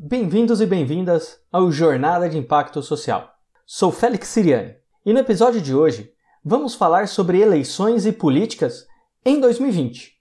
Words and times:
Bem-vindos 0.00 0.60
e 0.60 0.66
bem-vindas 0.66 1.40
ao 1.50 1.72
Jornada 1.72 2.28
de 2.28 2.38
Impacto 2.38 2.80
Social. 2.80 3.34
Sou 3.66 3.90
Félix 3.90 4.28
Siriani 4.28 4.76
e 5.04 5.12
no 5.12 5.18
episódio 5.18 5.60
de 5.60 5.74
hoje 5.74 6.12
vamos 6.44 6.76
falar 6.76 7.08
sobre 7.08 7.40
eleições 7.40 8.06
e 8.06 8.12
políticas 8.12 8.86
em 9.24 9.40
2020. 9.40 10.12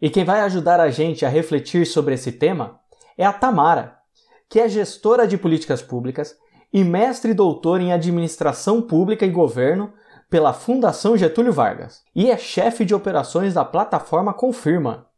E 0.00 0.08
quem 0.08 0.24
vai 0.24 0.42
ajudar 0.42 0.78
a 0.78 0.88
gente 0.88 1.26
a 1.26 1.28
refletir 1.28 1.84
sobre 1.84 2.14
esse 2.14 2.30
tema 2.30 2.78
é 3.16 3.26
a 3.26 3.32
Tamara, 3.32 3.98
que 4.48 4.60
é 4.60 4.68
gestora 4.68 5.26
de 5.26 5.36
políticas 5.36 5.82
públicas 5.82 6.36
e 6.72 6.84
mestre 6.84 7.32
e 7.32 7.34
doutor 7.34 7.80
em 7.80 7.92
administração 7.92 8.80
pública 8.80 9.26
e 9.26 9.32
governo 9.32 9.92
pela 10.30 10.52
Fundação 10.52 11.16
Getúlio 11.16 11.52
Vargas 11.52 12.04
e 12.14 12.30
é 12.30 12.38
chefe 12.38 12.84
de 12.84 12.94
operações 12.94 13.54
da 13.54 13.64
plataforma 13.64 14.32
Confirma. 14.32 15.08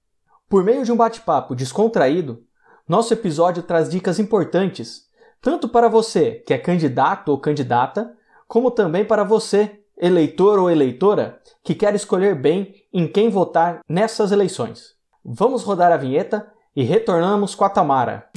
Por 0.49 0.65
meio 0.65 0.87
de 0.87 0.91
um 0.91 0.97
bate-papo 0.97 1.55
descontraído, 1.55 2.43
nosso 2.91 3.15
episódio 3.15 3.63
traz 3.63 3.89
dicas 3.89 4.19
importantes, 4.19 5.03
tanto 5.41 5.69
para 5.69 5.89
você 5.89 6.43
que 6.45 6.53
é 6.53 6.59
candidato 6.59 7.29
ou 7.29 7.39
candidata, 7.39 8.13
como 8.49 8.69
também 8.69 9.05
para 9.05 9.23
você, 9.23 9.79
eleitor 9.97 10.59
ou 10.59 10.69
eleitora, 10.69 11.41
que 11.63 11.73
quer 11.73 11.95
escolher 11.95 12.35
bem 12.35 12.75
em 12.93 13.07
quem 13.07 13.31
votar 13.31 13.79
nessas 13.89 14.33
eleições. 14.33 14.97
Vamos 15.25 15.63
rodar 15.63 15.93
a 15.93 15.97
vinheta 15.97 16.53
e 16.75 16.83
retornamos 16.83 17.55
com 17.55 17.65
a 17.65 17.71
Tamara. 17.71 18.29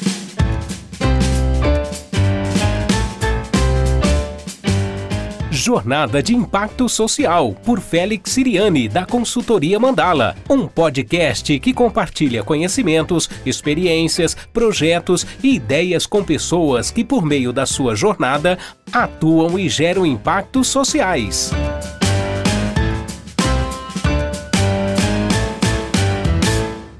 Jornada 5.63 6.21
de 6.21 6.35
Impacto 6.35 6.89
Social, 6.89 7.55
por 7.65 7.79
Félix 7.79 8.31
Siriani, 8.31 8.89
da 8.89 9.05
Consultoria 9.05 9.79
Mandala. 9.79 10.35
Um 10.49 10.67
podcast 10.67 11.57
que 11.57 11.73
compartilha 11.73 12.43
conhecimentos, 12.43 13.29
experiências, 13.45 14.35
projetos 14.51 15.25
e 15.41 15.55
ideias 15.55 16.05
com 16.05 16.21
pessoas 16.21 16.91
que, 16.91 17.01
por 17.01 17.23
meio 17.23 17.53
da 17.53 17.65
sua 17.65 17.95
jornada, 17.95 18.57
atuam 18.91 19.57
e 19.57 19.69
geram 19.69 20.05
impactos 20.05 20.67
sociais. 20.67 21.49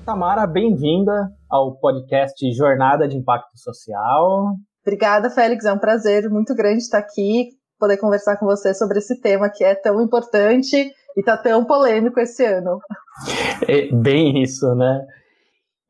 Tamara, 0.05 0.47
bem-vinda 0.47 1.29
ao 1.49 1.75
podcast 1.79 2.49
Jornada 2.53 3.09
de 3.09 3.17
Impacto 3.17 3.57
Social. 3.57 4.55
Obrigada, 4.85 5.29
Félix. 5.29 5.65
É 5.65 5.73
um 5.73 5.79
prazer 5.79 6.29
muito 6.29 6.55
grande 6.55 6.77
estar 6.77 6.99
aqui 6.99 7.49
poder 7.83 7.97
conversar 7.97 8.37
com 8.37 8.45
você 8.45 8.73
sobre 8.73 8.99
esse 8.99 9.19
tema 9.19 9.49
que 9.49 9.61
é 9.61 9.75
tão 9.75 10.01
importante 10.01 10.77
e 10.77 11.19
está 11.19 11.35
tão 11.35 11.65
polêmico 11.65 12.17
esse 12.17 12.45
ano. 12.45 12.79
É 13.67 13.93
bem 13.93 14.41
isso, 14.41 14.73
né? 14.73 15.05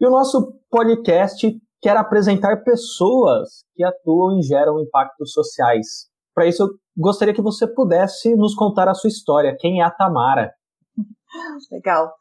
E 0.02 0.08
o 0.08 0.10
nosso 0.10 0.60
podcast 0.72 1.56
quer 1.80 1.96
apresentar 1.96 2.64
pessoas 2.64 3.64
que 3.76 3.84
atuam 3.84 4.40
e 4.40 4.42
geram 4.42 4.82
impactos 4.82 5.34
sociais. 5.34 6.10
Para 6.34 6.48
isso, 6.48 6.64
eu 6.64 6.70
gostaria 6.98 7.32
que 7.34 7.44
você 7.44 7.68
pudesse 7.68 8.36
nos 8.36 8.56
contar 8.56 8.90
a 8.90 8.96
sua 8.96 9.08
história. 9.08 9.56
Quem 9.60 9.82
é 9.82 9.84
a 9.84 9.92
Tamara? 9.92 10.52
Legal. 11.72 12.12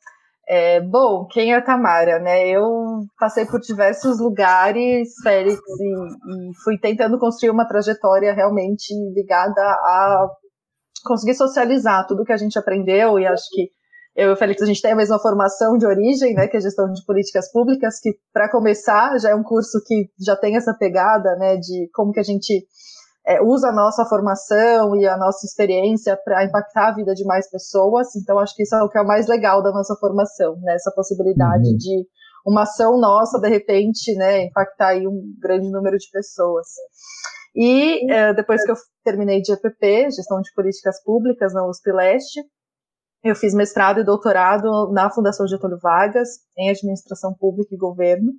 É, 0.49 0.81
bom, 0.81 1.27
quem 1.27 1.53
é 1.53 1.57
a 1.57 1.63
Tamara, 1.63 2.19
né? 2.19 2.49
Eu 2.49 2.63
passei 3.19 3.47
por 3.47 3.61
diversos 3.61 4.19
lugares, 4.19 5.09
Félix, 5.23 5.57
e, 5.57 6.51
e, 6.51 6.55
fui 6.65 6.79
tentando 6.79 7.19
construir 7.19 7.51
uma 7.51 7.67
trajetória 7.67 8.33
realmente 8.35 8.93
ligada 9.15 9.61
a 9.61 10.27
conseguir 11.05 11.35
socializar 11.35 12.07
tudo 12.07 12.25
que 12.25 12.33
a 12.33 12.37
gente 12.37 12.59
aprendeu, 12.59 13.19
e 13.19 13.27
acho 13.27 13.45
que 13.51 13.69
eu 14.15 14.31
e 14.31 14.33
o 14.33 14.37
Félix, 14.37 14.61
a 14.61 14.67
gente 14.67 14.83
tem 14.83 14.93
a 14.93 14.97
mesma 14.97 15.19
formação 15.19 15.79
de 15.79 15.87
origem, 15.87 16.35
né, 16.35 16.47
que 16.47 16.57
é 16.57 16.61
gestão 16.61 16.91
de 16.93 17.03
políticas 17.07 17.51
públicas, 17.51 17.99
que, 18.01 18.11
para 18.33 18.51
começar, 18.51 19.19
já 19.19 19.31
é 19.31 19.35
um 19.35 19.43
curso 19.43 19.81
que 19.87 20.11
já 20.21 20.37
tem 20.37 20.57
essa 20.57 20.75
pegada, 20.75 21.35
né, 21.37 21.57
de 21.57 21.89
como 21.95 22.13
que 22.13 22.21
a 22.21 22.25
gente 22.25 22.67
é, 23.27 23.41
usa 23.43 23.69
a 23.69 23.73
nossa 23.73 24.05
formação 24.07 24.97
e 24.97 25.07
a 25.07 25.17
nossa 25.17 25.47
experiência 25.47 26.19
para 26.25 26.45
impactar 26.45 26.89
a 26.89 26.95
vida 26.95 27.15
de 27.15 27.25
mais 27.25 27.49
pessoas. 27.49 28.15
Então, 28.17 28.39
acho 28.39 28.55
que 28.55 28.63
isso 28.65 28.75
é 28.75 28.83
o 28.83 28.89
que 28.89 28.99
é 28.99 29.03
o 29.03 29.07
mais 29.07 29.29
legal 29.29 29.63
da 29.63 29.71
nossa 29.71 29.95
formação, 29.97 30.57
né? 30.61 30.75
Essa 30.75 30.93
possibilidade 30.95 31.69
uhum. 31.69 31.77
de 31.77 32.07
uma 32.45 32.63
ação 32.63 32.99
nossa, 32.99 33.39
de 33.39 33.49
repente, 33.49 34.15
né, 34.17 34.47
impactar 34.47 34.89
aí 34.89 35.07
um 35.07 35.35
grande 35.41 35.71
número 35.71 35.97
de 35.97 36.11
pessoas. 36.11 36.67
E 37.55 38.11
é, 38.11 38.35
depois 38.35 38.65
que 38.65 38.73
eu 38.73 38.77
terminei 39.05 39.41
de 39.41 39.53
EPP, 39.53 40.11
Gestão 40.11 40.41
de 40.41 40.53
Políticas 40.55 41.03
Públicas, 41.05 41.53
na 41.53 41.67
USP 41.67 41.93
Leste, 41.93 42.41
eu 43.23 43.37
fiz 43.37 43.55
mestrado 43.55 44.01
e 44.01 44.05
doutorado 44.05 44.91
na 44.93 45.09
Fundação 45.11 45.47
Getúlio 45.47 45.79
Vargas, 45.81 46.29
em 46.59 46.71
Administração 46.71 47.33
Pública 47.39 47.73
e 47.73 47.79
Governo. 47.79 48.33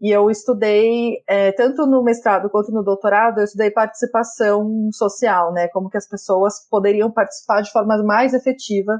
E 0.00 0.10
eu 0.10 0.30
estudei, 0.30 1.22
é, 1.28 1.52
tanto 1.52 1.86
no 1.86 2.02
mestrado 2.02 2.48
quanto 2.48 2.72
no 2.72 2.82
doutorado, 2.82 3.38
eu 3.38 3.44
estudei 3.44 3.70
participação 3.70 4.88
social, 4.92 5.52
né? 5.52 5.68
Como 5.68 5.90
que 5.90 5.98
as 5.98 6.08
pessoas 6.08 6.66
poderiam 6.70 7.10
participar 7.10 7.60
de 7.60 7.70
forma 7.70 8.02
mais 8.02 8.32
efetiva 8.32 8.98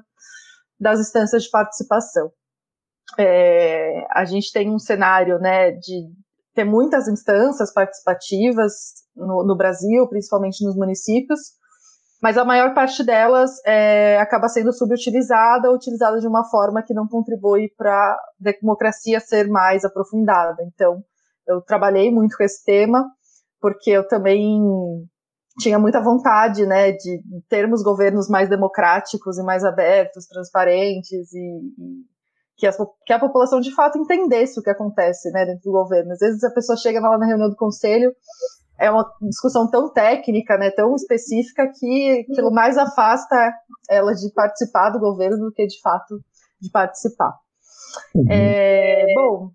das 0.78 1.00
instâncias 1.00 1.44
de 1.44 1.50
participação. 1.50 2.30
É, 3.18 4.06
a 4.10 4.24
gente 4.24 4.52
tem 4.52 4.70
um 4.70 4.78
cenário, 4.78 5.38
né, 5.38 5.72
de 5.72 6.08
ter 6.54 6.64
muitas 6.64 7.08
instâncias 7.08 7.72
participativas 7.72 8.72
no, 9.16 9.44
no 9.44 9.56
Brasil, 9.56 10.06
principalmente 10.08 10.64
nos 10.64 10.76
municípios, 10.76 11.40
mas 12.20 12.36
a 12.36 12.44
maior 12.44 12.74
parte 12.74 13.02
delas 13.02 13.50
é, 13.64 14.18
acaba 14.18 14.48
sendo 14.48 14.72
subutilizada, 14.72 15.72
utilizada 15.72 16.20
de 16.20 16.26
uma 16.26 16.44
forma 16.44 16.82
que 16.82 16.92
não 16.92 17.08
contribui 17.08 17.72
para 17.76 17.94
a 17.94 18.18
democracia 18.38 19.18
ser 19.20 19.48
mais 19.48 19.84
aprofundada. 19.84 20.62
Então, 20.64 21.02
eu 21.48 21.62
trabalhei 21.62 22.10
muito 22.10 22.36
com 22.36 22.44
esse 22.44 22.62
tema, 22.64 23.10
porque 23.60 23.90
eu 23.90 24.06
também 24.06 24.60
tinha 25.58 25.78
muita 25.78 26.00
vontade, 26.00 26.66
né, 26.66 26.92
de 26.92 27.22
termos 27.48 27.82
governos 27.82 28.28
mais 28.28 28.48
democráticos 28.48 29.38
e 29.38 29.42
mais 29.42 29.64
abertos, 29.64 30.26
transparentes 30.26 31.32
e, 31.32 31.38
e 31.38 32.04
que, 32.56 32.66
a, 32.66 32.72
que 33.06 33.12
a 33.12 33.18
população 33.18 33.60
de 33.60 33.74
fato 33.74 33.98
entendesse 33.98 34.60
o 34.60 34.62
que 34.62 34.70
acontece, 34.70 35.30
né, 35.30 35.46
dentro 35.46 35.62
do 35.64 35.72
governo. 35.72 36.12
Às 36.12 36.18
vezes 36.18 36.44
a 36.44 36.50
pessoa 36.50 36.76
chega 36.76 37.00
lá 37.00 37.18
na 37.18 37.26
reunião 37.26 37.48
do 37.48 37.56
conselho 37.56 38.12
é 38.80 38.90
uma 38.90 39.04
discussão 39.22 39.70
tão 39.70 39.92
técnica, 39.92 40.56
né, 40.56 40.70
tão 40.70 40.94
específica, 40.94 41.70
que 41.78 42.26
aquilo 42.30 42.50
mais 42.50 42.78
afasta 42.78 43.52
ela 43.88 44.12
de 44.12 44.32
participar 44.34 44.90
do 44.90 44.98
governo 44.98 45.36
do 45.36 45.52
que 45.52 45.66
de 45.66 45.80
fato 45.80 46.18
de 46.60 46.70
participar. 46.70 47.34
Uhum. 48.14 48.26
É, 48.30 49.06
bom, 49.14 49.50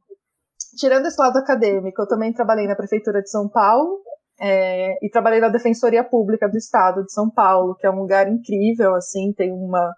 tirando 0.78 1.08
esse 1.08 1.20
lado 1.20 1.38
acadêmico, 1.38 2.02
eu 2.02 2.08
também 2.08 2.34
trabalhei 2.34 2.68
na 2.68 2.76
Prefeitura 2.76 3.22
de 3.22 3.30
São 3.30 3.50
Paulo 3.50 4.02
é, 4.40 4.94
e 5.04 5.10
trabalhei 5.10 5.40
na 5.40 5.50
Defensoria 5.50 6.04
Pública 6.04 6.48
do 6.48 6.58
Estado 6.58 7.04
de 7.04 7.12
São 7.12 7.30
Paulo, 7.30 7.76
que 7.76 7.88
é 7.88 7.92
um 7.92 8.02
lugar 8.02 8.28
incrível, 8.28 8.94
assim, 8.96 9.34
tem 9.34 9.52
uma 9.52 9.92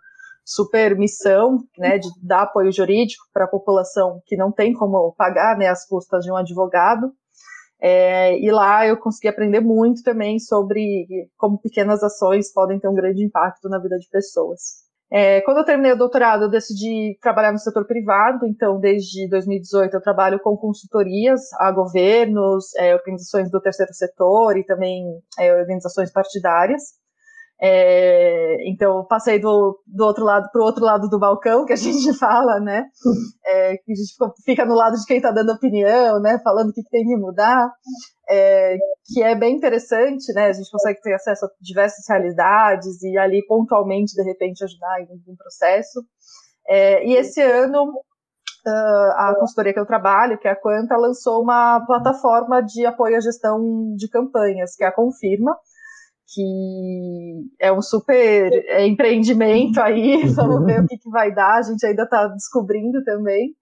super 0.46 0.98
missão, 0.98 1.58
né, 1.78 1.98
de 1.98 2.08
dar 2.24 2.44
apoio 2.44 2.72
jurídico 2.72 3.26
para 3.34 3.44
a 3.46 3.50
população 3.50 4.22
que 4.26 4.38
não 4.38 4.52
tem 4.52 4.74
como 4.74 5.14
pagar, 5.18 5.58
né, 5.58 5.68
as 5.68 5.86
custas 5.86 6.24
de 6.24 6.32
um 6.32 6.38
advogado. 6.38 7.12
É, 7.82 8.38
e 8.40 8.52
lá 8.52 8.88
eu 8.88 8.98
consegui 8.98 9.28
aprender 9.28 9.60
muito 9.60 10.02
também 10.04 10.40
sobre 10.40 11.06
como 11.38 11.60
pequenas 11.60 12.04
ações 12.04 12.52
podem 12.52 12.80
ter 12.80 12.88
um 12.88 12.96
grande 12.96 13.24
impacto 13.24 13.70
na 13.70 13.80
vida 13.80 13.98
de 13.98 14.10
pessoas. 14.10 14.88
É, 15.10 15.40
quando 15.42 15.60
eu 15.60 15.66
terminei 15.66 15.94
o 15.94 15.98
doutorado, 15.98 16.44
eu 16.44 16.50
decidi 16.50 17.18
trabalhar 17.22 17.54
no 17.54 17.60
setor 17.60 17.86
privado, 17.88 18.46
então 18.46 18.78
desde 18.78 19.30
2018 19.30 19.94
eu 19.94 20.02
trabalho 20.02 20.40
com 20.40 20.58
consultorias 20.58 21.42
a 21.60 21.72
governos, 21.72 22.76
é, 22.76 22.94
organizações 22.94 23.50
do 23.50 23.62
terceiro 23.62 23.94
setor 23.94 24.58
e 24.58 24.66
também 24.66 25.06
é, 25.40 25.54
organizações 25.54 26.12
partidárias. 26.12 26.82
É, 27.60 28.70
então, 28.70 29.04
passei 29.06 29.40
do, 29.40 29.80
do 29.88 30.06
outro 30.06 30.24
lado 30.24 30.48
para 30.52 30.62
o 30.62 30.66
outro 30.66 30.86
lado 30.86 31.10
do 31.10 31.18
balcão, 31.18 31.66
que 31.66 31.74
a 31.74 31.76
gente 31.78 32.14
fala, 32.18 32.60
né? 32.60 32.86
É, 33.46 33.78
que 33.78 33.92
a 33.92 33.96
gente 33.96 34.14
fica 34.46 34.64
no 34.66 34.76
lado 34.76 34.96
de 34.96 35.06
quem 35.06 35.18
está 35.18 35.32
dando 35.32 35.52
opinião, 35.52 36.20
né? 36.20 36.40
Falando 36.44 36.70
o 36.70 36.74
que, 36.74 36.84
tem 36.84 37.04
que 37.04 37.16
mudar, 37.16 37.72
é, 38.30 38.78
que 39.08 39.24
é 39.24 39.36
bem 39.36 39.56
interessante, 39.56 40.32
né? 40.34 40.48
A 40.48 40.54
gente 40.54 40.70
consegue 40.70 41.02
ter 41.02 41.14
acesso 41.14 41.46
a 41.46 41.50
diversas 41.60 42.06
realidades 42.08 43.02
e 43.02 43.18
ali 43.18 43.44
pontualmente, 43.48 44.14
de 44.14 44.24
repente, 44.24 44.64
ajudar 44.64 45.02
em 45.02 45.06
um 45.28 45.36
processo. 45.36 46.04
É, 46.70 47.08
e 47.08 47.16
esse 47.16 47.42
ano, 47.42 47.86
uh, 47.86 49.12
a 49.16 49.36
consultoria 49.40 49.74
que 49.74 49.80
eu 49.80 49.86
trabalho, 49.86 50.38
que 50.38 50.48
é 50.48 50.52
a 50.52 50.56
Quanta, 50.56 50.96
lançou 50.96 51.42
uma 51.42 51.84
plataforma 51.88 52.62
de 52.62 52.86
apoio 52.86 53.18
à 53.18 53.20
gestão 53.20 53.96
de 53.96 54.08
campanhas, 54.10 54.76
que 54.76 54.84
é 54.84 54.88
a 54.88 54.92
Confirma, 54.92 55.58
que 56.34 57.46
é 57.60 57.72
um 57.72 57.82
super 57.82 58.52
é, 58.68 58.86
empreendimento 58.86 59.80
aí, 59.80 60.26
vamos 60.36 60.66
ver 60.66 60.82
o 60.82 60.88
que, 60.88 60.98
que 60.98 61.10
vai 61.10 61.34
dar, 61.34 61.58
a 61.58 61.62
gente 61.62 61.86
ainda 61.86 62.04
está 62.04 62.28
descobrindo 62.28 63.04
também. 63.04 63.54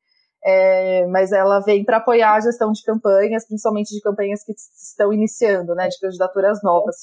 é, 0.45 1.07
mas 1.07 1.31
ela 1.31 1.59
vem 1.59 1.83
para 1.83 1.97
apoiar 1.97 2.35
a 2.35 2.39
gestão 2.39 2.71
de 2.71 2.83
campanhas, 2.83 3.47
principalmente 3.47 3.89
de 3.89 3.99
campanhas 3.99 4.43
que 4.43 4.53
estão 4.53 5.11
iniciando, 5.11 5.73
né, 5.73 5.87
de 5.87 5.99
candidaturas 5.99 6.59
novas. 6.61 6.95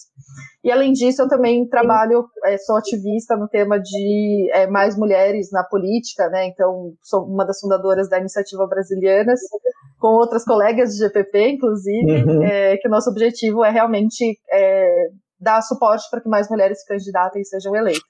E 0.63 0.71
além 0.71 0.93
disso, 0.93 1.23
eu 1.23 1.29
também 1.29 1.69
trabalho, 1.69 2.25
é, 2.45 2.57
sou 2.59 2.77
ativista 2.77 3.37
no 3.37 3.49
tema 3.49 3.81
de 3.81 4.49
é, 4.53 4.69
mais 4.69 4.97
mulheres 4.97 5.51
na 5.51 5.65
política, 5.65 6.29
né, 6.29 6.47
então 6.47 6.93
sou 7.03 7.25
uma 7.25 7.45
das 7.45 7.59
fundadoras 7.59 8.09
da 8.09 8.21
Iniciativa 8.21 8.65
Brasilianas, 8.69 9.41
com 9.99 10.09
outras 10.09 10.45
colegas 10.45 10.91
de 10.91 10.99
GPP, 10.99 11.49
inclusive, 11.49 12.23
uhum. 12.23 12.43
É, 12.45 12.77
que 12.77 12.87
o 12.87 12.91
nosso 12.91 13.11
objetivo 13.11 13.65
é 13.65 13.71
realmente 13.71 14.39
é, 14.53 15.09
dar 15.43 15.61
suporte 15.63 16.05
para 16.11 16.21
que 16.21 16.29
mais 16.29 16.49
mulheres 16.49 16.81
se 16.81 16.87
candidatem 16.87 17.43
e 17.43 17.45
sejam 17.45 17.75
eleitas. 17.75 18.03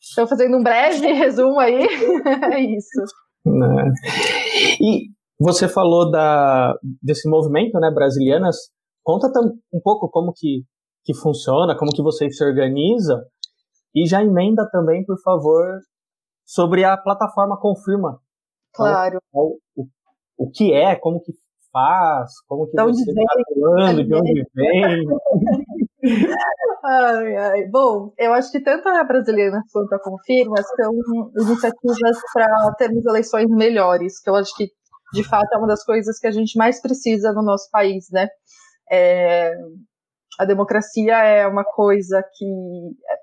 Estou 0.00 0.26
fazendo 0.26 0.56
um 0.56 0.62
breve 0.62 1.06
resumo 1.12 1.58
aí, 1.58 1.82
é 2.52 2.60
isso. 2.60 3.02
Né? 3.44 3.92
E 4.80 5.08
você 5.38 5.68
falou 5.68 6.10
da, 6.10 6.74
desse 7.02 7.28
movimento, 7.28 7.78
né, 7.80 7.90
Brasilianas. 7.90 8.56
Conta 9.02 9.28
um 9.72 9.80
pouco 9.82 10.08
como 10.08 10.32
que, 10.32 10.64
que 11.04 11.12
funciona, 11.12 11.76
como 11.76 11.90
que 11.90 12.02
vocês 12.02 12.36
se 12.36 12.44
organizam. 12.44 13.20
E 13.94 14.06
já 14.06 14.22
emenda 14.22 14.68
também, 14.70 15.04
por 15.04 15.20
favor, 15.20 15.80
sobre 16.46 16.84
a 16.84 16.96
plataforma 16.96 17.58
Confirma. 17.58 18.20
Claro. 18.72 19.18
O, 19.32 19.58
o, 19.76 19.86
o 20.38 20.50
que 20.50 20.72
é, 20.72 20.94
como 20.94 21.20
que 21.20 21.32
faz, 21.72 22.30
como 22.46 22.66
que 22.66 22.76
você 22.80 23.10
está 23.10 23.22
falando, 23.54 24.04
de 24.04 24.14
onde 24.14 24.44
vem. 24.54 25.04
ai, 26.84 27.36
ai. 27.36 27.66
Bom, 27.70 28.12
eu 28.18 28.32
acho 28.32 28.50
que 28.50 28.60
tanto 28.60 28.88
a 28.88 29.04
brasileira 29.04 29.60
quanto 29.72 29.94
a 29.94 30.02
Confirma 30.02 30.56
são 30.62 30.92
iniciativas 31.38 32.18
para 32.32 32.74
termos 32.76 33.04
eleições 33.06 33.48
melhores, 33.48 34.20
que 34.20 34.28
eu 34.28 34.34
acho 34.34 34.54
que, 34.56 34.68
de 35.12 35.24
fato, 35.24 35.52
é 35.52 35.58
uma 35.58 35.68
das 35.68 35.84
coisas 35.84 36.18
que 36.18 36.26
a 36.26 36.32
gente 36.32 36.56
mais 36.58 36.80
precisa 36.80 37.32
no 37.32 37.42
nosso 37.42 37.70
país, 37.70 38.06
né? 38.10 38.28
É, 38.90 39.54
a 40.38 40.44
democracia 40.44 41.16
é 41.18 41.46
uma 41.46 41.64
coisa 41.64 42.22
que, 42.36 42.46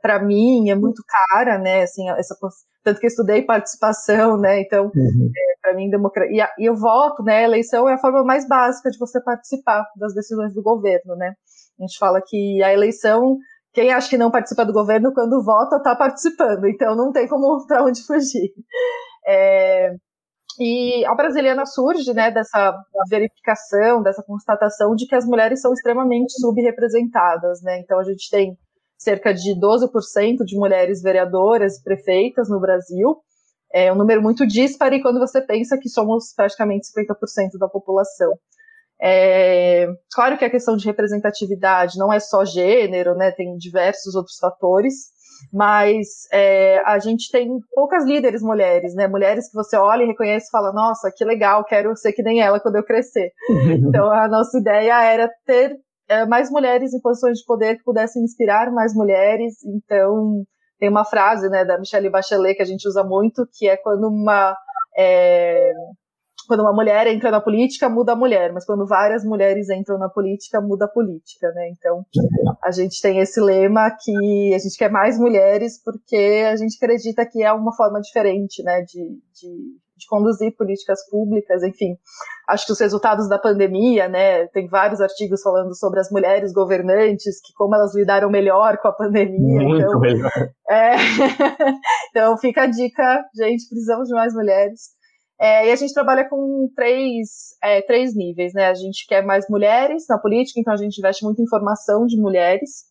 para 0.02 0.24
mim, 0.24 0.70
é 0.70 0.75
muito 0.75 1.04
cara, 1.08 1.58
né? 1.58 1.84
Assim, 1.84 2.10
essa, 2.12 2.36
tanto 2.84 3.00
que 3.00 3.08
eu 3.08 3.10
estudei 3.10 3.42
participação, 3.42 4.38
né? 4.38 4.62
Então, 4.62 4.86
uhum. 4.86 5.32
é, 5.36 5.60
para 5.62 5.75
mim, 5.75 5.90
democracia. 5.90 6.48
E, 6.58 6.64
e 6.64 6.70
o 6.70 6.75
voto, 6.75 7.24
né? 7.24 7.40
A 7.40 7.44
eleição 7.44 7.90
é 7.90 7.94
a 7.96 7.98
forma 7.98 8.24
mais 8.24 8.48
básica 8.48 8.90
de 8.90 8.98
você 8.98 9.22
participar 9.22 9.86
das 9.98 10.14
decisões 10.14 10.54
do 10.54 10.62
governo, 10.62 11.16
né? 11.16 11.34
A 11.80 11.84
gente 11.84 11.98
fala 11.98 12.22
que 12.26 12.62
a 12.62 12.74
eleição, 12.74 13.38
quem 13.74 13.92
acha 13.92 14.10
que 14.10 14.18
não 14.18 14.31
participa 14.31 14.66
do 14.66 14.74
governo, 14.74 15.14
quando 15.14 15.44
vota, 15.44 15.78
está 15.78 15.96
participando. 15.96 16.68
Então 16.68 16.96
não 16.96 17.12
tem 17.12 17.28
como 17.28 17.64
para 17.68 17.84
onde 17.84 18.04
fugir. 18.04 18.52
É, 19.26 19.94
e 20.60 21.06
a 21.06 21.16
brasiliana 21.16 21.66
surge 21.66 22.14
né, 22.14 22.31
dessa 22.31 22.76
verificação, 23.10 24.04
dessa 24.04 24.22
constatação 24.22 24.94
de 24.94 25.08
que 25.08 25.16
as 25.16 25.26
mulheres 25.26 25.62
são 25.62 25.72
extremamente 25.72 26.34
subrepresentadas. 26.34 27.62
Né? 27.62 27.80
Então 27.80 27.98
a 27.98 28.04
gente 28.04 28.30
tem 28.30 28.58
cerca 28.98 29.34
de 29.34 29.56
12% 29.56 30.44
de 30.46 30.58
mulheres 30.58 31.02
vereadoras 31.02 31.78
e 31.78 31.84
prefeitas 31.84 32.50
no 32.50 32.60
Brasil. 32.60 33.18
É 33.74 33.94
um 33.94 33.96
número 33.96 34.22
muito 34.22 34.46
disparo 34.46 35.02
quando 35.02 35.20
você 35.20 35.42
pensa 35.42 35.78
que 35.78 35.88
somos 35.88 36.34
praticamente 36.36 36.88
50% 36.88 37.58
da 37.58 37.70
população. 37.70 38.34
É, 39.01 39.88
claro 40.13 40.38
que 40.38 40.44
a 40.44 40.50
questão 40.50 40.75
de 40.75 40.86
representatividade 40.86 41.98
não 41.98 42.12
é 42.12 42.19
só 42.19 42.44
gênero, 42.44 43.16
né, 43.16 43.31
tem 43.31 43.56
diversos 43.56 44.13
outros 44.13 44.38
fatores, 44.38 44.94
mas 45.54 46.07
é, 46.34 46.80
a 46.86 47.00
gente 47.00 47.31
tem 47.31 47.48
poucas 47.74 48.06
líderes 48.06 48.42
mulheres, 48.42 48.94
né, 48.94 49.07
mulheres 49.07 49.50
que 49.50 49.56
você 49.56 49.78
olha 49.78 50.04
e 50.04 50.07
reconhece 50.07 50.48
e 50.48 50.51
fala, 50.51 50.74
nossa, 50.74 51.12
que 51.16 51.24
legal, 51.24 51.63
quero 51.63 51.96
ser 51.96 52.12
que 52.12 52.22
nem 52.22 52.42
ela 52.42 52.60
quando 52.60 52.75
eu 52.75 52.84
crescer. 52.84 53.31
então 53.88 54.12
a 54.12 54.28
nossa 54.28 54.57
ideia 54.60 55.01
era 55.01 55.30
ter 55.46 55.78
é, 56.10 56.25
mais 56.25 56.51
mulheres 56.51 56.94
em 56.94 57.00
posições 57.00 57.38
de 57.38 57.46
poder 57.46 57.78
que 57.78 57.84
pudessem 57.84 58.22
inspirar 58.22 58.69
mais 58.72 58.94
mulheres, 58.94 59.54
então 59.63 60.44
tem 60.78 60.90
uma 60.90 61.06
frase, 61.06 61.48
né, 61.50 61.63
da 61.63 61.78
Michelle 61.78 62.10
Bachelet 62.10 62.56
que 62.56 62.63
a 62.63 62.66
gente 62.66 62.88
usa 62.88 63.04
muito, 63.04 63.48
que 63.54 63.68
é 63.69 63.78
quando 63.78 64.07
uma 64.07 64.57
é, 64.98 65.72
quando 66.50 66.62
uma 66.62 66.74
mulher 66.74 67.06
entra 67.06 67.30
na 67.30 67.40
política, 67.40 67.88
muda 67.88 68.13
a 68.13 68.16
mulher, 68.16 68.51
mas 68.51 68.66
quando 68.66 68.84
várias 68.88 69.24
mulheres 69.24 69.69
entram 69.69 70.00
na 70.00 70.10
política, 70.10 70.60
muda 70.60 70.86
a 70.86 70.88
política, 70.88 71.51
né? 71.51 71.69
Então, 71.69 72.04
a 72.63 72.72
gente 72.72 73.00
tem 73.00 73.19
esse 73.19 73.40
lema 73.40 73.92
que 73.92 74.51
a 74.56 74.57
gente 74.57 74.75
quer 74.75 74.90
mais 74.90 75.19
mulheres 75.19 75.80
porque 75.84 76.44
a 76.51 76.56
gente 76.56 76.75
acredita 76.81 77.24
que 77.24 77.44
é 77.44 77.54
uma 77.54 77.72
forma 77.75 78.01
diferente, 78.01 78.63
né, 78.63 78.81
de, 78.81 79.00
de, 79.00 79.78
de 79.96 80.07
conduzir 80.10 80.56
políticas 80.57 81.07
públicas, 81.07 81.62
enfim. 81.62 81.96
Acho 82.50 82.66
que 82.66 82.72
os 82.72 82.80
resultados 82.80 83.30
da 83.30 83.38
pandemia, 83.38 84.10
né, 84.10 84.48
tem 84.48 84.68
vários 84.68 85.01
artigos 85.01 85.44
falando 85.44 85.75
sobre 85.78 86.00
as 86.00 86.10
mulheres 86.10 86.51
governantes, 86.51 87.40
que 87.46 87.54
como 87.54 87.75
elas 87.75 87.94
lidaram 87.94 88.28
melhor 88.28 88.80
com 88.80 88.88
a 88.88 88.94
pandemia. 88.94 89.68
Muito 89.68 89.86
então, 89.86 90.00
melhor. 90.00 90.31
É, 90.72 90.94
então 92.12 92.38
fica 92.38 92.62
a 92.62 92.68
dica, 92.68 93.25
gente, 93.36 93.68
precisamos 93.68 94.07
de 94.07 94.13
mais 94.13 94.34
mulheres. 94.36 94.99
É, 95.39 95.69
e 95.69 95.71
a 95.71 95.75
gente 95.75 95.94
trabalha 95.94 96.27
com 96.27 96.69
três, 96.75 97.56
é, 97.63 97.81
três 97.81 98.13
níveis, 98.13 98.53
né? 98.53 98.68
A 98.68 98.74
gente 98.74 99.07
quer 99.07 99.24
mais 99.24 99.45
mulheres 99.50 100.06
na 100.09 100.18
política, 100.18 100.59
então 100.59 100.74
a 100.74 100.77
gente 100.77 100.97
investe 100.97 101.24
muito 101.24 101.41
em 101.41 101.47
formação 101.47 102.06
de 102.06 102.19
mulheres 102.19 102.83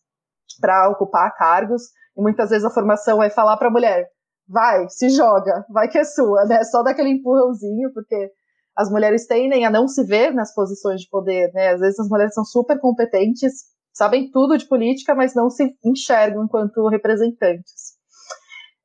para 0.59 0.89
ocupar 0.89 1.35
cargos. 1.37 1.83
E 2.17 2.21
muitas 2.21 2.49
vezes 2.49 2.65
a 2.65 2.71
formação 2.71 3.21
é 3.21 3.29
falar 3.29 3.55
para 3.57 3.67
a 3.67 3.71
mulher: 3.71 4.07
vai, 4.47 4.89
se 4.89 5.09
joga, 5.09 5.63
vai 5.69 5.87
que 5.87 5.99
é 5.99 6.03
sua, 6.03 6.45
né? 6.45 6.63
Só 6.63 6.81
daquele 6.81 7.09
empurrãozinho, 7.09 7.93
porque 7.93 8.31
as 8.75 8.89
mulheres 8.89 9.27
tendem 9.27 9.65
a 9.65 9.69
não 9.69 9.87
se 9.87 10.03
ver 10.03 10.33
nas 10.33 10.53
posições 10.53 11.01
de 11.01 11.09
poder, 11.09 11.51
né? 11.53 11.73
Às 11.73 11.79
vezes 11.79 11.99
as 11.99 12.09
mulheres 12.09 12.33
são 12.33 12.43
super 12.43 12.79
competentes, 12.79 13.65
sabem 13.93 14.31
tudo 14.31 14.57
de 14.57 14.67
política, 14.67 15.13
mas 15.13 15.35
não 15.35 15.51
se 15.51 15.71
enxergam 15.85 16.45
enquanto 16.45 16.87
representantes 16.87 17.98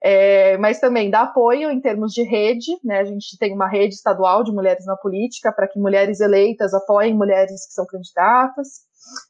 é, 0.06 0.58
mas 0.58 0.78
também 0.80 1.08
dá 1.08 1.22
apoio 1.22 1.70
em 1.70 1.80
termos 1.80 2.12
de 2.12 2.22
rede, 2.22 2.72
né? 2.84 2.98
A 2.98 3.04
gente 3.04 3.38
tem 3.38 3.54
uma 3.54 3.66
rede 3.66 3.94
estadual 3.94 4.44
de 4.44 4.52
mulheres 4.52 4.84
na 4.84 4.94
política 4.96 5.50
para 5.50 5.66
que 5.66 5.80
mulheres 5.80 6.20
eleitas 6.20 6.74
apoiem 6.74 7.16
mulheres 7.16 7.66
que 7.66 7.72
são 7.72 7.86
candidatas, 7.86 8.68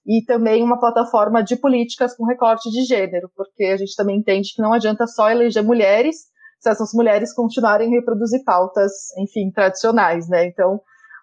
e 0.04 0.24
também 0.24 0.64
uma 0.64 0.80
plataforma 0.80 1.44
de 1.44 1.54
políticas 1.54 2.16
com 2.16 2.24
recorte 2.26 2.68
de 2.72 2.82
gênero, 2.82 3.30
porque 3.36 3.66
a 3.66 3.76
gente 3.76 3.94
também 3.94 4.18
entende 4.18 4.52
que 4.52 4.62
não 4.62 4.72
adianta 4.72 5.06
só 5.06 5.30
eleger 5.30 5.62
mulheres 5.62 6.16
se 6.58 6.68
essas 6.68 6.92
mulheres 6.92 7.32
continuarem 7.32 7.88
a 7.88 7.90
reproduzir 7.92 8.42
pautas, 8.42 8.92
enfim, 9.18 9.52
tradicionais, 9.52 10.28
né? 10.28 10.46
Então, 10.46 10.80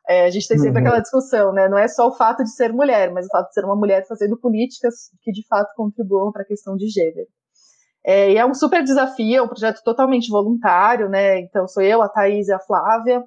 é, 0.07 0.27
a 0.27 0.29
gente 0.29 0.47
tem 0.47 0.57
sempre 0.57 0.79
uhum. 0.79 0.87
aquela 0.87 1.01
discussão, 1.01 1.51
né? 1.51 1.67
Não 1.67 1.77
é 1.77 1.89
só 1.89 2.07
o 2.07 2.15
fato 2.15 2.41
de 2.41 2.55
ser 2.55 2.71
mulher, 2.71 3.11
mas 3.11 3.25
o 3.25 3.29
fato 3.29 3.49
de 3.49 3.53
ser 3.55 3.65
uma 3.65 3.75
mulher 3.75 4.07
fazendo 4.07 4.39
políticas 4.39 5.09
que 5.21 5.31
de 5.31 5.45
fato 5.45 5.73
contribuam 5.75 6.31
para 6.31 6.43
a 6.43 6.45
questão 6.45 6.77
de 6.77 6.87
gênero. 6.87 7.27
É, 8.03 8.31
e 8.31 8.37
é 8.37 8.45
um 8.45 8.53
super 8.53 8.83
desafio, 8.83 9.37
é 9.37 9.41
um 9.41 9.47
projeto 9.47 9.81
totalmente 9.83 10.29
voluntário, 10.29 11.07
né? 11.07 11.39
Então 11.39 11.67
sou 11.67 11.83
eu, 11.83 12.01
a 12.01 12.09
Thaís 12.09 12.47
e 12.47 12.53
a 12.53 12.59
Flávia 12.59 13.23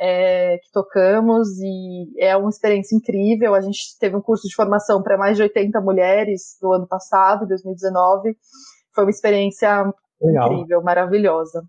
é, 0.00 0.56
que 0.56 0.72
tocamos 0.72 1.46
e 1.60 2.10
é 2.18 2.34
uma 2.34 2.48
experiência 2.48 2.96
incrível. 2.96 3.54
A 3.54 3.60
gente 3.60 3.78
teve 4.00 4.16
um 4.16 4.22
curso 4.22 4.48
de 4.48 4.54
formação 4.54 5.02
para 5.02 5.18
mais 5.18 5.36
de 5.36 5.42
80 5.42 5.78
mulheres 5.82 6.56
no 6.62 6.72
ano 6.72 6.88
passado, 6.88 7.46
2019. 7.46 8.34
Foi 8.94 9.04
uma 9.04 9.10
experiência 9.10 9.92
Legal. 10.22 10.52
incrível, 10.52 10.82
maravilhosa. 10.82 11.62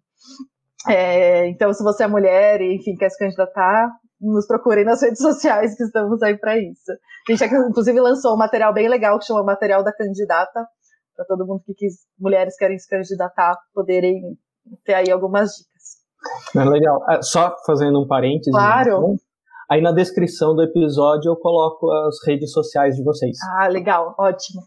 É, 0.88 1.48
então, 1.50 1.74
se 1.74 1.84
você 1.84 2.06
é 2.06 2.08
mulher 2.08 2.62
e, 2.62 2.78
enfim, 2.78 2.96
quer 2.96 3.10
se 3.10 3.20
candidatar, 3.20 3.92
nos 4.20 4.48
procurem 4.48 4.86
nas 4.86 5.02
redes 5.02 5.20
sociais 5.22 5.76
que 5.76 5.84
estamos 5.84 6.24
aí 6.24 6.38
para 6.38 6.58
isso. 6.58 6.92
A 7.30 7.32
gente, 7.34 7.54
inclusive, 7.54 8.00
lançou 8.00 8.34
um 8.34 8.38
material 8.38 8.74
bem 8.74 8.88
legal 8.88 9.20
que 9.20 9.26
chama 9.26 9.44
Material 9.44 9.84
da 9.84 9.94
Candidata, 9.94 10.66
para 11.16 11.26
todo 11.26 11.46
mundo 11.46 11.62
que 11.66 11.74
quis, 11.74 12.06
mulheres 12.20 12.56
querem 12.56 12.78
se 12.78 12.88
candidatar, 12.90 13.58
poderem 13.74 14.38
ter 14.86 14.94
aí 14.94 15.12
algumas 15.12 15.52
dicas. 15.52 16.02
É 16.56 16.70
legal. 16.70 17.04
É, 17.10 17.22
só 17.22 17.56
fazendo 17.66 18.02
um 18.02 18.08
parênteses. 18.08 18.54
Claro. 18.54 18.90
Então, 18.90 19.16
aí 19.70 19.82
na 19.82 19.92
descrição 19.92 20.56
do 20.56 20.64
episódio 20.64 21.30
eu 21.30 21.36
coloco 21.36 21.90
as 21.92 22.16
redes 22.28 22.52
sociais 22.52 22.96
de 22.96 23.04
vocês. 23.04 23.38
Ah, 23.58 23.68
legal, 23.68 24.16
ótimo. 24.18 24.62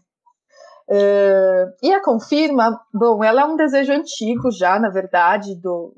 Uh, 0.87 1.73
e 1.81 1.91
a 1.91 2.03
Confirma, 2.03 2.79
bom, 2.93 3.23
ela 3.23 3.41
é 3.41 3.45
um 3.45 3.55
desejo 3.55 3.91
antigo 3.91 4.51
já, 4.51 4.79
na 4.79 4.89
verdade, 4.89 5.59
do, 5.59 5.95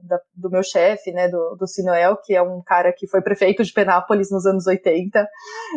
do, 0.00 0.08
da, 0.08 0.20
do 0.34 0.50
meu 0.50 0.62
chefe, 0.62 1.12
né, 1.12 1.28
do, 1.28 1.56
do 1.58 1.66
Sinoel, 1.66 2.16
que 2.22 2.34
é 2.34 2.42
um 2.42 2.62
cara 2.62 2.92
que 2.96 3.06
foi 3.06 3.22
prefeito 3.22 3.62
de 3.62 3.72
Penápolis 3.72 4.30
nos 4.30 4.46
anos 4.46 4.66
80 4.66 5.26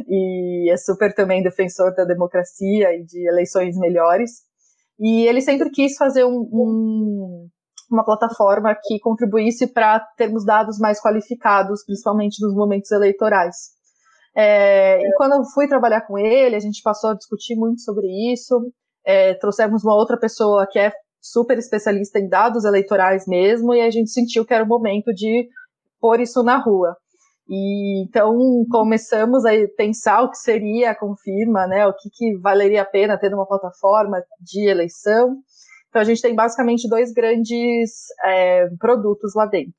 e 0.08 0.72
é 0.72 0.78
super 0.78 1.14
também 1.14 1.44
defensor 1.44 1.94
da 1.96 2.06
democracia 2.06 2.94
e 2.96 3.04
de 3.04 3.28
eleições 3.28 3.78
melhores. 3.78 4.32
E 5.00 5.28
ele 5.28 5.42
sempre 5.42 5.70
quis 5.70 5.96
fazer 5.98 6.24
um, 6.24 6.50
um, 6.52 7.50
uma 7.92 8.06
plataforma 8.06 8.76
que 8.82 9.00
contribuísse 9.00 9.68
para 9.68 10.00
termos 10.18 10.46
dados 10.46 10.80
mais 10.80 11.02
qualificados, 11.02 11.84
principalmente 11.86 12.42
nos 12.42 12.56
momentos 12.56 12.92
eleitorais. 12.92 13.76
É, 14.36 15.00
e 15.00 15.16
quando 15.16 15.34
eu 15.34 15.44
fui 15.54 15.68
trabalhar 15.68 16.02
com 16.02 16.18
ele, 16.18 16.56
a 16.56 16.60
gente 16.60 16.82
passou 16.82 17.12
a 17.12 17.16
discutir 17.16 17.56
muito 17.56 17.82
sobre 17.82 18.08
isso. 18.34 18.72
É, 19.06 19.34
trouxemos 19.36 19.84
uma 19.84 19.96
outra 19.96 20.18
pessoa 20.18 20.68
que 20.70 20.80
é 20.80 20.92
super 21.32 21.58
especialista 21.58 22.20
em 22.20 22.30
dados 22.30 22.66
eleitorais 22.66 23.26
mesmo, 23.28 23.74
e 23.74 23.82
a 23.82 23.90
gente 23.90 24.12
sentiu 24.12 24.46
que 24.46 24.54
era 24.54 24.64
o 24.64 24.68
momento 24.68 25.12
de 25.14 25.48
pôr 26.00 26.20
isso 26.20 26.44
na 26.44 26.58
rua. 26.58 26.96
E 27.48 28.04
então 28.04 28.36
começamos 28.72 29.46
a 29.46 29.52
pensar 29.76 30.22
o 30.22 30.30
que 30.30 30.38
seria 30.38 30.92
a 30.92 30.96
confirma, 30.96 31.68
né? 31.68 31.86
O 31.88 31.94
que, 31.94 32.10
que 32.12 32.38
valeria 32.38 32.82
a 32.82 32.86
pena 32.86 33.18
ter 33.18 33.34
uma 33.34 33.48
plataforma 33.48 34.22
de 34.40 34.68
eleição. 34.68 35.38
Então 35.90 36.02
a 36.02 36.06
gente 36.06 36.22
tem 36.22 36.36
basicamente 36.36 36.90
dois 36.90 37.12
grandes 37.12 37.92
é, 38.24 38.68
produtos 38.80 39.34
lá 39.36 39.46
dentro. 39.46 39.74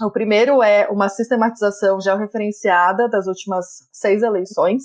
O 0.00 0.10
primeiro 0.10 0.62
é 0.62 0.88
uma 0.88 1.08
sistematização 1.08 2.00
georreferenciada 2.00 3.08
das 3.08 3.26
últimas 3.26 3.66
seis 3.92 4.22
eleições. 4.22 4.82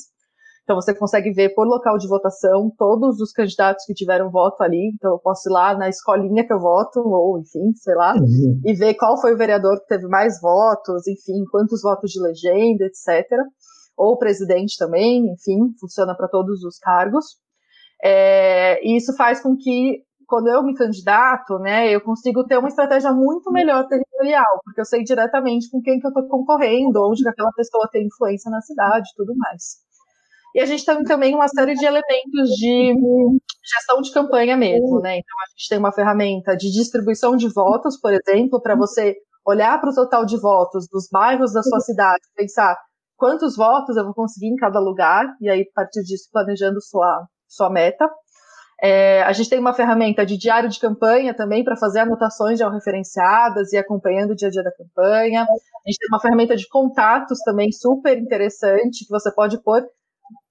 Então 0.68 0.76
você 0.76 0.94
consegue 0.94 1.32
ver 1.32 1.56
por 1.56 1.66
local 1.66 1.98
de 1.98 2.10
votação 2.10 2.70
todos 2.78 3.22
os 3.22 3.32
candidatos 3.32 3.86
que 3.86 3.94
tiveram 3.94 4.30
voto 4.30 4.62
ali. 4.62 4.92
Então 4.96 5.12
eu 5.12 5.18
posso 5.18 5.48
ir 5.48 5.54
lá 5.54 5.74
na 5.74 5.88
escolinha 5.88 6.46
que 6.46 6.52
eu 6.52 6.60
voto, 6.60 7.00
ou 7.00 7.40
enfim, 7.40 7.72
sei 7.74 7.96
lá, 7.96 8.14
uhum. 8.14 8.60
e 8.66 8.74
ver 8.74 8.96
qual 8.96 9.18
foi 9.22 9.34
o 9.34 9.38
vereador 9.38 9.80
que 9.80 9.88
teve 9.88 10.06
mais 10.10 10.42
votos, 10.42 11.08
enfim, 11.08 11.46
quantos 11.50 11.82
votos 11.82 12.12
de 12.12 12.22
legenda, 12.22 12.84
etc. 12.84 13.26
Ou 13.96 14.16
o 14.16 14.18
presidente 14.18 14.76
também, 14.78 15.32
enfim, 15.32 15.74
funciona 15.80 16.14
para 16.14 16.28
todos 16.28 16.62
os 16.66 16.78
cargos. 16.80 17.38
É, 18.04 18.86
e 18.86 18.98
isso 18.98 19.16
faz 19.16 19.42
com 19.42 19.56
que 19.56 20.04
quando 20.28 20.50
eu 20.50 20.62
me 20.62 20.76
candidato, 20.76 21.58
né, 21.60 21.90
eu 21.90 22.02
consigo 22.02 22.44
ter 22.46 22.58
uma 22.58 22.68
estratégia 22.68 23.14
muito 23.14 23.50
melhor 23.54 23.88
territorial, 23.88 24.60
porque 24.66 24.82
eu 24.82 24.86
sei 24.86 25.02
diretamente 25.02 25.72
com 25.72 25.82
quem 25.82 25.98
que 25.98 26.06
eu 26.06 26.10
estou 26.10 26.28
concorrendo, 26.28 27.10
onde 27.10 27.24
que 27.24 27.30
aquela 27.30 27.54
pessoa 27.54 27.88
tem 27.90 28.06
influência 28.06 28.52
na 28.52 28.60
cidade, 28.60 29.08
tudo 29.16 29.34
mais. 29.38 29.87
E 30.56 30.60
a 30.60 30.66
gente 30.66 30.86
tem 30.86 31.04
também 31.04 31.36
uma 31.36 31.48
série 31.48 31.76
de 31.76 31.86
elementos 31.86 32.50
de 32.58 32.94
gestão 33.76 34.02
de 34.02 34.12
campanha 34.12 34.58
mesmo, 34.58 35.00
né? 35.00 35.18
Então 35.18 35.36
a 35.46 35.50
gente 35.58 35.70
tem 35.70 35.78
uma 35.78 35.92
ferramenta 35.92 36.56
de 36.56 36.72
distribuição 36.72 37.36
de 37.36 37.48
votos, 37.54 38.00
por 38.00 38.14
exemplo, 38.14 38.62
para 38.62 38.76
você 38.76 39.16
olhar 39.46 39.80
para 39.80 39.90
o 39.90 39.96
total 39.96 40.26
de 40.26 40.40
votos 40.40 40.88
dos 40.92 41.08
bairros 41.12 41.54
da 41.54 41.64
sua 41.64 41.80
cidade, 41.80 42.22
pensar 42.36 42.78
quantos 43.16 43.56
votos 43.56 43.96
eu 43.96 44.04
vou 44.04 44.14
conseguir 44.14 44.48
em 44.48 44.56
cada 44.56 44.80
lugar, 44.80 45.26
e 45.42 45.50
aí, 45.50 45.62
a 45.62 45.74
partir 45.74 46.04
disso, 46.04 46.30
planejando 46.32 46.82
sua, 46.82 47.26
sua 47.48 47.70
meta. 47.70 48.08
É, 48.80 49.24
a 49.24 49.34
gente 49.34 49.50
tem 49.50 49.58
uma 49.58 49.74
ferramenta 49.74 50.24
de 50.24 50.38
diário 50.38 50.70
de 50.70 50.80
campanha 50.80 51.34
também 51.34 51.64
para 51.64 51.76
fazer 51.76 52.02
anotações 52.02 52.60
georreferenciadas 52.60 53.74
e 53.74 53.78
acompanhando 53.78 54.32
o 54.32 54.36
dia 54.36 54.50
a 54.50 54.52
dia 54.52 54.62
da 54.62 54.72
campanha. 54.72 55.42
A 55.44 55.90
gente 55.90 55.98
tem 55.98 56.08
uma 56.12 56.22
ferramenta 56.22 56.56
de 56.56 56.68
contatos 56.68 57.40
também 57.44 57.72
super 57.72 58.16
interessante 58.20 59.04
que 59.06 59.10
você 59.10 59.34
pode 59.34 59.62
pôr 59.64 59.84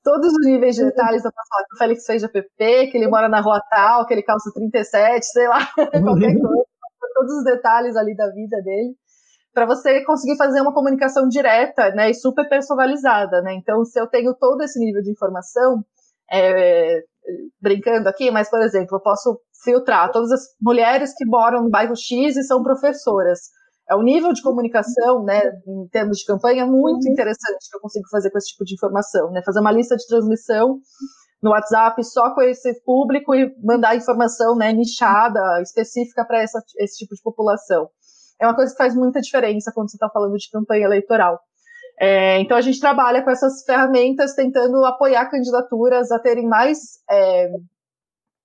todos 0.07 0.33
os 0.33 0.47
níveis 0.47 0.77
de 0.77 0.85
detalhes, 0.85 1.25
eu 1.25 1.33
posso 1.33 1.49
falar 1.49 1.65
que 1.65 1.75
o 1.75 1.79
Félix 1.79 2.07
fez 2.07 2.31
PP, 2.31 2.87
que 2.93 2.97
ele 2.97 3.09
mora 3.09 3.29
na 3.29 3.41
rua 3.41 3.61
tal, 3.69 4.07
que 4.07 4.15
ele 4.15 4.23
calça 4.23 4.53
37, 4.55 5.27
sei 5.27 5.49
lá, 5.49 5.59
qualquer 5.75 6.39
coisa, 6.39 6.65
todos 7.13 7.39
os 7.39 7.45
detalhes 7.45 7.97
ali 7.97 8.15
da 8.15 8.31
vida 8.31 8.63
dele, 8.63 8.95
para 9.53 9.67
você 9.67 10.05
conseguir 10.05 10.37
fazer 10.37 10.61
uma 10.61 10.73
comunicação 10.73 11.27
direta, 11.27 11.91
né, 11.91 12.11
e 12.11 12.15
super 12.15 12.49
personalizada, 12.49 13.43
né, 13.43 13.55
então 13.55 13.85
se 13.85 13.99
eu 13.99 14.07
tenho 14.07 14.33
todo 14.33 14.63
esse 14.63 14.79
nível 14.79 15.03
de 15.03 15.11
informação, 15.11 15.85
é, 16.31 17.03
brincando 17.61 18.09
aqui, 18.09 18.31
mas, 18.31 18.49
por 18.49 18.63
exemplo, 18.63 18.99
eu 18.99 19.01
posso 19.01 19.41
filtrar 19.65 20.13
todas 20.13 20.31
as 20.31 20.43
mulheres 20.61 21.13
que 21.17 21.27
moram 21.27 21.65
no 21.65 21.71
bairro 21.71 21.97
X 21.97 22.37
e 22.37 22.45
são 22.45 22.63
professoras, 22.63 23.41
é 23.89 23.95
o 23.95 24.03
nível 24.03 24.33
de 24.33 24.43
comunicação, 24.43 25.23
né, 25.23 25.41
em 25.67 25.89
termos 25.89 26.19
de 26.19 26.25
campanha, 26.25 26.67
muito 26.67 27.07
uhum. 27.07 27.13
interessante 27.13 27.71
que 27.71 27.77
eu 27.77 27.81
consigo 27.81 28.09
fazer 28.11 28.31
com 28.31 28.39
esse 28.39 28.49
tipo 28.49 28.65
de 28.65 28.75
informação, 28.75 29.31
né, 29.31 29.43
fazer 29.45 29.61
uma 29.61 29.73
lista 29.73 29.97
de 29.97 30.07
transmissão 30.07 30.81
no 31.43 31.51
WhatsApp 31.51 32.03
só 32.05 32.35
com 32.35 32.43
esse 32.43 32.83
público 32.83 33.35
e 33.35 33.55
mandar 33.63 33.95
informação, 33.95 34.57
né, 34.57 34.73
nichada, 34.73 35.41
específica 35.63 36.25
para 36.25 36.43
esse 36.43 36.97
tipo 36.99 37.15
de 37.15 37.23
população. 37.23 37.89
É 38.41 38.47
uma 38.47 38.57
coisa 38.57 38.73
que 38.73 38.79
faz 38.79 38.95
muita 38.95 39.21
diferença 39.21 39.73
quando 39.73 39.91
você 39.91 39.97
está 39.97 40.11
falando 40.11 40.37
de 40.37 40.51
campanha 40.51 40.85
eleitoral. 40.85 41.39
É, 41.99 42.41
então 42.41 42.57
a 42.57 42.61
gente 42.61 42.79
trabalha 42.79 43.23
com 43.23 43.31
essas 43.31 43.65
ferramentas 43.65 44.35
tentando 44.35 44.85
apoiar 44.85 45.31
candidaturas 45.31 46.11
a 46.11 46.19
terem 46.19 46.47
mais, 46.47 46.79
é, 47.11 47.49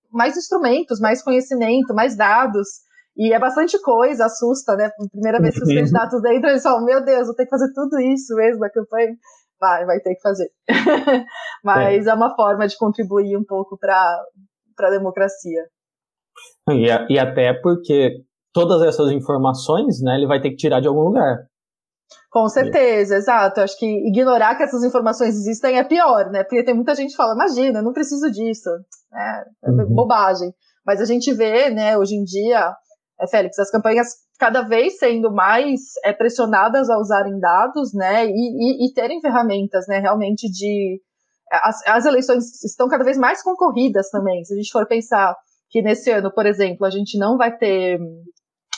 mais 0.10 0.38
instrumentos, 0.38 1.00
mais 1.01 1.21
conhecimento, 1.21 1.93
mais 1.93 2.15
dados, 2.15 2.67
e 3.15 3.34
é 3.34 3.39
bastante 3.39 3.80
coisa, 3.82 4.25
assusta, 4.25 4.75
né? 4.75 4.89
Primeira 5.12 5.39
vez 5.39 5.56
que 5.56 5.63
os 5.63 5.74
candidatos 5.74 6.20
entram, 6.20 6.50
eles 6.50 6.63
falam: 6.63 6.86
Meu 6.86 7.03
Deus, 7.03 7.27
vou 7.27 7.36
ter 7.36 7.44
que 7.44 7.50
fazer 7.50 7.72
tudo 7.74 8.00
isso 8.00 8.36
mesmo 8.36 8.60
na 8.60 8.70
campanha. 8.70 9.15
Vai, 9.60 9.86
vai 9.86 10.00
ter 10.00 10.15
que 10.15 10.22
fazer. 10.22 10.50
Mas 11.63 12.08
é. 12.08 12.10
é. 12.10 12.13
uma 12.13 12.36
forma 12.36 12.68
de 12.68 12.77
contribuir 12.77 13.38
um 13.38 13.44
pouco 13.44 13.77
para 13.77 14.24
a 14.80 14.89
democracia. 14.89 15.68
E, 16.70 16.88
e 17.13 17.20
até 17.20 17.53
porque 17.62 18.24
todas 18.53 18.82
essas 18.82 19.12
informações, 19.12 20.01
né, 20.01 20.15
ele 20.15 20.25
vai 20.25 20.41
ter 20.41 20.50
que 20.50 20.56
tirar 20.56 20.80
de 20.80 20.88
algum 20.88 21.01
lugar. 21.01 21.46
Com 22.32 22.48
certeza, 22.48 23.15
é. 23.15 23.18
exato. 23.18 23.62
Acho 23.62 23.77
que 23.77 23.86
ignorar 23.86 24.56
que 24.56 24.63
essas 24.63 24.84
informações 24.84 25.36
existem 25.36 25.77
é 25.77 25.84
pior, 25.84 26.30
né? 26.32 26.44
Porque 26.44 26.63
tem 26.63 26.74
muita 26.74 26.96
gente 26.96 27.12
que 27.12 27.18
fala, 27.18 27.36
imagina, 27.36 27.82
não 27.82 27.94
preciso 27.94 28.32
disso. 28.32 28.70
É, 29.13 29.44
é 29.65 29.70
uhum. 29.70 29.94
bobagem. 29.94 30.53
Mas 30.86 31.00
a 31.01 31.06
gente 31.06 31.32
vê, 31.34 31.70
né, 31.70 31.98
hoje 31.98 32.15
em 32.15 32.24
dia, 32.24 32.74
é, 33.21 33.27
Félix, 33.27 33.59
as 33.59 33.69
campanhas 33.69 34.07
cada 34.39 34.63
vez 34.63 34.97
sendo 34.97 35.31
mais 35.31 35.81
é, 36.03 36.11
pressionadas 36.11 36.89
a 36.89 36.97
usarem 36.97 37.39
dados, 37.39 37.93
né, 37.93 38.25
e, 38.25 38.29
e, 38.31 38.87
e 38.87 38.93
terem 38.93 39.21
ferramentas, 39.21 39.85
né, 39.87 39.99
realmente 39.99 40.49
de 40.51 40.99
as, 41.51 41.85
as, 41.85 42.05
eleições 42.05 42.63
estão 42.63 42.87
cada 42.87 43.03
vez 43.03 43.17
mais 43.17 43.43
concorridas 43.43 44.09
também. 44.09 44.43
Se 44.43 44.53
a 44.53 44.57
gente 44.57 44.71
for 44.71 44.87
pensar 44.87 45.35
que 45.69 45.81
nesse 45.81 46.09
ano, 46.09 46.31
por 46.33 46.45
exemplo, 46.45 46.85
a 46.85 46.89
gente 46.89 47.19
não 47.19 47.37
vai 47.37 47.55
ter 47.55 47.99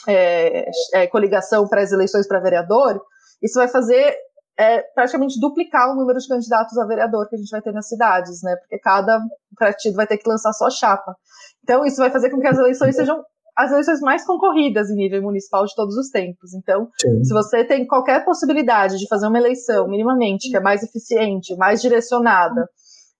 é, 0.08 0.66
é, 0.96 1.08
coligação 1.08 1.68
para 1.68 1.82
as 1.82 1.92
eleições 1.92 2.28
para 2.28 2.40
vereador, 2.40 3.00
isso 3.44 3.60
vai 3.60 3.68
fazer 3.68 4.16
é, 4.58 4.82
praticamente 4.96 5.40
duplicar 5.40 5.92
o 5.92 5.96
número 5.96 6.18
de 6.20 6.28
candidatos 6.28 6.78
a 6.78 6.86
vereador 6.86 7.30
que 7.30 7.36
a 7.36 7.40
gente 7.40 7.50
vai 7.50 7.62
ter 7.62 7.72
nas 7.72 7.88
cidades, 7.88 8.42
né? 8.44 8.56
Porque 8.58 8.80
cada 8.80 9.20
partido 9.58 9.96
vai 9.96 10.08
ter 10.08 10.18
que 10.18 10.28
lançar 10.28 10.52
sua 10.54 10.70
chapa. 10.70 11.16
Então, 11.64 11.86
isso 11.86 11.98
vai 11.98 12.12
fazer 12.12 12.30
com 12.30 12.40
que 12.40 12.48
as 12.48 12.58
eleições 12.58 12.96
sejam 12.96 13.24
as 13.58 13.72
eleições 13.72 14.00
mais 14.02 14.26
concorridas 14.26 14.90
em 14.90 14.96
nível 14.96 15.22
municipal 15.22 15.66
de 15.66 15.76
todos 15.76 15.96
os 15.96 16.10
tempos. 16.10 16.54
Então, 16.54 16.88
Sim. 17.00 17.24
se 17.24 17.34
você 17.34 17.64
tem 17.64 17.86
qualquer 17.86 18.26
possibilidade 18.26 18.98
de 18.98 19.08
fazer 19.08 19.28
uma 19.28 19.38
eleição 19.38 19.88
minimamente 19.88 20.50
que 20.50 20.58
é 20.58 20.60
mais 20.60 20.82
eficiente, 20.82 21.56
mais 21.56 21.82
direcionada, 21.82 22.68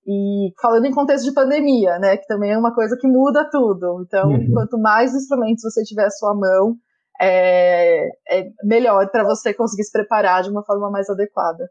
e 0.06 0.52
falando 0.62 0.86
em 0.86 0.92
contexto 0.92 1.26
de 1.26 1.34
pandemia, 1.34 1.98
né, 2.00 2.18
que 2.18 2.28
também 2.28 2.52
é 2.52 2.58
uma 2.58 2.74
coisa 2.74 2.98
que 3.00 3.08
muda 3.08 3.48
tudo. 3.50 4.04
Então, 4.06 4.30
uhum. 4.30 4.52
quanto 4.54 4.78
mais 4.78 5.14
instrumentos 5.14 5.64
você 5.64 5.82
tiver 5.84 6.06
à 6.06 6.10
sua 6.10 6.34
mão, 6.36 6.76
é, 7.22 8.08
é 8.30 8.50
melhor 8.64 9.10
para 9.12 9.24
você 9.24 9.54
conseguir 9.54 9.84
se 9.84 9.92
preparar 9.92 10.44
de 10.44 10.50
uma 10.50 10.64
forma 10.64 10.90
mais 10.90 11.10
adequada. 11.10 11.70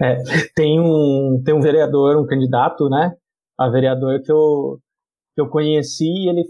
É, 0.00 0.16
tem 0.54 0.80
um 0.80 1.42
tem 1.44 1.54
um 1.54 1.60
vereador, 1.60 2.16
um 2.16 2.26
candidato, 2.26 2.88
né, 2.88 3.12
a 3.58 3.68
vereador 3.68 4.20
que 4.22 4.30
eu 4.30 4.78
que 5.34 5.40
eu 5.40 5.48
conheci, 5.48 6.28
ele 6.28 6.44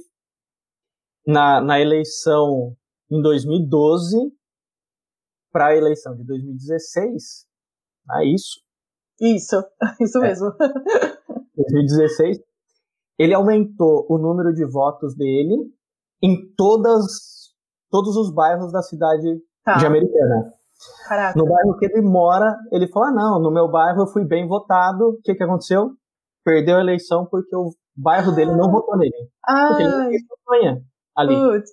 na, 1.27 1.61
na 1.61 1.81
eleição 1.81 2.75
em 3.11 3.21
2012 3.21 4.17
para 5.53 5.69
a 5.69 5.77
eleição 5.77 6.15
de 6.17 6.25
2016. 6.25 7.47
É 8.19 8.25
isso? 8.27 8.61
Isso, 9.21 9.57
isso 10.01 10.19
é. 10.19 10.21
mesmo. 10.23 10.53
2016. 11.57 12.41
Ele 13.19 13.35
aumentou 13.35 14.07
o 14.09 14.19
número 14.19 14.53
de 14.53 14.65
votos 14.65 15.15
dele 15.15 15.55
em 16.23 16.53
todas, 16.57 17.53
todos 17.91 18.17
os 18.17 18.33
bairros 18.35 18.73
da 18.73 18.83
cidade 18.83 19.41
tá. 19.65 19.77
de 19.77 19.87
Americana. 19.87 20.53
Caraca. 21.07 21.39
No 21.39 21.47
bairro 21.47 21.77
que 21.79 21.85
ele 21.85 22.01
mora, 22.01 22.57
ele 22.73 22.89
falou: 22.89 23.09
ah, 23.09 23.13
não, 23.13 23.41
no 23.41 23.53
meu 23.53 23.71
bairro 23.71 24.03
eu 24.03 24.07
fui 24.09 24.25
bem 24.25 24.49
votado. 24.49 25.11
O 25.11 25.21
que, 25.23 25.35
que 25.35 25.45
aconteceu? 25.45 25.91
Perdeu 26.45 26.79
a 26.79 26.81
eleição 26.81 27.27
porque 27.31 27.55
o 27.55 27.71
bairro 27.95 28.33
dele 28.33 28.51
não 28.51 28.71
votou 28.71 28.97
nele. 28.97 29.31
Porque 29.69 29.83
ele 29.83 29.91
não 29.91 30.09
fez 30.09 30.23
campanha 30.27 30.83
ali. 31.17 31.35
Putz. 31.35 31.71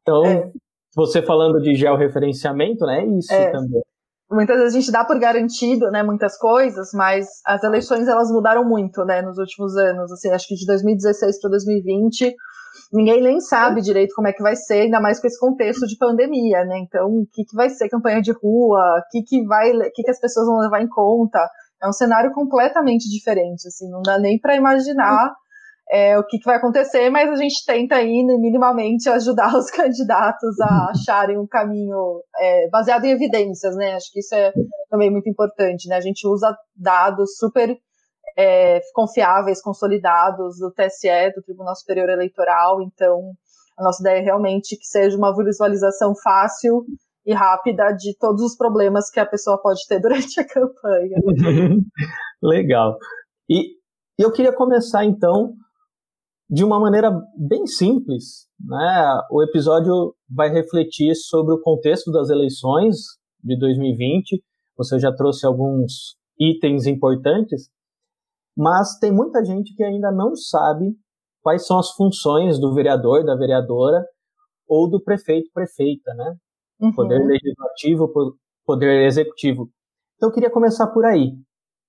Então, 0.00 0.24
é. 0.24 0.50
você 0.94 1.22
falando 1.22 1.60
de 1.60 1.74
georreferenciamento, 1.74 2.84
né? 2.84 3.00
É 3.00 3.18
isso 3.18 3.32
é. 3.32 3.50
também. 3.50 3.82
Muitas 4.30 4.56
vezes 4.56 4.74
a 4.74 4.80
gente 4.80 4.90
dá 4.90 5.04
por 5.04 5.18
garantido, 5.18 5.90
né, 5.90 6.02
muitas 6.02 6.38
coisas, 6.38 6.88
mas 6.94 7.26
as 7.44 7.62
eleições 7.62 8.08
elas 8.08 8.30
mudaram 8.30 8.64
muito, 8.64 9.04
né, 9.04 9.20
nos 9.20 9.36
últimos 9.36 9.76
anos. 9.76 10.10
Assim, 10.10 10.30
acho 10.30 10.48
que 10.48 10.54
de 10.54 10.64
2016 10.64 11.38
para 11.38 11.50
2020 11.50 12.34
ninguém 12.92 13.22
nem 13.22 13.40
sabe 13.40 13.80
direito 13.80 14.14
como 14.14 14.28
é 14.28 14.32
que 14.32 14.42
vai 14.42 14.56
ser, 14.56 14.82
ainda 14.82 15.00
mais 15.00 15.20
com 15.20 15.26
esse 15.26 15.38
contexto 15.38 15.86
de 15.86 15.96
pandemia, 15.96 16.64
né? 16.64 16.78
Então, 16.78 17.08
o 17.08 17.26
que, 17.30 17.44
que 17.44 17.56
vai 17.56 17.70
ser 17.70 17.88
campanha 17.88 18.20
de 18.20 18.32
rua, 18.32 18.98
o 18.98 19.10
que, 19.10 19.22
que 19.22 19.44
vai, 19.46 19.72
o 19.72 19.92
que, 19.92 20.02
que 20.02 20.10
as 20.10 20.20
pessoas 20.20 20.46
vão 20.46 20.58
levar 20.58 20.82
em 20.82 20.88
conta? 20.88 21.38
É 21.82 21.88
um 21.88 21.92
cenário 21.92 22.32
completamente 22.32 23.08
diferente, 23.10 23.66
assim, 23.66 23.90
não 23.90 24.02
dá 24.02 24.18
nem 24.18 24.38
para 24.38 24.56
imaginar 24.56 25.34
é, 25.90 26.18
o 26.18 26.24
que, 26.24 26.38
que, 26.38 26.44
vai 26.44 26.56
acontecer, 26.56 27.10
mas 27.10 27.28
a 27.28 27.36
gente 27.36 27.64
tenta 27.66 27.96
aí, 27.96 28.24
minimamente, 28.24 29.08
ajudar 29.08 29.54
os 29.56 29.70
candidatos 29.70 30.58
a 30.60 30.90
acharem 30.90 31.38
um 31.38 31.46
caminho 31.46 32.22
é, 32.38 32.68
baseado 32.70 33.04
em 33.04 33.10
evidências, 33.10 33.76
né? 33.76 33.94
Acho 33.94 34.10
que 34.12 34.20
isso 34.20 34.34
é 34.34 34.52
também 34.90 35.10
muito 35.10 35.28
importante, 35.28 35.88
né? 35.88 35.96
A 35.96 36.00
gente 36.00 36.26
usa 36.26 36.56
dados 36.74 37.36
super 37.36 37.76
é, 38.36 38.80
confiáveis, 38.94 39.60
consolidados 39.60 40.58
do 40.58 40.70
TSE, 40.72 41.32
do 41.34 41.42
Tribunal 41.42 41.76
Superior 41.76 42.08
Eleitoral, 42.08 42.80
então 42.82 43.32
a 43.78 43.84
nossa 43.84 44.02
ideia 44.02 44.20
é 44.20 44.24
realmente 44.24 44.76
que 44.76 44.86
seja 44.86 45.16
uma 45.16 45.34
visualização 45.36 46.14
fácil 46.22 46.84
e 47.24 47.32
rápida 47.32 47.92
de 47.92 48.16
todos 48.18 48.42
os 48.42 48.56
problemas 48.56 49.10
que 49.10 49.20
a 49.20 49.26
pessoa 49.26 49.60
pode 49.60 49.80
ter 49.88 50.00
durante 50.00 50.40
a 50.40 50.46
campanha. 50.46 51.18
Legal. 52.42 52.96
E 53.48 53.76
eu 54.18 54.32
queria 54.32 54.52
começar 54.52 55.04
então 55.04 55.52
de 56.52 56.62
uma 56.62 56.78
maneira 56.78 57.10
bem 57.34 57.66
simples. 57.66 58.46
Né? 58.60 59.20
O 59.30 59.42
episódio 59.42 60.14
vai 60.28 60.50
refletir 60.50 61.14
sobre 61.14 61.54
o 61.54 61.60
contexto 61.62 62.12
das 62.12 62.28
eleições 62.28 62.96
de 63.42 63.58
2020. 63.58 64.44
Você 64.76 64.98
já 64.98 65.10
trouxe 65.14 65.46
alguns 65.46 66.14
itens 66.38 66.86
importantes, 66.86 67.70
mas 68.54 68.98
tem 68.98 69.10
muita 69.10 69.42
gente 69.42 69.74
que 69.74 69.82
ainda 69.82 70.12
não 70.12 70.36
sabe 70.36 70.94
quais 71.40 71.66
são 71.66 71.78
as 71.78 71.90
funções 71.92 72.60
do 72.60 72.74
vereador, 72.74 73.24
da 73.24 73.34
vereadora 73.34 74.04
ou 74.68 74.90
do 74.90 75.02
prefeito, 75.02 75.50
prefeita, 75.54 76.12
né? 76.14 76.36
Uhum. 76.80 76.92
Poder 76.92 77.18
legislativo, 77.24 78.12
poder 78.66 79.06
executivo. 79.06 79.70
Então 80.16 80.28
eu 80.28 80.34
queria 80.34 80.50
começar 80.50 80.86
por 80.88 81.06
aí. 81.06 81.32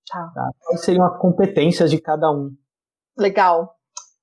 Tá. 0.10 0.32
tá? 0.34 0.50
Quais 0.62 0.86
seriam 0.86 1.06
as 1.06 1.20
competências 1.20 1.92
de 1.92 2.00
cada 2.00 2.32
um? 2.32 2.50
Legal. 3.18 3.76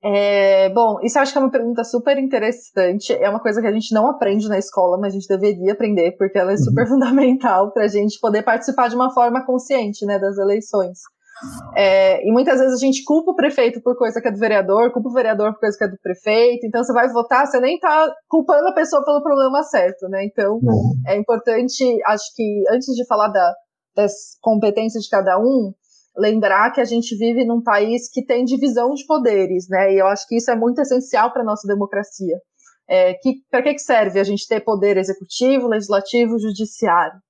É, 0.02 0.70
bom, 0.70 0.98
isso 1.02 1.18
eu 1.18 1.22
acho 1.22 1.32
que 1.32 1.38
é 1.38 1.40
uma 1.42 1.50
pergunta 1.50 1.84
super 1.84 2.16
interessante. 2.18 3.12
É 3.12 3.28
uma 3.28 3.40
coisa 3.40 3.60
que 3.60 3.66
a 3.66 3.72
gente 3.72 3.94
não 3.94 4.06
aprende 4.08 4.48
na 4.48 4.58
escola, 4.58 4.98
mas 4.98 5.12
a 5.12 5.18
gente 5.18 5.28
deveria 5.28 5.72
aprender, 5.72 6.16
porque 6.16 6.38
ela 6.38 6.52
é 6.52 6.54
uhum. 6.54 6.64
super 6.64 6.84
uhum. 6.84 6.88
fundamental 6.94 7.70
para 7.72 7.84
a 7.84 7.88
gente 7.88 8.18
poder 8.20 8.42
participar 8.42 8.88
de 8.88 8.96
uma 8.96 9.12
forma 9.12 9.44
consciente 9.44 10.06
né, 10.06 10.18
das 10.18 10.38
eleições. 10.38 10.98
É, 11.74 12.26
e 12.26 12.32
muitas 12.32 12.58
vezes 12.58 12.74
a 12.74 12.84
gente 12.84 13.02
culpa 13.04 13.30
o 13.30 13.34
prefeito 13.34 13.80
por 13.82 13.96
coisa 13.96 14.20
que 14.20 14.28
é 14.28 14.30
do 14.30 14.38
vereador, 14.38 14.92
culpa 14.92 15.08
o 15.08 15.12
vereador 15.12 15.52
por 15.52 15.60
coisa 15.60 15.76
que 15.76 15.84
é 15.84 15.88
do 15.88 15.98
prefeito. 16.02 16.66
Então 16.66 16.82
você 16.82 16.92
vai 16.92 17.08
votar, 17.08 17.46
você 17.46 17.58
nem 17.60 17.76
está 17.76 18.14
culpando 18.28 18.68
a 18.68 18.74
pessoa 18.74 19.04
pelo 19.04 19.22
problema 19.22 19.62
certo, 19.62 20.08
né? 20.08 20.24
Então 20.24 20.54
uhum. 20.62 20.94
é 21.06 21.16
importante, 21.16 21.84
acho 22.06 22.24
que 22.34 22.64
antes 22.70 22.94
de 22.94 23.06
falar 23.06 23.28
da, 23.28 23.54
das 23.96 24.12
competências 24.42 25.04
de 25.04 25.10
cada 25.10 25.38
um, 25.38 25.72
lembrar 26.16 26.72
que 26.72 26.80
a 26.80 26.84
gente 26.84 27.16
vive 27.16 27.44
num 27.44 27.62
país 27.62 28.10
que 28.10 28.24
tem 28.24 28.44
divisão 28.44 28.92
de 28.94 29.04
poderes, 29.06 29.68
né? 29.68 29.94
E 29.94 29.98
eu 29.98 30.06
acho 30.06 30.26
que 30.26 30.36
isso 30.36 30.50
é 30.50 30.56
muito 30.56 30.80
essencial 30.80 31.32
para 31.32 31.42
a 31.42 31.44
nossa 31.44 31.66
democracia. 31.66 32.36
É, 32.88 33.14
que, 33.14 33.34
para 33.50 33.62
que, 33.62 33.74
que 33.74 33.78
serve 33.80 34.18
a 34.18 34.24
gente 34.24 34.48
ter 34.48 34.60
poder 34.60 34.96
executivo, 34.96 35.68
legislativo, 35.68 36.38
judiciário? 36.38 37.20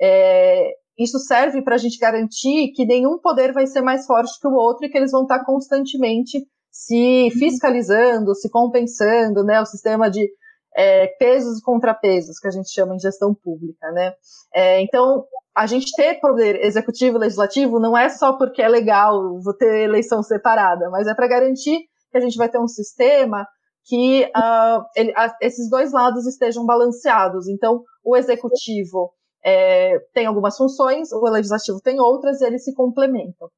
É, 0.00 0.72
isso 0.98 1.18
serve 1.20 1.62
para 1.62 1.76
a 1.76 1.78
gente 1.78 1.98
garantir 1.98 2.72
que 2.74 2.84
nenhum 2.84 3.18
poder 3.18 3.52
vai 3.52 3.66
ser 3.66 3.80
mais 3.80 4.06
forte 4.06 4.40
que 4.40 4.48
o 4.48 4.54
outro 4.54 4.86
e 4.86 4.90
que 4.90 4.98
eles 4.98 5.12
vão 5.12 5.22
estar 5.22 5.44
constantemente 5.44 6.44
se 6.70 7.30
fiscalizando, 7.38 8.34
se 8.34 8.50
compensando, 8.50 9.44
né? 9.44 9.60
O 9.60 9.66
sistema 9.66 10.10
de 10.10 10.28
é, 10.76 11.06
pesos 11.18 11.58
e 11.58 11.62
contrapesos 11.62 12.38
que 12.38 12.48
a 12.48 12.50
gente 12.50 12.70
chama 12.70 12.94
em 12.94 12.98
gestão 12.98 13.34
pública, 13.34 13.90
né? 13.92 14.12
É, 14.54 14.80
então, 14.80 15.24
a 15.56 15.66
gente 15.66 15.94
ter 15.96 16.20
poder 16.20 16.64
executivo 16.64 17.16
e 17.16 17.20
legislativo 17.20 17.78
não 17.78 17.96
é 17.96 18.08
só 18.08 18.36
porque 18.36 18.60
é 18.60 18.68
legal 18.68 19.40
vou 19.40 19.54
ter 19.54 19.84
eleição 19.84 20.22
separada, 20.22 20.90
mas 20.90 21.06
é 21.06 21.14
para 21.14 21.28
garantir 21.28 21.78
que 22.10 22.18
a 22.18 22.20
gente 22.20 22.36
vai 22.36 22.48
ter 22.48 22.58
um 22.58 22.68
sistema 22.68 23.46
que 23.86 24.24
uh, 24.24 24.82
ele, 24.96 25.10
uh, 25.12 25.32
esses 25.40 25.68
dois 25.68 25.92
lados 25.92 26.26
estejam 26.26 26.64
balanceados. 26.64 27.48
Então, 27.48 27.82
o 28.02 28.16
executivo 28.16 29.12
é, 29.44 29.98
tem 30.14 30.26
algumas 30.26 30.56
funções, 30.56 31.12
o 31.12 31.20
legislativo 31.28 31.80
tem 31.82 32.00
outras, 32.00 32.40
e 32.40 32.46
eles 32.46 32.64
se 32.64 32.74
complementam. 32.74 33.48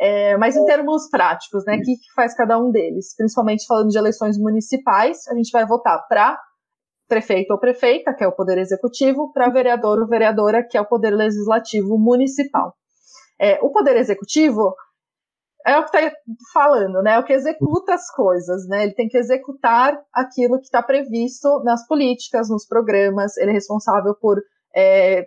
É, 0.00 0.36
mas 0.36 0.56
em 0.56 0.64
termos 0.64 1.08
práticos, 1.10 1.64
né, 1.66 1.74
o 1.74 1.82
que, 1.82 1.96
que 1.96 2.12
faz 2.14 2.34
cada 2.34 2.58
um 2.58 2.70
deles? 2.70 3.14
Principalmente 3.16 3.66
falando 3.66 3.88
de 3.88 3.98
eleições 3.98 4.38
municipais, 4.38 5.26
a 5.28 5.34
gente 5.34 5.50
vai 5.50 5.66
votar 5.66 6.06
para 6.08 6.38
prefeito 7.08 7.52
ou 7.52 7.58
prefeita, 7.58 8.14
que 8.14 8.22
é 8.22 8.28
o 8.28 8.34
poder 8.34 8.58
executivo, 8.58 9.32
para 9.32 9.48
vereador 9.48 9.98
ou 10.00 10.06
vereadora, 10.06 10.62
que 10.62 10.76
é 10.76 10.80
o 10.80 10.86
poder 10.86 11.10
legislativo 11.10 11.98
municipal. 11.98 12.74
É, 13.40 13.58
o 13.62 13.70
poder 13.70 13.96
executivo 13.96 14.74
é 15.66 15.76
o 15.78 15.84
que 15.84 15.96
está 15.96 16.12
falando, 16.52 17.02
né? 17.02 17.14
É 17.14 17.18
o 17.18 17.24
que 17.24 17.32
executa 17.32 17.94
as 17.94 18.10
coisas, 18.10 18.66
né? 18.68 18.84
Ele 18.84 18.94
tem 18.94 19.08
que 19.08 19.18
executar 19.18 19.98
aquilo 20.12 20.58
que 20.58 20.64
está 20.64 20.82
previsto 20.82 21.62
nas 21.64 21.86
políticas, 21.86 22.48
nos 22.48 22.66
programas. 22.66 23.36
Ele 23.36 23.50
é 23.50 23.54
responsável 23.54 24.14
por 24.14 24.40
é, 24.74 25.26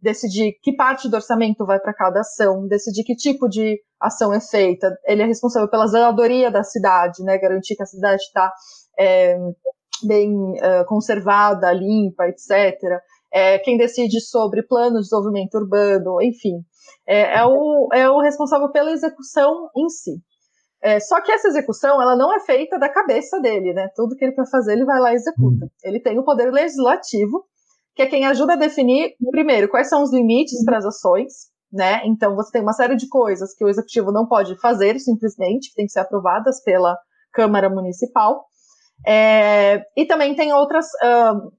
decidir 0.00 0.58
que 0.62 0.74
parte 0.74 1.08
do 1.08 1.14
orçamento 1.14 1.64
vai 1.64 1.78
para 1.78 1.94
cada 1.94 2.20
ação, 2.20 2.66
decidir 2.66 3.04
que 3.04 3.14
tipo 3.14 3.48
de 3.48 3.80
ação 4.00 4.32
é 4.32 4.40
feita. 4.40 4.94
Ele 5.06 5.22
é 5.22 5.26
responsável 5.26 5.68
pela 5.68 5.86
zeladoria 5.86 6.50
da 6.50 6.62
cidade, 6.62 7.22
né? 7.22 7.38
Garantir 7.38 7.76
que 7.76 7.82
a 7.82 7.86
cidade 7.86 8.22
está 8.22 8.52
é, 8.98 9.36
bem 10.06 10.32
uh, 10.32 10.84
conservada, 10.86 11.72
limpa, 11.72 12.26
etc. 12.28 12.76
É, 13.32 13.58
quem 13.58 13.76
decide 13.76 14.20
sobre 14.20 14.62
plano 14.62 14.96
de 14.96 15.02
desenvolvimento 15.02 15.54
urbano, 15.54 16.20
enfim, 16.20 16.64
é, 17.06 17.38
é, 17.38 17.44
o, 17.44 17.88
é 17.92 18.10
o 18.10 18.20
responsável 18.20 18.70
pela 18.70 18.90
execução 18.90 19.68
em 19.76 19.88
si. 19.88 20.20
É, 20.82 20.98
só 20.98 21.20
que 21.20 21.30
essa 21.30 21.48
execução, 21.48 22.00
ela 22.00 22.16
não 22.16 22.34
é 22.34 22.40
feita 22.40 22.78
da 22.78 22.88
cabeça 22.88 23.38
dele, 23.40 23.74
né? 23.74 23.88
Tudo 23.94 24.16
que 24.16 24.24
ele 24.24 24.32
quer 24.32 24.48
fazer, 24.50 24.72
ele 24.72 24.84
vai 24.84 24.98
lá 24.98 25.12
e 25.12 25.16
executa. 25.16 25.64
Uhum. 25.64 25.70
Ele 25.84 26.00
tem 26.00 26.18
o 26.18 26.24
poder 26.24 26.50
legislativo, 26.50 27.44
que 27.94 28.02
é 28.02 28.06
quem 28.06 28.26
ajuda 28.26 28.54
a 28.54 28.56
definir, 28.56 29.14
primeiro, 29.30 29.68
quais 29.68 29.88
são 29.88 30.02
os 30.02 30.12
limites 30.12 30.64
para 30.64 30.78
as 30.78 30.86
ações, 30.86 31.50
né? 31.70 32.00
Então, 32.06 32.34
você 32.34 32.52
tem 32.52 32.62
uma 32.62 32.72
série 32.72 32.96
de 32.96 33.08
coisas 33.08 33.54
que 33.54 33.64
o 33.64 33.68
executivo 33.68 34.10
não 34.10 34.26
pode 34.26 34.58
fazer 34.58 34.98
simplesmente, 34.98 35.68
que 35.68 35.76
tem 35.76 35.86
que 35.86 35.92
ser 35.92 36.00
aprovadas 36.00 36.62
pela 36.62 36.96
Câmara 37.32 37.68
Municipal. 37.68 38.46
É, 39.06 39.82
e 39.96 40.06
também 40.06 40.34
tem 40.34 40.52
outras 40.52 40.86
uh, 41.02 41.50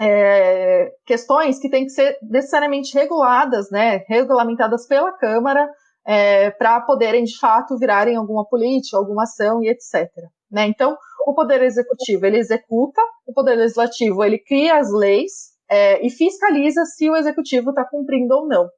é, 0.00 0.90
questões 1.04 1.58
que 1.58 1.68
têm 1.68 1.84
que 1.84 1.90
ser 1.90 2.16
necessariamente 2.22 2.94
reguladas, 2.94 3.70
né, 3.70 4.04
regulamentadas 4.08 4.86
pela 4.86 5.12
Câmara 5.12 5.68
é, 6.06 6.50
para 6.50 6.80
poderem 6.80 7.24
de 7.24 7.38
fato 7.38 7.76
virarem 7.76 8.16
alguma 8.16 8.46
política, 8.46 8.96
alguma 8.96 9.24
ação 9.24 9.62
e 9.62 9.68
etc. 9.68 10.10
Né? 10.50 10.66
Então, 10.66 10.96
o 11.26 11.34
poder 11.34 11.62
executivo 11.62 12.24
ele 12.24 12.38
executa, 12.38 13.02
o 13.26 13.32
poder 13.32 13.56
legislativo 13.56 14.24
ele 14.24 14.38
cria 14.38 14.78
as 14.78 14.90
leis 14.90 15.50
é, 15.68 16.04
e 16.04 16.10
fiscaliza 16.10 16.84
se 16.84 17.08
o 17.08 17.16
executivo 17.16 17.70
está 17.70 17.84
cumprindo 17.84 18.34
ou 18.34 18.46
não. 18.48 18.68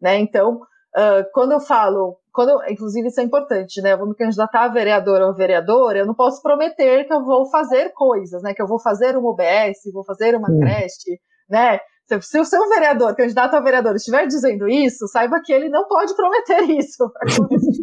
Né? 0.00 0.18
Então, 0.18 0.56
uh, 0.56 1.24
quando 1.32 1.52
eu 1.52 1.60
falo 1.60 2.18
quando 2.36 2.50
eu, 2.50 2.58
inclusive 2.68 3.08
isso 3.08 3.18
é 3.18 3.24
importante, 3.24 3.80
né? 3.80 3.94
Eu 3.94 3.98
vou 3.98 4.06
me 4.06 4.14
candidatar 4.14 4.64
a 4.64 4.68
vereador 4.68 5.22
ou 5.22 5.34
vereadora, 5.34 6.00
eu 6.00 6.06
não 6.06 6.14
posso 6.14 6.42
prometer 6.42 7.06
que 7.06 7.12
eu 7.12 7.24
vou 7.24 7.48
fazer 7.50 7.94
coisas, 7.94 8.42
né? 8.42 8.52
Que 8.52 8.60
eu 8.60 8.66
vou 8.66 8.78
fazer 8.78 9.16
uma 9.16 9.30
OBS, 9.30 9.90
vou 9.90 10.04
fazer 10.04 10.36
uma 10.36 10.50
hum. 10.50 10.60
creche, 10.60 11.18
né? 11.48 11.80
Se, 12.06 12.20
se 12.20 12.38
o 12.38 12.44
seu 12.44 12.68
vereador, 12.68 13.16
candidato 13.16 13.54
a 13.54 13.60
vereador, 13.60 13.96
estiver 13.96 14.26
dizendo 14.26 14.68
isso, 14.68 15.08
saiba 15.08 15.40
que 15.42 15.50
ele 15.50 15.70
não 15.70 15.88
pode 15.88 16.14
prometer 16.14 16.60
isso 16.78 17.10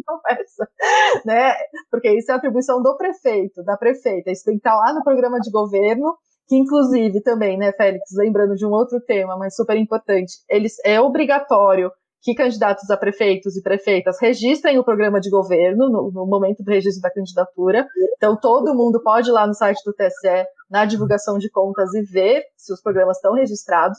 conversa, 0.06 0.68
né? 1.26 1.52
Porque 1.90 2.16
isso 2.16 2.30
é 2.30 2.34
atribuição 2.36 2.80
do 2.80 2.96
prefeito, 2.96 3.64
da 3.64 3.76
prefeita. 3.76 4.30
Isso 4.30 4.44
tem 4.44 4.54
que 4.54 4.60
estar 4.60 4.76
lá 4.76 4.94
no 4.94 5.02
programa 5.02 5.40
de 5.40 5.50
governo, 5.50 6.16
que 6.46 6.54
inclusive 6.54 7.20
também, 7.22 7.58
né, 7.58 7.72
Félix, 7.72 8.04
lembrando 8.16 8.54
de 8.54 8.64
um 8.64 8.70
outro 8.70 9.00
tema, 9.00 9.36
mas 9.36 9.56
super 9.56 9.76
importante, 9.76 10.32
eles 10.48 10.76
é 10.84 11.00
obrigatório 11.00 11.90
que 12.24 12.34
candidatos 12.34 12.90
a 12.90 12.96
prefeitos 12.96 13.54
e 13.54 13.62
prefeitas 13.62 14.16
registrem 14.18 14.78
o 14.78 14.84
programa 14.84 15.20
de 15.20 15.28
governo 15.28 15.90
no, 15.90 16.10
no, 16.10 16.26
momento 16.26 16.64
do 16.64 16.70
registro 16.70 17.02
da 17.02 17.12
candidatura. 17.12 17.86
Então, 18.16 18.34
todo 18.34 18.74
mundo 18.74 19.02
pode 19.02 19.28
ir 19.28 19.32
lá 19.32 19.46
no 19.46 19.52
site 19.52 19.82
do 19.84 19.92
TSE, 19.92 20.46
na 20.70 20.86
divulgação 20.86 21.36
de 21.36 21.50
contas, 21.50 21.92
e 21.92 22.02
ver 22.02 22.42
se 22.56 22.72
os 22.72 22.80
programas 22.80 23.18
estão 23.18 23.34
registrados. 23.34 23.98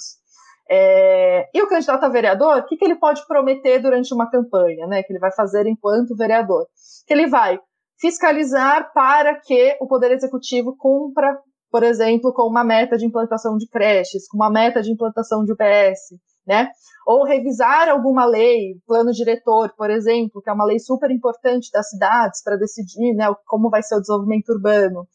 É, 0.68 1.48
e 1.54 1.62
o 1.62 1.70
candidato 1.70 2.04
a 2.04 2.10
vereador, 2.10 2.58
o 2.58 2.66
que, 2.66 2.76
que 2.76 2.84
ele 2.84 2.96
pode 2.96 3.24
prometer 3.28 3.78
durante 3.78 4.12
uma 4.12 4.28
campanha, 4.28 4.88
né? 4.88 5.04
Que 5.04 5.14
ele 5.14 5.20
vai 5.20 5.32
fazer 5.32 5.68
enquanto 5.68 6.16
vereador? 6.16 6.66
Que 7.06 7.14
ele 7.14 7.28
vai 7.28 7.60
fiscalizar 8.02 8.92
para 8.92 9.40
que 9.40 9.78
o 9.80 9.88
Poder 9.88 10.12
Executivo 10.12 10.76
cumpra, 10.76 11.38
por 11.70 11.84
exemplo, 11.84 12.34
com 12.34 12.50
uma 12.50 12.64
meta 12.64 12.98
de 12.98 13.06
implantação 13.06 13.56
de 13.56 13.70
creches, 13.70 14.28
com 14.28 14.38
uma 14.38 14.50
meta 14.50 14.82
de 14.82 14.92
implantação 14.92 15.44
de 15.44 15.54
UPS, 15.54 16.18
né? 16.45 16.69
Ou 17.05 17.23
revisar 17.23 17.89
alguma 17.89 18.25
lei, 18.25 18.75
plano 18.88 19.12
diretor, 19.12 19.73
por 19.75 19.89
exemplo, 19.89 20.41
que 20.41 20.49
é 20.49 20.53
uma 20.53 20.65
lei 20.65 20.79
super 20.79 21.12
importante 21.12 21.71
das 21.71 21.89
cidades 21.89 22.43
para 22.43 22.58
decidir, 22.58 23.13
né, 23.13 23.34
como 23.45 23.69
vai 23.69 23.84
ser 23.84 23.95
o 23.95 23.99
desenvolvimento 23.99 24.49
urbano. 24.49 25.08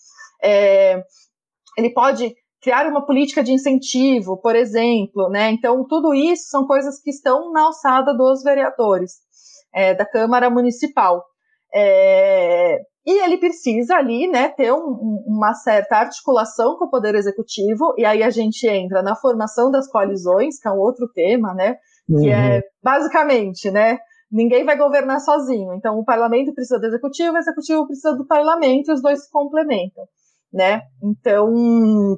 É, 0.43 1.03
ele 1.77 1.93
pode 1.93 2.35
criar 2.61 2.87
uma 2.87 3.05
política 3.05 3.43
de 3.43 3.53
incentivo, 3.53 4.37
por 4.37 4.55
exemplo, 4.55 5.29
né? 5.31 5.51
Então, 5.51 5.87
tudo 5.87 6.13
isso 6.15 6.49
são 6.49 6.67
coisas 6.67 7.01
que 7.01 7.11
estão 7.11 7.51
na 7.53 7.63
alçada 7.63 8.15
dos 8.15 8.43
vereadores 8.43 9.13
é, 9.75 9.95
da 9.95 10.05
Câmara 10.05 10.51
Municipal. 10.51 11.25
É, 11.73 12.79
e 13.07 13.25
ele 13.25 13.39
precisa 13.39 13.97
ali, 13.97 14.29
né, 14.29 14.49
ter 14.51 14.73
um, 14.73 15.25
uma 15.27 15.55
certa 15.55 15.97
articulação 15.97 16.77
com 16.77 16.85
o 16.85 16.91
Poder 16.91 17.15
Executivo, 17.15 17.95
e 17.97 18.05
aí 18.05 18.23
a 18.23 18.31
gente 18.31 18.67
entra 18.69 19.03
na 19.03 19.17
formação 19.17 19.71
das 19.71 19.89
coalizões, 19.91 20.59
que 20.61 20.69
é 20.69 20.71
um 20.71 20.79
outro 20.79 21.09
tema, 21.13 21.55
né, 21.55 21.77
que 22.07 22.29
é 22.29 22.37
uhum. 22.37 22.43
é 22.43 22.63
basicamente, 22.83 23.71
né, 23.71 23.99
ninguém 24.31 24.65
vai 24.65 24.77
governar 24.77 25.21
sozinho. 25.21 25.75
Então, 25.75 25.99
o 25.99 26.05
parlamento 26.05 26.55
precisa 26.55 26.79
do 26.79 26.87
executivo, 26.87 27.35
o 27.35 27.39
executivo 27.39 27.87
precisa 27.87 28.15
do 28.15 28.27
parlamento, 28.27 28.91
e 28.91 28.95
os 28.95 29.03
dois 29.03 29.25
se 29.25 29.31
complementam, 29.31 30.05
né? 30.53 30.83
Então, 31.03 32.17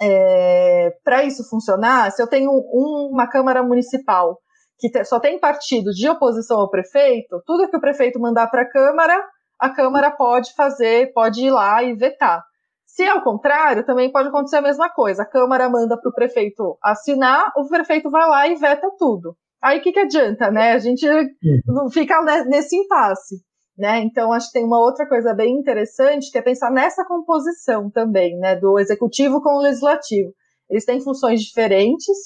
é, 0.00 0.90
para 1.04 1.24
isso 1.24 1.48
funcionar, 1.48 2.10
se 2.10 2.22
eu 2.22 2.26
tenho 2.26 2.50
um, 2.50 3.10
uma 3.12 3.28
Câmara 3.28 3.62
Municipal 3.62 4.38
que 4.78 4.90
te, 4.90 5.04
só 5.04 5.20
tem 5.20 5.38
partido 5.38 5.90
de 5.90 6.08
oposição 6.08 6.58
ao 6.58 6.70
prefeito, 6.70 7.42
tudo 7.46 7.68
que 7.68 7.76
o 7.76 7.80
prefeito 7.80 8.18
mandar 8.18 8.48
para 8.48 8.62
a 8.62 8.68
Câmara, 8.68 9.16
a 9.62 9.70
Câmara 9.70 10.10
pode 10.10 10.52
fazer, 10.54 11.12
pode 11.12 11.40
ir 11.46 11.50
lá 11.50 11.84
e 11.84 11.94
vetar. 11.94 12.42
Se 12.84 13.04
é 13.04 13.14
o 13.14 13.22
contrário, 13.22 13.86
também 13.86 14.10
pode 14.10 14.28
acontecer 14.28 14.56
a 14.56 14.62
mesma 14.62 14.90
coisa. 14.90 15.22
A 15.22 15.26
Câmara 15.26 15.70
manda 15.70 15.96
para 15.96 16.10
o 16.10 16.12
prefeito 16.12 16.76
assinar, 16.82 17.52
o 17.56 17.68
prefeito 17.68 18.10
vai 18.10 18.28
lá 18.28 18.48
e 18.48 18.56
veta 18.56 18.90
tudo. 18.98 19.36
Aí 19.62 19.78
o 19.78 19.82
que, 19.82 19.92
que 19.92 20.00
adianta, 20.00 20.50
né? 20.50 20.72
A 20.72 20.78
gente 20.78 21.08
uhum. 21.08 21.60
não 21.68 21.88
fica 21.88 22.20
nesse 22.44 22.76
impasse. 22.76 23.36
Né? 23.78 24.00
Então, 24.00 24.32
acho 24.32 24.48
que 24.48 24.54
tem 24.54 24.64
uma 24.64 24.80
outra 24.80 25.08
coisa 25.08 25.32
bem 25.32 25.54
interessante, 25.54 26.30
que 26.32 26.38
é 26.38 26.42
pensar 26.42 26.70
nessa 26.70 27.04
composição 27.04 27.88
também, 27.88 28.36
né, 28.38 28.56
do 28.56 28.78
executivo 28.78 29.40
com 29.40 29.56
o 29.56 29.62
legislativo. 29.62 30.30
Eles 30.68 30.84
têm 30.84 31.00
funções 31.00 31.40
diferentes, 31.40 32.16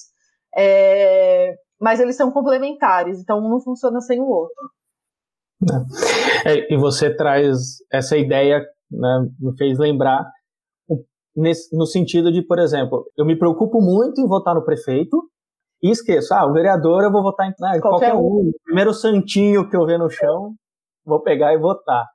é, 0.56 1.54
mas 1.80 2.00
eles 2.00 2.16
são 2.16 2.32
complementares, 2.32 3.20
então 3.20 3.38
um 3.38 3.48
não 3.48 3.60
funciona 3.60 4.00
sem 4.00 4.20
o 4.20 4.26
outro. 4.26 4.75
É, 6.44 6.72
e 6.72 6.76
você 6.76 7.14
traz 7.14 7.78
essa 7.92 8.16
ideia, 8.16 8.64
né, 8.90 9.26
me 9.40 9.56
fez 9.56 9.78
lembrar, 9.78 10.24
nesse, 11.36 11.76
no 11.76 11.86
sentido 11.86 12.32
de, 12.32 12.42
por 12.42 12.58
exemplo, 12.58 13.04
eu 13.16 13.26
me 13.26 13.38
preocupo 13.38 13.80
muito 13.80 14.20
em 14.20 14.26
votar 14.26 14.54
no 14.54 14.64
prefeito, 14.64 15.22
e 15.82 15.90
esqueço, 15.90 16.32
ah, 16.32 16.46
o 16.46 16.52
vereador 16.52 17.02
eu 17.02 17.12
vou 17.12 17.22
votar 17.22 17.46
em 17.46 17.50
né, 17.60 17.78
qualquer, 17.80 18.12
qualquer 18.12 18.14
um. 18.14 18.50
Primeiro 18.64 18.94
santinho 18.94 19.68
que 19.68 19.76
eu 19.76 19.84
ver 19.84 19.98
no 19.98 20.08
chão, 20.08 20.54
vou 21.04 21.20
pegar 21.22 21.52
e 21.52 21.58
votar. 21.58 22.06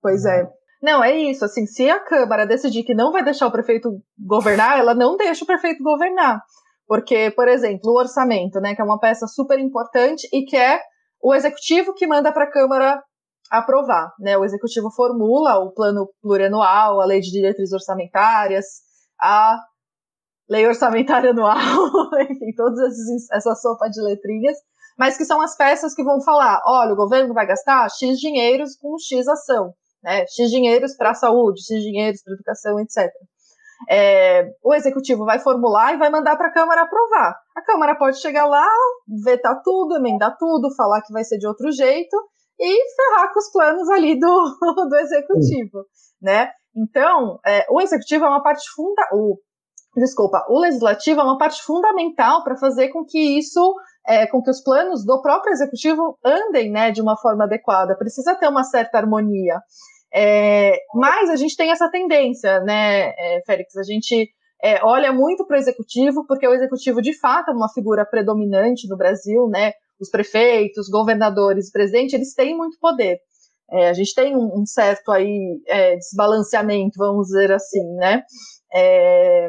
Pois 0.00 0.24
é. 0.24 0.48
Não, 0.80 1.02
é 1.02 1.16
isso. 1.16 1.44
Assim, 1.44 1.66
se 1.66 1.90
a 1.90 1.98
Câmara 1.98 2.46
decidir 2.46 2.84
que 2.84 2.94
não 2.94 3.10
vai 3.10 3.24
deixar 3.24 3.48
o 3.48 3.52
prefeito 3.52 3.90
governar, 4.18 4.78
ela 4.78 4.94
não 4.94 5.16
deixa 5.16 5.42
o 5.42 5.46
prefeito 5.46 5.82
governar. 5.82 6.40
Porque, 6.86 7.32
por 7.32 7.48
exemplo, 7.48 7.90
o 7.90 7.98
orçamento, 7.98 8.60
né, 8.60 8.74
que 8.74 8.80
é 8.80 8.84
uma 8.84 9.00
peça 9.00 9.26
super 9.26 9.58
importante 9.58 10.28
e 10.32 10.44
que 10.44 10.56
é 10.56 10.80
o 11.22 11.34
executivo 11.34 11.94
que 11.94 12.06
manda 12.06 12.32
para 12.32 12.44
a 12.44 12.50
Câmara 12.50 13.02
aprovar. 13.50 14.12
Né? 14.18 14.36
O 14.36 14.44
executivo 14.44 14.90
formula 14.90 15.58
o 15.58 15.72
plano 15.72 16.08
plurianual, 16.20 17.00
a 17.00 17.06
lei 17.06 17.20
de 17.20 17.30
diretrizes 17.30 17.72
orçamentárias, 17.72 18.66
a 19.20 19.58
lei 20.48 20.66
orçamentária 20.66 21.30
anual, 21.30 21.56
enfim, 22.22 22.52
todas 22.56 22.96
essa 23.32 23.54
sopa 23.54 23.88
de 23.88 24.00
letrinhas 24.00 24.56
mas 24.98 25.16
que 25.16 25.24
são 25.24 25.40
as 25.40 25.56
peças 25.56 25.94
que 25.94 26.02
vão 26.02 26.20
falar: 26.20 26.60
olha, 26.66 26.92
o 26.92 26.96
governo 26.96 27.32
vai 27.32 27.46
gastar 27.46 27.88
X 27.88 28.18
dinheiros 28.18 28.76
com 28.76 28.98
X 28.98 29.28
ação, 29.28 29.72
né? 30.02 30.26
X 30.26 30.50
dinheiros 30.50 30.96
para 30.96 31.10
a 31.10 31.14
saúde, 31.14 31.64
X 31.64 31.80
dinheiros 31.80 32.20
para 32.22 32.34
educação, 32.34 32.80
etc. 32.80 33.08
É, 33.88 34.50
o 34.62 34.74
executivo 34.74 35.24
vai 35.24 35.38
formular 35.38 35.94
e 35.94 35.98
vai 35.98 36.10
mandar 36.10 36.36
para 36.36 36.48
a 36.48 36.52
Câmara 36.52 36.82
aprovar. 36.82 37.38
A 37.58 37.62
Câmara 37.62 37.96
pode 37.96 38.20
chegar 38.20 38.46
lá, 38.46 38.68
vetar 39.24 39.60
tudo, 39.64 39.96
emendar 39.96 40.36
tudo, 40.38 40.72
falar 40.76 41.02
que 41.02 41.12
vai 41.12 41.24
ser 41.24 41.38
de 41.38 41.46
outro 41.46 41.72
jeito 41.72 42.16
e 42.56 42.94
ferrar 42.94 43.32
com 43.32 43.40
os 43.40 43.50
planos 43.50 43.88
ali 43.90 44.16
do, 44.16 44.56
do 44.88 44.96
executivo, 44.96 45.84
né? 46.22 46.52
Então, 46.76 47.40
é, 47.44 47.66
o 47.68 47.80
executivo 47.80 48.24
é 48.24 48.28
uma 48.28 48.44
parte 48.44 48.62
funda, 48.76 49.02
o 49.12 49.36
desculpa, 49.96 50.46
o 50.48 50.60
legislativo 50.60 51.20
é 51.20 51.24
uma 51.24 51.36
parte 51.36 51.60
fundamental 51.64 52.44
para 52.44 52.56
fazer 52.56 52.90
com 52.90 53.04
que 53.04 53.36
isso 53.36 53.74
é, 54.06 54.24
com 54.28 54.40
que 54.40 54.50
os 54.50 54.62
planos 54.62 55.04
do 55.04 55.20
próprio 55.20 55.52
executivo 55.52 56.16
andem 56.24 56.70
né, 56.70 56.92
de 56.92 57.02
uma 57.02 57.16
forma 57.16 57.42
adequada. 57.42 57.98
Precisa 57.98 58.36
ter 58.36 58.46
uma 58.46 58.62
certa 58.62 58.98
harmonia. 58.98 59.58
É, 60.14 60.76
mas 60.94 61.28
a 61.28 61.34
gente 61.34 61.56
tem 61.56 61.72
essa 61.72 61.90
tendência, 61.90 62.60
né, 62.60 63.08
é, 63.08 63.42
Félix? 63.44 63.76
A 63.76 63.82
gente 63.82 64.30
é, 64.62 64.84
olha 64.84 65.12
muito 65.12 65.46
para 65.46 65.56
o 65.56 65.58
executivo, 65.58 66.26
porque 66.26 66.46
o 66.46 66.52
executivo, 66.52 67.00
de 67.00 67.18
fato, 67.18 67.50
é 67.50 67.54
uma 67.54 67.68
figura 67.72 68.04
predominante 68.04 68.88
no 68.88 68.96
Brasil, 68.96 69.48
né? 69.48 69.72
Os 70.00 70.10
prefeitos, 70.10 70.88
governadores, 70.88 71.70
presidente, 71.70 72.14
eles 72.14 72.34
têm 72.34 72.56
muito 72.56 72.78
poder. 72.80 73.18
É, 73.70 73.90
a 73.90 73.92
gente 73.92 74.14
tem 74.14 74.34
um, 74.36 74.64
certo 74.64 75.12
aí 75.12 75.60
é, 75.66 75.96
desbalanceamento, 75.96 76.96
vamos 76.96 77.26
dizer 77.26 77.52
assim, 77.52 77.84
né? 77.96 78.22
É, 78.74 79.48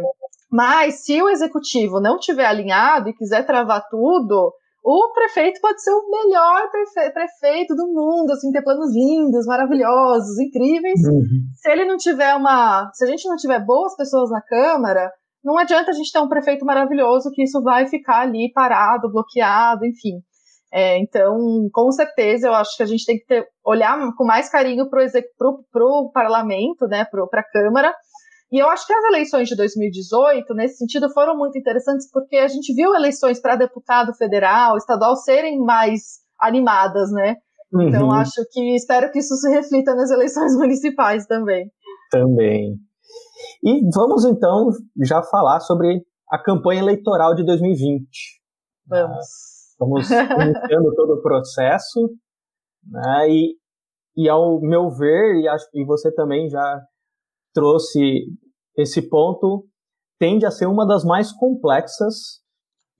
mas 0.52 1.06
se 1.06 1.22
o 1.22 1.30
executivo 1.30 2.00
não 2.02 2.18
tiver 2.18 2.46
alinhado 2.46 3.10
e 3.10 3.16
quiser 3.16 3.46
travar 3.46 3.88
tudo, 3.90 4.54
o 4.84 5.12
prefeito 5.14 5.60
pode 5.62 5.82
ser 5.82 5.92
o 5.92 6.10
melhor 6.10 6.70
prefeito 7.14 7.76
do 7.76 7.88
mundo, 7.88 8.32
assim, 8.32 8.52
ter 8.52 8.64
planos 8.64 8.94
lindos, 8.94 9.46
maravilhosos, 9.46 10.40
incríveis. 10.40 11.00
Uhum. 11.06 11.24
Se 11.56 11.70
ele 11.70 11.86
não 11.86 11.98
tiver 11.98 12.34
uma. 12.36 12.90
Se 12.94 13.04
a 13.04 13.08
gente 13.08 13.28
não 13.28 13.36
tiver 13.36 13.64
boas 13.66 13.96
pessoas 13.96 14.30
na 14.30 14.42
Câmara, 14.42 15.12
não 15.44 15.58
adianta 15.58 15.92
a 15.92 15.94
gente 15.94 16.12
ter 16.12 16.20
um 16.20 16.30
prefeito 16.30 16.66
maravilhoso 16.66 17.32
que 17.34 17.44
isso 17.44 17.62
vai 17.62 17.88
ficar 17.88 18.22
ali 18.22 18.52
parado, 18.54 19.12
bloqueado, 19.12 19.86
enfim. 19.86 20.22
É, 20.72 21.00
então, 21.00 21.68
com 21.74 21.92
certeza, 21.92 22.48
eu 22.48 22.54
acho 22.54 22.78
que 22.78 22.84
a 22.84 22.86
gente 22.86 23.06
tem 23.06 23.18
que 23.18 23.26
ter, 23.26 23.48
olhar 23.66 23.98
com 24.16 24.24
mais 24.24 24.50
carinho 24.50 24.88
para 24.90 25.84
o 25.84 26.12
parlamento, 26.12 26.88
né, 26.88 27.06
para 27.06 27.42
a 27.42 27.52
Câmara, 27.52 27.94
e 28.52 28.58
eu 28.58 28.68
acho 28.68 28.88
que 28.88 28.94
as 28.94 29.04
eleições 29.06 29.48
de 29.48 29.56
2018, 29.56 30.54
nesse 30.56 30.78
sentido, 30.78 31.10
foram 31.12 31.38
muito 31.38 31.58
interessantes 31.58 32.10
porque 32.12 32.38
a 32.38 32.48
gente 32.48 32.74
viu 32.74 32.96
eleições 32.96 33.40
para 33.40 33.56
deputado 33.56 34.14
federal, 34.16 34.76
estadual 34.76 35.16
serem 35.16 35.60
mais 35.60 36.20
animadas, 36.40 37.12
né? 37.12 37.36
Então, 37.68 37.80
uhum. 37.80 37.88
Então 37.88 38.12
acho 38.12 38.44
que 38.52 38.76
espero 38.76 39.12
que 39.12 39.20
isso 39.20 39.36
se 39.36 39.50
reflita 39.52 39.94
nas 39.94 40.10
eleições 40.10 40.56
municipais 40.58 41.28
também. 41.28 41.72
Também. 42.12 42.76
E 43.64 43.82
vamos 43.94 44.26
então 44.26 44.70
já 45.04 45.22
falar 45.22 45.60
sobre 45.60 46.04
a 46.32 46.42
campanha 46.42 46.82
eleitoral 46.82 47.36
de 47.36 47.46
2020. 47.46 48.08
Vamos. 48.88 49.26
Estamos 49.72 50.10
iniciando 50.10 50.96
todo 50.96 51.14
o 51.14 51.22
processo, 51.22 52.10
né? 52.84 53.30
E, 53.30 53.56
e 54.18 54.28
ao 54.28 54.60
meu 54.60 54.90
ver, 54.90 55.40
e 55.40 55.48
acho 55.48 55.70
que 55.70 55.86
você 55.86 56.12
também 56.12 56.50
já 56.50 56.82
trouxe 57.54 58.26
esse 58.78 59.02
ponto, 59.10 59.66
tende 60.20 60.46
a 60.46 60.52
ser 60.52 60.66
uma 60.66 60.86
das 60.86 61.04
mais 61.04 61.32
complexas 61.32 62.42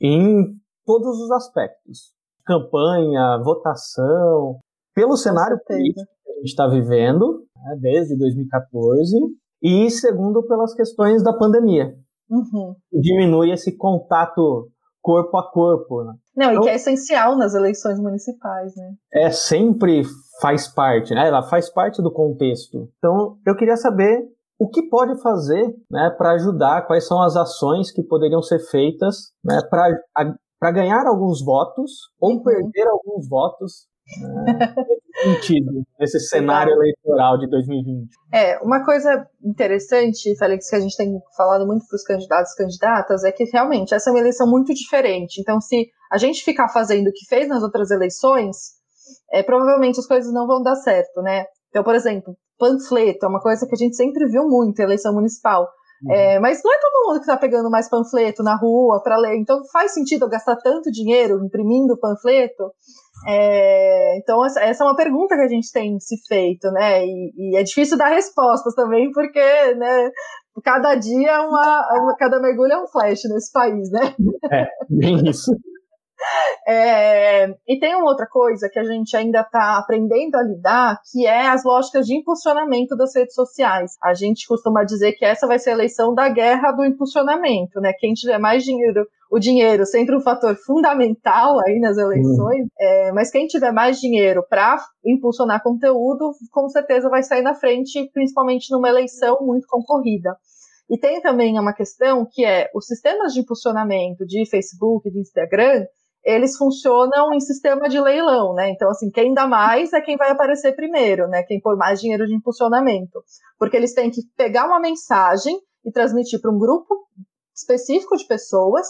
em 0.02 0.56
todos 0.86 1.20
os 1.20 1.32
aspectos. 1.32 2.14
Campanha, 2.46 3.42
votação, 3.44 4.60
pelo 4.96 5.16
cenário 5.16 5.60
político 5.66 6.08
que 6.24 6.32
a 6.32 6.36
gente 6.36 6.46
está 6.46 6.68
vivendo, 6.68 7.46
né, 7.56 7.78
desde 7.80 8.18
2014, 8.18 9.16
e 9.62 9.90
segundo 9.90 10.46
pelas 10.48 10.74
questões 10.74 11.24
da 11.24 11.34
pandemia. 11.34 11.94
Uhum. 12.30 12.76
Diminui 12.92 13.52
esse 13.52 13.76
contato 13.76 14.70
corpo 15.02 15.38
a 15.38 15.52
corpo. 15.52 16.04
Né? 16.04 16.14
Não, 16.36 16.52
então, 16.52 16.62
e 16.62 16.66
que 16.66 16.70
é 16.70 16.76
essencial 16.76 17.36
nas 17.38 17.54
eleições 17.54 18.00
municipais, 18.00 18.76
né? 18.76 18.94
É, 19.14 19.32
sempre 19.32 20.04
faz 20.42 20.68
parte, 20.68 21.14
né? 21.14 21.28
Ela 21.28 21.44
faz 21.44 21.70
parte 21.70 22.02
do 22.02 22.12
contexto. 22.12 22.90
Então, 22.98 23.38
eu 23.46 23.56
queria 23.56 23.76
saber 23.76 24.24
o 24.60 24.70
que 24.70 24.84
pode 24.90 25.20
fazer 25.22 25.74
né, 25.90 26.14
para 26.18 26.34
ajudar, 26.34 26.86
quais 26.86 27.08
são 27.08 27.24
as 27.24 27.38
ações 27.38 27.92
que 27.92 28.04
poderiam 28.04 28.42
ser 28.42 28.60
feitas 28.60 29.32
né, 29.44 29.58
para 29.70 30.72
ganhar 30.72 31.08
alguns 31.08 31.44
votos 31.44 31.92
ou 32.20 32.34
uhum. 32.34 32.44
perder 32.44 32.88
alguns 32.90 33.30
votos 33.30 33.88
né, 34.22 34.76
nesse 35.16 35.24
sentido, 35.24 35.84
nesse 35.98 36.20
cenário 36.20 36.74
eleitoral 36.74 37.38
de 37.38 37.50
2020. 37.50 38.10
É, 38.34 38.60
uma 38.60 38.84
coisa 38.84 39.26
interessante, 39.42 40.36
Félix, 40.38 40.70
que 40.70 40.76
a 40.76 40.82
gente 40.82 40.98
tem 40.98 41.18
falado 41.38 41.66
muito 41.66 41.86
para 41.88 41.96
os 41.96 42.04
candidatos 42.04 42.52
e 42.52 42.58
candidatas, 42.58 43.24
é 43.24 43.32
que 43.32 43.46
realmente 43.46 43.94
essa 43.94 44.10
é 44.10 44.14
uma 44.14 44.20
eleição 44.20 44.46
muito 44.46 44.74
diferente. 44.74 45.40
Então, 45.40 45.62
se 45.62 45.88
a 46.12 46.18
gente 46.18 46.44
ficar 46.44 46.68
fazendo 46.68 47.08
o 47.08 47.14
que 47.14 47.26
fez 47.30 47.48
nas 47.48 47.64
outras 47.64 47.92
eleições, 47.92 48.58
é, 49.32 49.42
provavelmente 49.42 50.00
as 50.00 50.06
coisas 50.06 50.34
não 50.34 50.46
vão 50.46 50.62
dar 50.62 50.76
certo, 50.76 51.22
né? 51.22 51.46
Então, 51.70 51.84
por 51.84 51.96
exemplo, 51.96 52.36
panfleto, 52.60 53.26
é 53.26 53.30
uma 53.30 53.42
coisa 53.42 53.66
que 53.66 53.74
a 53.74 53.78
gente 53.78 53.96
sempre 53.96 54.28
viu 54.28 54.48
muito 54.48 54.80
em 54.80 54.84
eleição 54.84 55.14
municipal. 55.14 55.68
Uhum. 56.04 56.14
É, 56.14 56.40
mas 56.40 56.62
não 56.64 56.74
é 56.74 56.78
todo 56.80 57.08
mundo 57.08 57.16
que 57.20 57.26
está 57.26 57.36
pegando 57.36 57.70
mais 57.70 57.90
panfleto 57.90 58.42
na 58.42 58.56
rua 58.56 59.02
para 59.04 59.18
ler, 59.18 59.36
então 59.38 59.60
faz 59.72 59.94
sentido 59.94 60.26
eu 60.26 60.30
gastar 60.30 60.56
tanto 60.58 60.92
dinheiro 60.92 61.44
imprimindo 61.44 62.00
panfleto? 62.00 62.72
É, 63.28 64.18
então, 64.18 64.46
essa, 64.46 64.62
essa, 64.62 64.84
é 64.84 64.88
uma 64.88 64.96
pergunta 64.96 65.36
que 65.36 65.42
a 65.42 65.48
gente 65.48 65.72
tem 65.74 66.00
se 66.00 66.16
feito, 66.26 66.72
né? 66.72 67.06
E, 67.06 67.34
e 67.36 67.58
é 67.58 67.64
difícil 67.64 67.98
dar 67.98 68.10
respostas 68.10 68.74
também, 68.76 69.12
porque 69.12 69.42
né, 69.76 70.10
cada 70.64 70.96
dia 70.96 71.32
é 71.32 71.40
uma, 71.40 71.88
uma, 72.02 72.16
cada 72.18 72.40
mergulho 72.40 72.72
é 72.72 72.82
um 72.82 72.88
flash 72.88 73.22
nesse 73.30 73.52
país, 73.52 73.92
né? 73.92 74.16
É, 74.52 74.68
bem 74.90 75.30
isso. 75.30 75.52
É, 76.68 77.48
e 77.68 77.80
tem 77.80 77.96
uma 77.96 78.10
outra 78.10 78.28
coisa 78.28 78.70
que 78.70 78.78
a 78.78 78.84
gente 78.84 79.16
ainda 79.16 79.42
está 79.42 79.78
aprendendo 79.78 80.36
a 80.36 80.44
lidar, 80.44 81.00
que 81.12 81.26
é 81.26 81.48
as 81.48 81.64
lógicas 81.64 82.06
de 82.06 82.16
impulsionamento 82.16 82.96
das 82.96 83.16
redes 83.16 83.34
sociais. 83.34 83.98
A 84.04 84.14
gente 84.14 84.48
costuma 84.48 84.84
dizer 84.84 85.14
que 85.14 85.26
essa 85.26 85.48
vai 85.48 85.58
ser 85.58 85.72
a 85.72 85.74
eleição 85.74 86.14
da 86.14 86.30
guerra 86.30 86.72
do 86.72 86.86
impulsionamento, 86.86 87.80
né? 87.80 87.94
Quem 87.98 88.14
tiver 88.14 88.38
mais 88.38 88.64
dinheiro, 88.64 89.06
o 89.32 89.40
dinheiro 89.40 89.86
sempre 89.86 90.16
um 90.16 90.22
fator 90.22 90.56
fundamental 90.66 91.60
aí 91.66 91.80
nas 91.80 91.98
eleições, 91.98 92.64
uhum. 92.64 92.70
é, 92.80 93.12
mas 93.14 93.32
quem 93.32 93.48
tiver 93.48 93.72
mais 93.72 94.00
dinheiro 94.00 94.44
para 94.48 94.78
impulsionar 95.06 95.64
conteúdo, 95.64 96.32
com 96.52 96.68
certeza 96.70 97.10
vai 97.10 97.24
sair 97.24 97.42
na 97.42 97.56
frente, 97.56 98.10
principalmente 98.14 98.72
numa 98.72 98.90
eleição 98.90 99.38
muito 99.42 99.68
concorrida. 99.68 100.36
E 100.90 100.98
tem 100.98 101.22
também 101.22 101.58
uma 101.60 101.74
questão 101.74 102.28
que 102.30 102.44
é 102.44 102.68
os 102.74 102.88
sistemas 102.88 103.34
de 103.34 103.42
impulsionamento 103.42 104.26
de 104.26 104.50
Facebook, 104.50 105.10
de 105.12 105.20
Instagram, 105.20 105.86
eles 106.24 106.58
funcionam 106.58 107.34
em 107.34 107.40
sistema 107.40 107.88
de 107.88 108.00
leilão, 108.00 108.54
né? 108.54 108.70
Então, 108.70 108.90
assim, 108.90 109.10
quem 109.10 109.34
dá 109.34 109.48
mais 109.48 109.94
é 109.94 110.02
quem 110.02 110.18
vai 110.18 110.32
aparecer 110.32 110.76
primeiro, 110.76 111.28
né? 111.28 111.44
Quem 111.44 111.62
pôr 111.62 111.78
mais 111.78 112.00
dinheiro 112.00 112.26
de 112.26 112.36
impulsionamento. 112.36 113.24
Porque 113.58 113.78
eles 113.78 113.94
têm 113.94 114.12
que 114.12 114.22
pegar 114.36 114.66
uma 114.66 114.80
mensagem 114.80 115.58
e 115.86 115.92
transmitir 115.92 116.42
para 116.42 116.52
um 116.52 116.60
grupo 116.60 117.08
específico 117.56 118.18
de 118.18 118.26
pessoas 118.26 118.86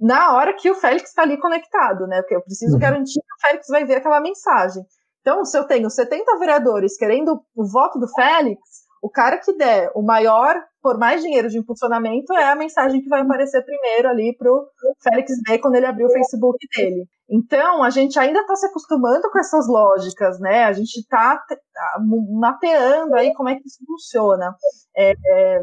na 0.00 0.34
hora 0.34 0.54
que 0.54 0.70
o 0.70 0.74
Félix 0.74 1.10
está 1.10 1.22
ali 1.22 1.38
conectado, 1.38 2.06
né? 2.06 2.20
Porque 2.22 2.36
eu 2.36 2.42
preciso 2.42 2.74
uhum. 2.74 2.80
garantir 2.80 3.20
que 3.20 3.34
o 3.34 3.46
Félix 3.46 3.66
vai 3.68 3.84
ver 3.84 3.96
aquela 3.96 4.20
mensagem. 4.20 4.82
Então, 5.20 5.44
se 5.44 5.58
eu 5.58 5.66
tenho 5.66 5.90
70 5.90 6.38
vereadores 6.38 6.96
querendo 6.96 7.42
o 7.54 7.66
voto 7.66 7.98
do 7.98 8.08
Félix, 8.08 8.60
o 9.02 9.10
cara 9.10 9.38
que 9.38 9.52
der 9.56 9.90
o 9.94 10.02
maior, 10.02 10.54
por 10.82 10.98
mais 10.98 11.22
dinheiro 11.22 11.48
de 11.48 11.58
impulsionamento, 11.58 12.32
é 12.34 12.50
a 12.50 12.56
mensagem 12.56 13.00
que 13.00 13.08
vai 13.08 13.20
aparecer 13.22 13.64
primeiro 13.64 14.08
ali 14.08 14.36
para 14.36 14.50
o 14.50 14.66
Félix 15.02 15.32
ver 15.46 15.58
quando 15.58 15.74
ele 15.74 15.86
abrir 15.86 16.04
o 16.04 16.12
Facebook 16.12 16.58
dele. 16.76 17.06
Então, 17.28 17.82
a 17.82 17.90
gente 17.90 18.18
ainda 18.18 18.40
está 18.40 18.56
se 18.56 18.66
acostumando 18.66 19.30
com 19.30 19.38
essas 19.38 19.68
lógicas, 19.68 20.40
né? 20.40 20.64
A 20.64 20.72
gente 20.72 20.96
está 20.96 21.36
tá 21.36 21.98
mapeando 22.30 23.14
aí 23.16 23.34
como 23.34 23.48
é 23.48 23.56
que 23.56 23.66
isso 23.66 23.84
funciona. 23.86 24.54
É, 24.96 25.12
é, 25.12 25.60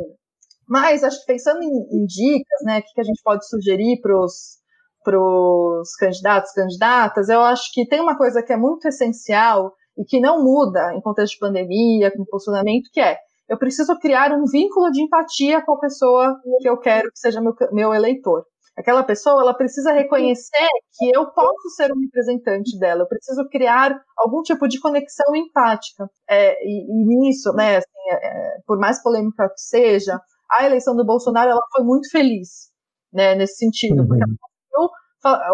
mas, 0.68 1.04
acho 1.04 1.20
que 1.22 1.26
pensando 1.26 1.64
em, 1.64 1.70
em 1.70 2.06
dicas, 2.06 2.62
né, 2.64 2.80
o 2.80 2.82
que, 2.82 2.94
que 2.94 3.02
a 3.02 3.04
gente 3.04 3.22
pode 3.24 3.48
sugerir 3.48 4.00
para 4.02 5.20
os 5.20 5.96
candidatos, 6.00 6.52
candidatas, 6.52 7.30
eu 7.30 7.42
acho 7.42 7.72
que 7.72 7.88
tem 7.88 8.02
uma 8.02 8.18
coisa 8.18 8.44
que 8.44 8.52
é 8.52 8.58
muito 8.58 8.88
essencial 8.88 9.74
e 9.98 10.04
que 10.04 10.20
não 10.20 10.44
muda 10.44 10.94
em 10.94 11.02
contexto 11.02 11.34
de 11.34 11.40
pandemia, 11.40 12.12
com 12.12 12.26
posicionamento, 12.26 12.90
que 12.92 13.00
é 13.00 13.18
eu 13.48 13.58
preciso 13.58 13.98
criar 14.00 14.32
um 14.32 14.46
vínculo 14.46 14.92
de 14.92 15.02
empatia 15.02 15.64
com 15.64 15.74
a 15.74 15.80
pessoa 15.80 16.40
que 16.60 16.70
eu 16.70 16.78
quero 16.78 17.12
que 17.12 17.20
seja 17.20 17.42
meu, 17.42 17.54
meu 17.72 17.94
eleitor. 17.94 18.44
Aquela 18.78 19.04
pessoa, 19.04 19.42
ela 19.42 19.54
precisa 19.54 19.94
reconhecer 19.94 20.68
que 20.98 21.10
eu 21.16 21.32
posso 21.32 21.70
ser 21.78 21.94
um 21.94 22.00
representante 22.00 22.78
dela, 22.78 23.04
eu 23.04 23.08
preciso 23.08 23.48
criar 23.50 23.98
algum 24.18 24.42
tipo 24.42 24.68
de 24.68 24.82
conexão 24.82 25.34
empática. 25.34 26.10
É, 26.30 26.56
e, 26.62 26.84
e, 26.84 27.06
nisso, 27.06 27.54
né, 27.54 27.78
assim, 27.78 28.12
é, 28.12 28.58
por 28.68 28.78
mais 28.78 29.02
polêmica 29.02 29.48
que 29.48 29.62
seja, 29.62 30.20
a 30.52 30.66
eleição 30.66 30.94
do 30.94 31.06
Bolsonaro 31.06 31.52
ela 31.52 31.62
foi 31.74 31.86
muito 31.86 32.10
feliz, 32.12 32.70
né, 33.14 33.34
nesse 33.36 33.56
sentido, 33.56 34.02
uhum. 34.02 34.08
porque 34.08 34.26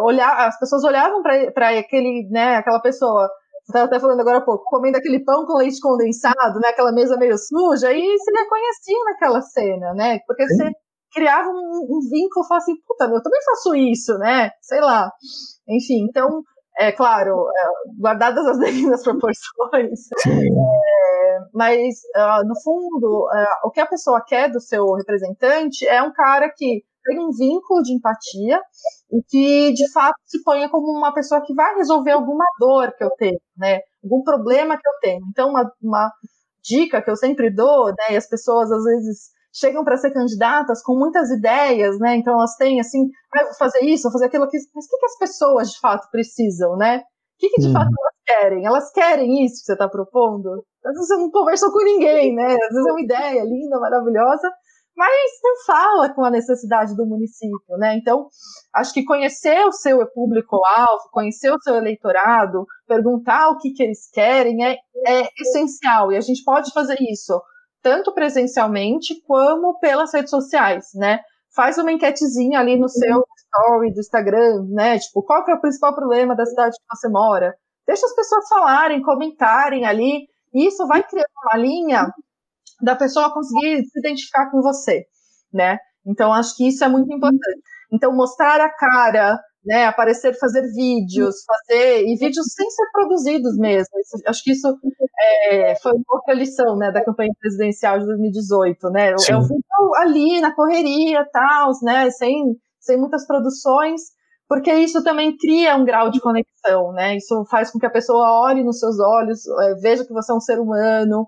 olhar, 0.01 0.47
as 0.47 0.59
pessoas 0.59 0.83
olhavam 0.83 1.21
para 1.21 1.79
aquele, 1.79 2.27
né, 2.29 2.55
aquela 2.55 2.81
pessoa 2.81 3.29
estava 3.71 3.85
até 3.85 3.99
falando 3.99 4.19
agora 4.19 4.37
há 4.37 4.41
pouco, 4.41 4.63
comendo 4.65 4.97
aquele 4.97 5.23
pão 5.23 5.45
com 5.45 5.57
leite 5.57 5.79
condensado, 5.79 6.59
né, 6.61 6.69
aquela 6.69 6.91
mesa 6.91 7.17
meio 7.17 7.37
suja, 7.37 7.91
e 7.91 8.17
se 8.19 8.31
reconhecia 8.31 9.03
naquela 9.05 9.41
cena, 9.41 9.93
né, 9.93 10.19
porque 10.27 10.47
Sim. 10.47 10.57
você 10.57 10.71
criava 11.13 11.49
um, 11.49 11.87
um 11.89 11.99
vínculo, 12.09 12.47
falava 12.47 12.63
assim, 12.63 12.75
puta, 12.87 13.05
eu 13.05 13.21
também 13.21 13.41
faço 13.43 13.75
isso, 13.75 14.17
né, 14.17 14.51
sei 14.61 14.79
lá, 14.79 15.11
enfim, 15.67 16.05
então, 16.07 16.43
é 16.77 16.91
claro, 16.91 17.47
é, 17.49 17.99
guardadas 17.99 18.45
as 18.45 18.59
devidas 18.59 19.03
proporções, 19.03 19.99
é, 20.27 21.39
mas, 21.53 21.95
uh, 22.15 22.47
no 22.47 22.59
fundo, 22.61 23.25
uh, 23.25 23.67
o 23.67 23.71
que 23.71 23.79
a 23.79 23.87
pessoa 23.87 24.23
quer 24.25 24.49
do 24.49 24.59
seu 24.59 24.85
representante 24.93 25.87
é 25.87 26.01
um 26.01 26.13
cara 26.13 26.49
que 26.55 26.83
tem 27.03 27.19
um 27.19 27.31
vínculo 27.31 27.81
de 27.81 27.93
empatia 27.93 28.59
e 29.11 29.21
que, 29.23 29.73
de 29.73 29.91
fato, 29.91 30.15
se 30.25 30.41
ponha 30.43 30.69
como 30.69 30.97
uma 30.97 31.13
pessoa 31.13 31.41
que 31.41 31.53
vai 31.53 31.75
resolver 31.75 32.11
alguma 32.11 32.45
dor 32.59 32.93
que 32.97 33.03
eu 33.03 33.11
tenho, 33.11 33.39
né? 33.57 33.79
Algum 34.03 34.23
problema 34.23 34.77
que 34.77 34.87
eu 34.87 34.93
tenho. 35.01 35.21
Então, 35.29 35.49
uma, 35.49 35.71
uma 35.81 36.11
dica 36.63 37.01
que 37.01 37.09
eu 37.09 37.15
sempre 37.15 37.49
dou, 37.53 37.87
né? 37.87 38.13
E 38.13 38.17
as 38.17 38.27
pessoas, 38.27 38.71
às 38.71 38.83
vezes, 38.83 39.29
chegam 39.53 39.83
para 39.83 39.97
ser 39.97 40.11
candidatas 40.11 40.81
com 40.81 40.97
muitas 40.97 41.29
ideias, 41.29 41.99
né? 41.99 42.15
Então, 42.15 42.33
elas 42.33 42.55
têm, 42.55 42.79
assim, 42.79 43.09
ah, 43.33 43.43
vou 43.43 43.53
fazer 43.55 43.81
isso, 43.81 44.03
vou 44.03 44.13
fazer 44.13 44.25
aquilo 44.25 44.45
aqui. 44.45 44.57
Mas 44.73 44.85
o 44.85 44.89
que, 44.89 44.97
que 44.97 45.05
as 45.05 45.17
pessoas, 45.17 45.71
de 45.71 45.79
fato, 45.79 46.09
precisam, 46.11 46.77
né? 46.77 46.99
O 46.99 47.03
que, 47.39 47.49
que 47.49 47.61
de 47.61 47.67
hum. 47.69 47.73
fato 47.73 47.89
elas 47.89 48.15
querem? 48.25 48.65
Elas 48.65 48.91
querem 48.91 49.45
isso 49.45 49.61
que 49.61 49.65
você 49.65 49.73
está 49.73 49.89
propondo? 49.89 50.63
Às 50.85 50.93
vezes 50.93 51.07
você 51.07 51.15
não 51.15 51.31
conversou 51.31 51.71
com 51.71 51.83
ninguém, 51.83 52.35
né? 52.35 52.53
Às 52.53 52.69
vezes 52.69 52.87
é 52.87 52.91
uma 52.91 53.01
ideia 53.01 53.43
linda, 53.43 53.79
maravilhosa, 53.79 54.51
mas 54.95 55.31
não 55.43 55.65
fala 55.65 56.13
com 56.13 56.23
a 56.23 56.29
necessidade 56.29 56.95
do 56.95 57.05
município, 57.05 57.77
né? 57.77 57.95
Então, 57.95 58.27
acho 58.75 58.93
que 58.93 59.05
conhecer 59.05 59.65
o 59.65 59.71
seu 59.71 60.05
público-alvo, 60.11 61.09
conhecer 61.11 61.51
o 61.51 61.61
seu 61.61 61.75
eleitorado, 61.75 62.65
perguntar 62.87 63.49
o 63.49 63.57
que, 63.57 63.71
que 63.71 63.83
eles 63.83 64.09
querem 64.11 64.63
é, 64.65 64.77
é 65.07 65.27
essencial, 65.39 66.11
e 66.11 66.17
a 66.17 66.21
gente 66.21 66.43
pode 66.43 66.71
fazer 66.71 66.97
isso 66.99 67.41
tanto 67.81 68.13
presencialmente 68.13 69.19
como 69.25 69.79
pelas 69.79 70.13
redes 70.13 70.29
sociais, 70.29 70.89
né? 70.93 71.19
Faz 71.55 71.77
uma 71.77 71.91
enquetezinha 71.91 72.59
ali 72.59 72.77
no 72.79 72.87
seu 72.87 73.23
story 73.37 73.91
do 73.93 73.99
Instagram, 73.99 74.65
né? 74.69 74.99
Tipo, 74.99 75.23
qual 75.23 75.43
que 75.43 75.51
é 75.51 75.55
o 75.55 75.61
principal 75.61 75.95
problema 75.95 76.35
da 76.35 76.45
cidade 76.45 76.75
que 76.77 76.97
você 76.97 77.09
mora? 77.09 77.55
Deixa 77.87 78.05
as 78.05 78.15
pessoas 78.15 78.47
falarem, 78.47 79.01
comentarem 79.01 79.85
ali, 79.85 80.27
e 80.53 80.67
isso 80.67 80.85
vai 80.87 81.01
criando 81.03 81.27
uma 81.43 81.57
linha 81.57 82.13
da 82.81 82.95
pessoa 82.95 83.33
conseguir 83.33 83.83
se 83.85 83.99
identificar 83.99 84.49
com 84.51 84.61
você, 84.61 85.05
né? 85.53 85.77
Então, 86.05 86.33
acho 86.33 86.55
que 86.55 86.67
isso 86.67 86.83
é 86.83 86.89
muito 86.89 87.13
importante. 87.13 87.61
Então, 87.93 88.15
mostrar 88.15 88.59
a 88.59 88.69
cara, 88.69 89.39
né, 89.63 89.85
aparecer, 89.85 90.33
fazer 90.39 90.61
vídeos, 90.73 91.35
fazer, 91.45 92.03
e 92.07 92.15
vídeos 92.15 92.45
sem 92.53 92.69
ser 92.69 92.85
produzidos 92.91 93.57
mesmo. 93.57 93.99
Isso, 93.99 94.17
acho 94.25 94.43
que 94.43 94.51
isso 94.51 94.67
é, 95.49 95.75
foi 95.75 95.91
uma 95.93 96.03
outra 96.09 96.33
lição, 96.33 96.75
né, 96.75 96.91
da 96.91 97.03
campanha 97.03 97.31
presidencial 97.39 97.99
de 97.99 98.05
2018, 98.05 98.89
né? 98.89 99.17
Sim. 99.17 99.33
Eu 99.33 99.41
fui 99.43 99.57
ali, 99.97 100.39
na 100.41 100.53
correria, 100.55 101.27
tal, 101.31 101.71
né, 101.83 102.09
sem, 102.11 102.55
sem 102.79 102.97
muitas 102.97 103.27
produções, 103.27 104.01
porque 104.47 104.73
isso 104.73 105.03
também 105.03 105.37
cria 105.37 105.75
um 105.77 105.85
grau 105.85 106.09
de 106.09 106.19
conexão, 106.19 106.91
né? 106.93 107.15
Isso 107.15 107.45
faz 107.45 107.71
com 107.71 107.79
que 107.79 107.85
a 107.85 107.91
pessoa 107.91 108.43
olhe 108.43 108.63
nos 108.63 108.79
seus 108.79 108.99
olhos, 108.99 109.47
é, 109.47 109.75
veja 109.75 110.05
que 110.05 110.13
você 110.13 110.31
é 110.31 110.35
um 110.35 110.41
ser 110.41 110.59
humano, 110.59 111.27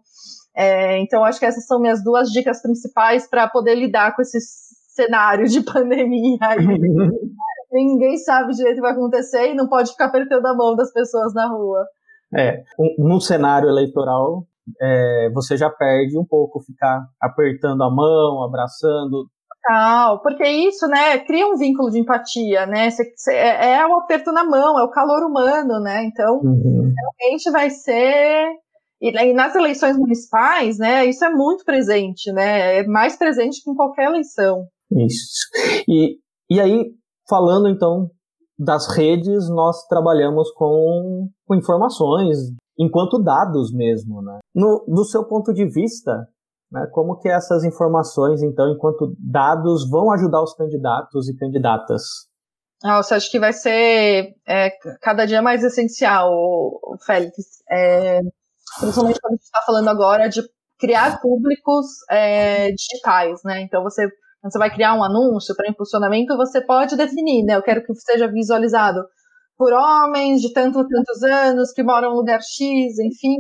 é, 0.56 1.00
então, 1.00 1.26
acho 1.26 1.40
que 1.40 1.46
essas 1.46 1.66
são 1.66 1.80
minhas 1.80 2.04
duas 2.04 2.30
dicas 2.30 2.62
principais 2.62 3.28
para 3.28 3.48
poder 3.48 3.76
lidar 3.76 4.16
com 4.16 4.22
esse 4.22 4.40
cenário 4.90 5.48
de 5.48 5.62
pandemia. 5.66 6.38
Ninguém 7.72 8.18
sabe 8.18 8.54
direito 8.54 8.74
o 8.74 8.76
que 8.76 8.82
vai 8.82 8.92
acontecer 8.92 9.52
e 9.52 9.56
não 9.56 9.68
pode 9.68 9.92
ficar 9.92 10.06
apertando 10.06 10.46
a 10.46 10.56
mão 10.56 10.76
das 10.76 10.94
pessoas 10.94 11.34
na 11.34 11.48
rua. 11.48 11.84
É, 12.36 12.64
num 13.00 13.20
cenário 13.20 13.68
eleitoral, 13.68 14.44
é, 14.80 15.30
você 15.34 15.58
já 15.58 15.70
perde 15.70 16.18
um 16.18 16.26
pouco 16.26 16.60
ficar 16.62 17.02
apertando 17.20 17.84
a 17.84 17.90
mão, 17.90 18.44
abraçando. 18.44 19.28
Total, 19.66 20.22
porque 20.22 20.44
isso, 20.44 20.88
né, 20.88 21.18
cria 21.20 21.48
um 21.48 21.56
vínculo 21.56 21.90
de 21.90 22.00
empatia, 22.00 22.66
né? 22.68 22.90
É, 23.30 23.74
é 23.74 23.88
o 23.88 23.96
aperto 23.96 24.32
na 24.32 24.44
mão, 24.44 24.78
é 24.78 24.84
o 24.84 24.92
calor 24.92 25.24
humano, 25.24 25.80
né? 25.80 26.04
Então, 26.04 26.42
uhum. 26.44 26.92
realmente 27.22 27.50
vai 27.50 27.70
ser 27.70 28.48
e, 29.12 29.34
nas 29.34 29.54
eleições 29.56 29.98
municipais, 29.98 30.78
né, 30.78 31.06
isso 31.06 31.26
é 31.26 31.30
muito 31.30 31.66
presente, 31.66 32.32
né? 32.32 32.80
É 32.80 32.88
mais 32.88 33.18
presente 33.18 33.62
que 33.62 33.70
em 33.70 33.76
qualquer 33.76 34.06
eleição. 34.06 34.66
Isso. 34.92 35.48
E, 35.88 36.18
e 36.50 36.62
aí, 36.62 36.92
falando 37.28 37.68
então 37.68 38.10
das 38.58 38.96
redes, 38.96 39.50
nós 39.50 39.86
trabalhamos 39.88 40.52
com, 40.52 41.28
com 41.46 41.56
informações 41.56 42.38
enquanto 42.80 43.22
dados 43.22 43.74
mesmo, 43.74 44.22
né? 44.22 44.40
No, 44.56 44.86
do 44.88 45.04
seu 45.04 45.26
ponto 45.26 45.54
de 45.54 45.66
vista, 45.66 46.28
né, 46.72 46.88
como 46.92 47.18
que 47.20 47.30
essas 47.30 47.64
informações, 47.64 48.42
então, 48.42 48.72
enquanto 48.72 49.16
dados, 49.20 49.90
vão 49.90 50.12
ajudar 50.12 50.42
os 50.42 50.54
candidatos 50.56 51.30
e 51.30 51.36
candidatas? 51.36 52.02
Nossa, 52.84 53.16
acho 53.16 53.32
que 53.32 53.40
vai 53.40 53.54
ser 53.54 54.34
é, 54.48 54.70
cada 55.02 55.26
dia 55.26 55.42
mais 55.42 55.64
essencial, 55.64 56.30
Félix. 57.06 57.64
É, 57.70 58.22
principalmente 58.80 59.20
quando 59.20 59.34
a 59.34 59.36
gente 59.36 59.44
está 59.44 59.62
falando 59.66 59.90
agora 59.90 60.28
de 60.28 60.42
criar 60.80 61.20
públicos 61.22 61.86
é, 62.10 62.72
digitais, 62.72 63.40
né? 63.44 63.62
Então 63.62 63.84
você 63.84 64.08
você 64.44 64.60
vai 64.60 64.70
criar 64.70 64.94
um 64.94 65.04
anúncio 65.04 65.56
para 65.56 65.70
impulsionamento, 65.70 66.36
você 66.36 66.60
pode 66.60 66.98
definir, 66.98 67.46
né? 67.46 67.56
Eu 67.56 67.64
quero 67.64 67.82
que 67.82 67.96
seja 67.96 68.28
visualizado 68.28 69.00
por 69.58 69.72
homens 69.72 70.42
de 70.42 70.52
tanto 70.52 70.86
tantos 70.86 71.24
anos 71.24 71.72
que 71.72 71.82
moram 71.82 72.12
em 72.12 72.16
lugar 72.16 72.42
X, 72.42 73.00
enfim. 73.00 73.38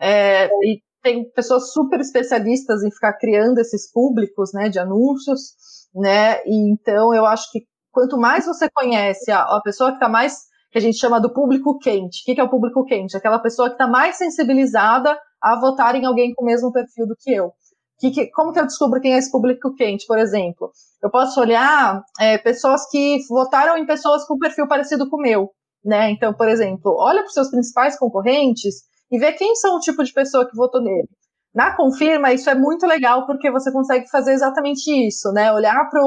É, 0.00 0.46
e 0.46 0.82
tem 1.02 1.30
pessoas 1.30 1.72
super 1.72 2.00
especialistas 2.00 2.82
em 2.82 2.90
ficar 2.90 3.12
criando 3.14 3.58
esses 3.58 3.90
públicos, 3.92 4.50
né, 4.52 4.68
de 4.68 4.78
anúncios, 4.78 5.54
né? 5.94 6.42
E 6.44 6.72
então 6.72 7.14
eu 7.14 7.24
acho 7.26 7.50
que 7.52 7.60
quanto 7.92 8.18
mais 8.18 8.46
você 8.46 8.68
conhece 8.74 9.30
a, 9.30 9.42
a 9.42 9.60
pessoa 9.62 9.90
que 9.90 9.96
está 9.96 10.08
mais 10.08 10.49
que 10.70 10.78
a 10.78 10.80
gente 10.80 10.98
chama 10.98 11.20
do 11.20 11.32
público 11.32 11.78
quente. 11.78 12.22
O 12.22 12.24
que 12.34 12.40
é 12.40 12.44
o 12.44 12.48
público 12.48 12.84
quente? 12.84 13.16
Aquela 13.16 13.38
pessoa 13.38 13.68
que 13.68 13.74
está 13.74 13.88
mais 13.88 14.16
sensibilizada 14.16 15.18
a 15.42 15.58
votar 15.58 15.94
em 15.94 16.04
alguém 16.04 16.32
com 16.34 16.44
o 16.44 16.46
mesmo 16.46 16.72
perfil 16.72 17.06
do 17.06 17.16
que 17.18 17.32
eu. 17.32 17.52
Que, 17.98 18.10
que, 18.10 18.30
como 18.30 18.52
que 18.52 18.60
eu 18.60 18.66
descubro 18.66 19.00
quem 19.00 19.14
é 19.14 19.18
esse 19.18 19.30
público 19.30 19.74
quente, 19.74 20.06
por 20.06 20.18
exemplo? 20.18 20.70
Eu 21.02 21.10
posso 21.10 21.40
olhar 21.40 22.02
é, 22.18 22.38
pessoas 22.38 22.88
que 22.88 23.18
votaram 23.28 23.76
em 23.76 23.86
pessoas 23.86 24.24
com 24.26 24.38
perfil 24.38 24.66
parecido 24.66 25.08
com 25.10 25.16
o 25.16 25.20
meu, 25.20 25.50
né? 25.84 26.10
Então, 26.10 26.32
por 26.32 26.48
exemplo, 26.48 26.94
olha 26.98 27.20
para 27.20 27.28
os 27.28 27.34
seus 27.34 27.50
principais 27.50 27.98
concorrentes 27.98 28.76
e 29.10 29.18
vê 29.18 29.32
quem 29.32 29.54
são 29.56 29.76
o 29.76 29.80
tipo 29.80 30.02
de 30.02 30.12
pessoa 30.12 30.48
que 30.48 30.56
votou 30.56 30.80
nele. 30.80 31.08
Na 31.54 31.76
Confirma, 31.76 32.32
isso 32.32 32.48
é 32.48 32.54
muito 32.54 32.86
legal 32.86 33.26
porque 33.26 33.50
você 33.50 33.72
consegue 33.72 34.08
fazer 34.08 34.32
exatamente 34.32 34.88
isso, 35.06 35.32
né? 35.32 35.52
Olhar 35.52 35.90
para 35.90 36.00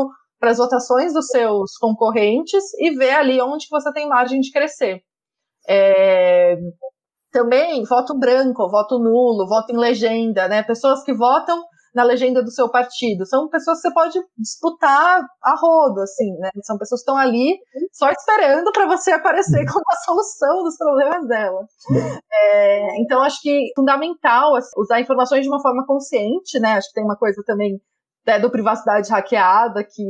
as 0.52 0.58
votações 0.58 1.14
dos 1.14 1.28
seus 1.28 1.78
concorrentes 1.78 2.64
e 2.80 2.92
ver 2.96 3.12
ali 3.12 3.42
onde 3.42 3.66
que 3.66 3.72
você 3.72 3.92
tem 3.94 4.08
margem 4.08 4.40
de 4.40 4.52
crescer. 4.52 5.02
É, 5.68 6.56
também 7.32 7.84
voto 7.84 8.18
branco, 8.18 8.70
voto 8.70 9.00
nulo, 9.00 9.48
voto 9.48 9.72
em 9.74 9.78
legenda, 9.78 10.48
né? 10.48 10.64
Pessoas 10.64 11.04
que 11.04 11.14
votam 11.14 11.62
na 11.94 12.04
legenda 12.04 12.44
do 12.44 12.52
seu 12.52 12.70
partido. 12.70 13.26
São 13.26 13.48
pessoas 13.48 13.80
que 13.80 13.88
você 13.88 13.94
pode 13.94 14.20
disputar 14.38 15.22
a 15.44 15.56
rodo, 15.60 16.02
assim, 16.02 16.32
né? 16.40 16.50
São 16.64 16.78
pessoas 16.78 17.02
que 17.02 17.10
estão 17.10 17.18
ali 17.18 17.58
só 17.92 18.10
esperando 18.10 18.72
para 18.72 18.88
você 18.88 19.12
aparecer 19.12 19.66
com 19.72 19.80
a 19.80 19.96
solução 19.98 20.64
dos 20.64 20.78
problemas 20.78 21.28
dela. 21.28 21.60
É, 22.34 23.02
então, 23.02 23.22
acho 23.22 23.40
que 23.42 23.50
é 23.50 23.74
fundamental 23.76 24.56
assim, 24.56 24.72
usar 24.78 25.00
informações 25.00 25.44
de 25.44 25.50
uma 25.50 25.62
forma 25.62 25.86
consciente, 25.86 26.60
né? 26.60 26.74
Acho 26.74 26.88
que 26.90 26.96
tem 26.96 27.04
uma 27.04 27.18
coisa 27.18 27.42
também 27.46 27.80
né, 28.26 28.40
do 28.40 28.50
privacidade 28.50 29.10
hackeada, 29.10 29.84
que 29.84 30.04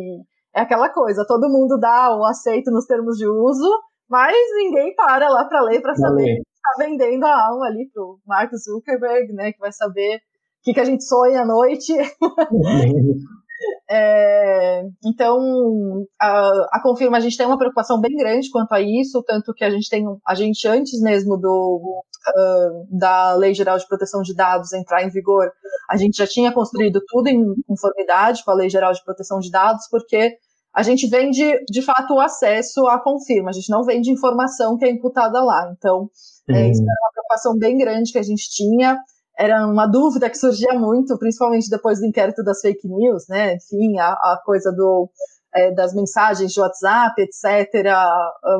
é 0.56 0.62
aquela 0.62 0.90
coisa, 0.90 1.26
todo 1.28 1.50
mundo 1.50 1.80
dá 1.80 2.16
o 2.16 2.26
aceito 2.26 2.72
nos 2.72 2.86
termos 2.86 3.18
de 3.18 3.28
uso, 3.28 3.70
mas 4.10 4.36
ninguém 4.56 4.96
para 4.96 5.30
lá 5.30 5.46
para 5.46 5.62
ler 5.62 5.82
para 5.82 5.96
saber 5.96 6.36
que 6.36 6.42
está 6.42 6.86
vendendo 6.86 7.26
a 7.26 7.48
alma 7.48 7.66
ali 7.66 7.90
pro 7.92 8.20
Mark 8.26 8.52
Zuckerberg, 8.56 9.34
né? 9.34 9.52
Que 9.52 9.60
vai 9.60 9.72
saber 9.72 10.22
que, 10.62 10.74
que 10.74 10.80
a 10.80 10.86
gente 10.86 11.04
sonha 11.04 11.42
à 11.42 11.46
noite. 11.46 11.94
é, 13.90 14.84
então, 15.06 16.06
a, 16.20 16.50
a, 16.72 16.82
Confirma, 16.82 17.18
a 17.18 17.20
gente 17.20 17.38
tem 17.38 17.46
uma 17.46 17.58
preocupação 17.58 18.00
bem 18.00 18.16
grande 18.16 18.50
quanto 18.50 18.74
a 18.74 18.82
isso, 18.82 19.24
tanto 19.24 19.54
que 19.54 19.64
a 19.64 19.70
gente 19.70 19.90
tem, 19.90 20.06
a 20.26 20.36
gente 20.36 20.68
antes 20.68 21.00
mesmo 21.02 21.38
do, 21.38 22.04
uh, 22.36 22.88
da 22.98 23.34
Lei 23.36 23.54
Geral 23.54 23.78
de 23.78 23.88
Proteção 23.88 24.22
de 24.22 24.36
Dados 24.36 24.74
entrar 24.74 25.04
em 25.04 25.10
vigor, 25.10 25.52
a 25.90 25.98
gente 25.98 26.18
já 26.18 26.28
tinha 26.28 26.52
construído 26.52 27.02
tudo 27.08 27.28
em 27.28 27.44
conformidade 27.68 28.44
com 28.44 28.52
a 28.52 28.56
Lei 28.56 28.70
Geral 28.70 28.94
de 28.94 29.04
Proteção 29.04 29.40
de 29.40 29.52
Dados, 29.52 29.88
porque 29.90 30.38
a 30.74 30.82
gente 30.82 31.08
vende, 31.08 31.64
de 31.70 31.82
fato, 31.84 32.16
o 32.16 32.20
acesso 32.20 32.88
à 32.88 33.00
confirma, 33.00 33.52
a 33.52 33.54
gente 33.54 33.70
não 33.70 33.84
vende 33.84 34.12
informação 34.12 34.76
que 34.76 34.86
é 34.86 34.90
imputada 34.90 35.40
lá. 35.44 35.72
Então, 35.78 36.10
é, 36.50 36.70
isso 36.70 36.82
era 36.82 37.00
uma 37.02 37.12
preocupação 37.14 37.56
bem 37.58 37.78
grande 37.78 38.12
que 38.12 38.18
a 38.18 38.24
gente 38.24 38.50
tinha 38.50 38.98
era 39.38 39.66
uma 39.66 39.88
dúvida 39.88 40.30
que 40.30 40.38
surgia 40.38 40.74
muito, 40.74 41.18
principalmente 41.18 41.70
depois 41.70 42.00
do 42.00 42.06
inquérito 42.06 42.44
das 42.44 42.62
fake 42.62 42.88
news, 42.88 43.26
né? 43.28 43.56
Enfim, 43.56 43.98
a, 44.00 44.12
a 44.12 44.42
coisa 44.46 44.72
do, 44.72 45.10
é, 45.56 45.72
das 45.72 45.94
mensagens 45.94 46.52
de 46.52 46.60
WhatsApp, 46.60 47.22
etc. 47.22 47.94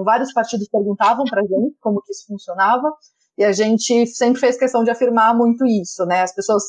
Vários 0.04 0.34
partidos 0.34 0.68
perguntavam 0.70 1.26
para 1.26 1.42
a 1.42 1.46
gente 1.46 1.76
como 1.80 2.02
que 2.02 2.12
isso 2.12 2.26
funcionava, 2.28 2.92
e 3.38 3.44
a 3.44 3.52
gente 3.52 4.06
sempre 4.08 4.40
fez 4.40 4.58
questão 4.58 4.84
de 4.84 4.92
afirmar 4.92 5.36
muito 5.36 5.66
isso, 5.66 6.06
né? 6.06 6.22
As 6.22 6.34
pessoas, 6.34 6.64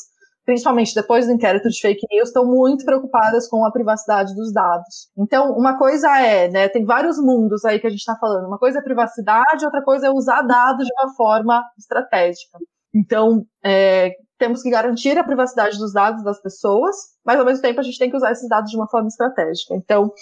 principalmente 0.47 0.95
depois 0.95 1.27
do 1.27 1.33
inquérito 1.33 1.69
de 1.69 1.81
fake 1.81 2.07
news, 2.11 2.29
estão 2.29 2.47
muito 2.47 2.85
preocupadas 2.85 3.49
com 3.49 3.65
a 3.67 3.73
privacidade 3.73 4.35
dos 4.35 4.53
dados. 4.53 5.11
Então, 5.17 5.53
uma 5.53 5.79
coisa 5.79 6.09
é, 6.19 6.49
né? 6.49 6.69
Tem 6.69 6.85
vários 6.85 7.19
mundos 7.19 7.65
aí 7.65 7.79
que 7.79 7.87
a 7.87 7.91
gente 7.91 8.01
está 8.01 8.17
falando. 8.17 8.47
Uma 8.47 8.59
coisa 8.59 8.79
é 8.79 8.83
privacidade, 8.83 9.65
outra 9.65 9.83
coisa 9.83 10.07
é 10.07 10.11
usar 10.11 10.43
dados 10.43 10.87
de 10.87 10.93
uma 10.93 11.15
forma 11.15 11.63
estratégica. 11.79 12.59
Então, 12.95 13.45
é, 13.65 14.13
temos 14.39 14.63
que 14.63 14.71
garantir 14.71 15.19
a 15.19 15.25
privacidade 15.25 15.79
dos 15.79 15.93
dados 15.93 16.23
das 16.23 16.41
pessoas, 16.41 16.95
mas 17.25 17.39
ao 17.39 17.47
mesmo 17.47 17.63
tempo 17.63 17.81
a 17.81 17.83
gente 17.83 17.99
tem 17.99 18.11
que 18.11 18.17
usar 18.17 18.33
esses 18.33 18.49
dados 18.49 18.71
de 18.71 18.77
uma 18.77 18.89
forma 18.89 19.09
estratégica. 19.09 19.75
Então, 19.75 20.13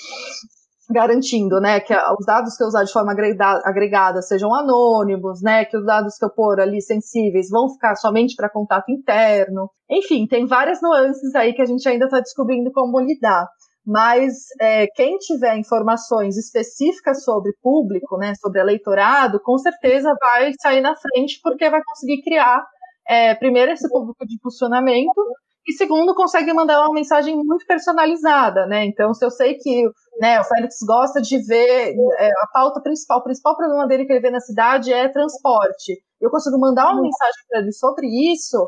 garantindo, 0.91 1.61
né, 1.61 1.81
que 1.81 1.95
os 1.95 2.27
dados 2.27 2.57
que 2.57 2.63
eu 2.63 2.67
usar 2.67 2.85
de 2.85 2.93
forma 2.93 3.13
agregada 3.13 4.21
sejam 4.21 4.55
anônimos, 4.55 5.41
né, 5.43 5.65
que 5.65 5.77
os 5.77 5.85
dados 5.85 6.17
que 6.17 6.25
eu 6.25 6.31
pôr 6.31 6.61
ali 6.61 6.81
sensíveis 6.81 7.49
vão 7.49 7.69
ficar 7.71 7.97
somente 7.97 8.35
para 8.37 8.51
contato 8.51 8.91
interno. 8.91 9.71
Enfim, 9.91 10.27
tem 10.27 10.47
várias 10.47 10.81
nuances 10.83 11.35
aí 11.35 11.53
que 11.55 11.63
a 11.63 11.67
gente 11.67 11.89
ainda 11.89 12.07
está 12.07 12.21
descobrindo 12.21 12.71
como 12.73 13.01
lidar. 13.01 13.49
Mas 13.85 14.35
é, 14.61 14.87
quem 14.95 15.19
tiver 15.19 15.57
informações 15.57 16.37
específicas 16.37 17.25
sobre 17.25 17.53
público, 17.61 18.17
né, 18.17 18.33
sobre 18.37 18.61
eleitorado, 18.61 19.41
com 19.41 19.59
certeza 19.59 20.15
vai 20.21 20.53
sair 20.61 20.81
na 20.81 20.95
frente 20.97 21.41
porque 21.43 21.69
vai 21.69 21.83
conseguir 21.85 22.23
criar, 22.23 22.65
é, 23.09 23.35
primeiro, 23.35 23.73
esse 23.73 23.89
público 23.89 24.25
de 24.25 24.35
impulsionamento 24.35 25.21
e 25.67 25.73
segundo, 25.73 26.15
consegue 26.15 26.53
mandar 26.53 26.81
uma 26.81 26.93
mensagem 26.93 27.37
muito 27.37 27.65
personalizada, 27.67 28.67
né? 28.67 28.85
Então, 28.85 29.15
se 29.15 29.25
eu 29.25 29.31
sei 29.31 29.55
que 29.55 29.85
né, 30.21 30.41
o 30.41 30.45
Félix 30.45 30.77
gosta 30.85 31.21
de 31.21 31.39
ver 31.47 31.95
é, 32.19 32.27
a 32.29 32.47
pauta 32.53 32.81
principal, 32.81 33.21
o 33.21 33.23
principal 33.23 33.57
problema 33.57 33.87
dele 33.87 34.05
que 34.05 34.13
ele 34.13 34.21
vê 34.21 34.31
na 34.31 34.41
cidade 34.41 34.93
é 34.93 35.09
transporte, 35.09 36.03
eu 36.21 36.31
consigo 36.31 36.59
mandar 36.59 36.87
uma 36.87 37.03
mensagem 37.03 37.43
para 37.49 37.61
ele 37.61 37.73
sobre 37.73 38.07
isso, 38.33 38.59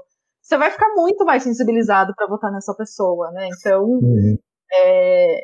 você 0.40 0.56
vai 0.56 0.70
ficar 0.70 0.88
muito 0.94 1.24
mais 1.24 1.42
sensibilizado 1.42 2.12
para 2.14 2.28
votar 2.28 2.52
nessa 2.52 2.74
pessoa, 2.74 3.30
né? 3.32 3.48
Então, 3.58 3.82
uhum. 3.82 4.36
É, 4.76 5.38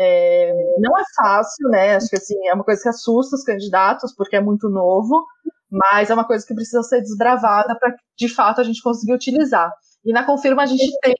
é, 0.00 0.52
não 0.78 0.96
é 0.96 1.02
fácil, 1.16 1.68
né? 1.70 1.96
Acho 1.96 2.08
que 2.08 2.16
assim, 2.16 2.36
é 2.46 2.54
uma 2.54 2.64
coisa 2.64 2.82
que 2.82 2.88
assusta 2.88 3.36
os 3.36 3.42
candidatos, 3.42 4.14
porque 4.14 4.36
é 4.36 4.40
muito 4.40 4.68
novo, 4.68 5.24
mas 5.70 6.08
é 6.08 6.14
uma 6.14 6.26
coisa 6.26 6.46
que 6.46 6.54
precisa 6.54 6.82
ser 6.82 7.00
desbravada 7.00 7.76
para 7.78 7.94
de 8.16 8.28
fato 8.28 8.60
a 8.60 8.64
gente 8.64 8.82
conseguir 8.82 9.14
utilizar. 9.14 9.70
E 10.04 10.12
na 10.12 10.24
Confirma 10.24 10.62
a 10.62 10.66
gente 10.66 10.90
tenta 11.02 11.16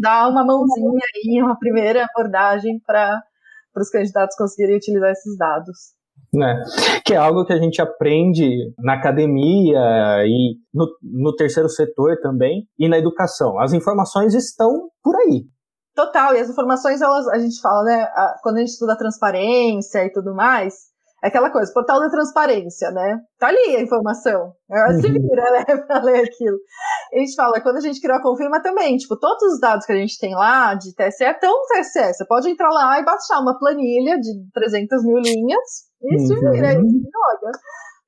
dar 0.00 0.28
uma 0.28 0.44
mãozinha 0.44 1.00
aí, 1.14 1.42
uma 1.42 1.58
primeira 1.58 2.04
abordagem 2.04 2.80
para 2.86 3.22
os 3.76 3.90
candidatos 3.90 4.36
conseguirem 4.36 4.76
utilizar 4.76 5.10
esses 5.10 5.36
dados. 5.36 5.76
Né? 6.32 6.62
Que 7.04 7.14
é 7.14 7.16
algo 7.16 7.44
que 7.44 7.52
a 7.52 7.58
gente 7.58 7.80
aprende 7.80 8.72
na 8.78 8.94
academia 8.94 9.78
e 10.26 10.56
no, 10.72 10.86
no 11.02 11.36
terceiro 11.36 11.68
setor 11.68 12.18
também, 12.22 12.66
e 12.78 12.88
na 12.88 12.98
educação. 12.98 13.60
As 13.60 13.72
informações 13.72 14.34
estão 14.34 14.88
por 15.02 15.14
aí. 15.16 15.44
Total, 15.94 16.34
e 16.34 16.40
as 16.40 16.50
informações, 16.50 17.00
elas, 17.00 17.28
a 17.28 17.38
gente 17.38 17.60
fala, 17.60 17.84
né, 17.84 18.02
a, 18.02 18.36
quando 18.42 18.56
a 18.56 18.60
gente 18.60 18.70
estuda 18.70 18.98
transparência 18.98 20.04
e 20.04 20.10
tudo 20.10 20.34
mais, 20.34 20.74
é 21.22 21.28
aquela 21.28 21.50
coisa, 21.50 21.72
portal 21.72 22.00
da 22.00 22.10
transparência, 22.10 22.90
né? 22.90 23.18
Tá 23.38 23.46
ali 23.46 23.76
a 23.76 23.80
informação. 23.80 24.52
Se 25.00 25.06
uhum. 25.06 25.12
vira, 25.12 25.50
né, 25.52 25.64
pra 25.86 26.02
ler 26.02 26.24
aquilo. 26.24 26.58
A 27.14 27.18
gente 27.18 27.34
fala, 27.34 27.60
quando 27.60 27.76
a 27.76 27.80
gente 27.80 28.00
criou 28.00 28.18
a 28.18 28.22
Confirma 28.22 28.60
também, 28.62 28.96
tipo, 28.96 29.16
todos 29.18 29.54
os 29.54 29.60
dados 29.60 29.86
que 29.86 29.92
a 29.92 29.96
gente 29.96 30.18
tem 30.18 30.34
lá 30.34 30.74
de 30.74 30.94
TSE 30.94 31.24
estão 31.24 31.50
no 31.50 31.80
TSE. 31.80 32.12
Você 32.12 32.26
pode 32.26 32.50
entrar 32.50 32.68
lá 32.68 33.00
e 33.00 33.04
baixar 33.04 33.40
uma 33.40 33.58
planilha 33.58 34.18
de 34.20 34.32
300 34.52 35.04
mil 35.04 35.18
linhas 35.18 35.84
e 36.02 36.18
se 36.18 36.34
vira, 36.34 36.68
aí, 36.68 36.74
joga 36.74 37.52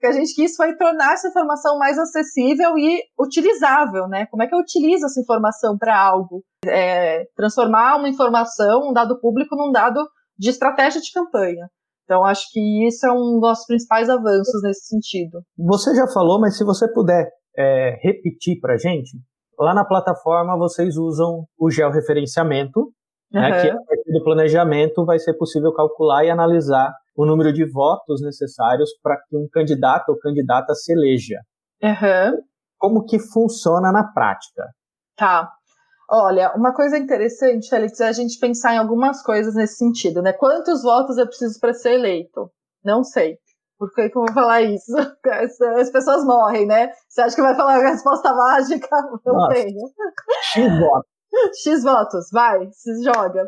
que 0.07 0.13
a 0.13 0.13
gente 0.13 0.35
quis 0.35 0.55
foi 0.55 0.77
tornar 0.77 1.15
essa 1.15 1.29
informação 1.29 1.79
mais 1.79 1.99
acessível 1.99 2.79
e 2.79 3.03
utilizável, 3.19 4.07
né? 4.09 4.27
Como 4.27 4.43
é 4.43 4.47
que 4.47 4.55
eu 4.55 4.61
utilizo 4.61 5.07
essa 5.07 5.21
informação 5.21 5.77
para 5.77 5.99
algo? 5.99 6.45
É, 6.65 7.25
transformar 7.35 7.97
uma 7.97 8.09
informação, 8.09 8.89
um 8.89 8.93
dado 8.93 9.21
público, 9.21 9.57
num 9.57 9.73
dado 9.73 10.01
de 10.39 10.51
estratégia 10.51 11.01
de 11.01 11.13
campanha. 11.13 11.69
Então, 12.05 12.25
acho 12.25 12.47
que 12.53 12.87
isso 12.87 13.05
é 13.05 13.13
um 13.13 13.41
dos 13.41 13.67
principais 13.67 14.09
avanços 14.09 14.63
nesse 14.63 14.87
sentido. 14.87 15.41
Você 15.59 15.95
já 15.95 16.07
falou, 16.07 16.41
mas 16.41 16.57
se 16.57 16.65
você 16.65 16.87
puder 16.93 17.29
é, 17.59 17.99
repetir 18.01 18.61
para 18.61 18.75
a 18.75 18.79
gente, 18.79 19.19
lá 19.59 19.75
na 19.75 19.85
plataforma 19.85 20.57
vocês 20.57 20.97
usam 20.97 21.45
o 21.59 21.69
georreferenciamento, 21.69 22.81
uhum. 22.81 23.41
né, 23.41 23.61
que 23.61 23.71
a 23.71 23.75
partir 23.75 24.13
do 24.13 24.23
planejamento 24.23 25.05
vai 25.05 25.19
ser 25.19 25.35
possível 25.35 25.73
calcular 25.73 26.25
e 26.25 26.31
analisar 26.31 26.95
o 27.17 27.25
número 27.25 27.53
de 27.53 27.65
votos 27.65 28.21
necessários 28.21 28.91
para 29.03 29.17
que 29.17 29.37
um 29.37 29.49
candidato 29.51 30.11
ou 30.11 30.19
candidata 30.19 30.75
se 30.75 30.93
eleja. 30.93 31.41
Uhum. 31.83 32.43
Como 32.79 33.05
que 33.05 33.19
funciona 33.19 33.91
na 33.91 34.05
prática? 34.05 34.65
Tá. 35.17 35.51
Olha, 36.09 36.53
uma 36.55 36.73
coisa 36.73 36.97
interessante, 36.97 37.69
Felix, 37.69 37.99
é 38.01 38.09
a 38.09 38.13
gente 38.13 38.39
pensar 38.39 38.75
em 38.75 38.79
algumas 38.79 39.23
coisas 39.23 39.55
nesse 39.55 39.77
sentido, 39.77 40.23
né? 40.23 40.33
Quantos 40.33 40.83
votos 40.83 41.19
eu 41.19 41.27
preciso 41.27 41.59
para 41.59 41.75
ser 41.75 41.95
eleito? 41.95 42.51
Não 42.85 43.03
sei. 43.03 43.39
Por 43.79 43.93
que, 43.93 44.09
que 44.09 44.17
eu 44.17 44.23
vou 44.23 44.33
falar 44.33 44.63
isso? 44.63 44.93
As 45.81 45.91
pessoas 45.91 46.25
morrem, 46.25 46.67
né? 46.67 46.91
Você 47.09 47.21
acha 47.21 47.35
que 47.35 47.43
vai 47.43 47.57
falar 47.57 47.77
a 47.77 47.91
resposta 47.91 48.33
mágica? 48.33 48.89
Não 49.27 49.35
Nossa. 49.35 49.55
tenho. 49.55 49.91
X 50.53 50.79
votos. 50.79 51.11
X 51.63 51.83
votos, 51.83 52.29
vai, 52.33 52.69
se 52.73 53.03
joga. 53.03 53.45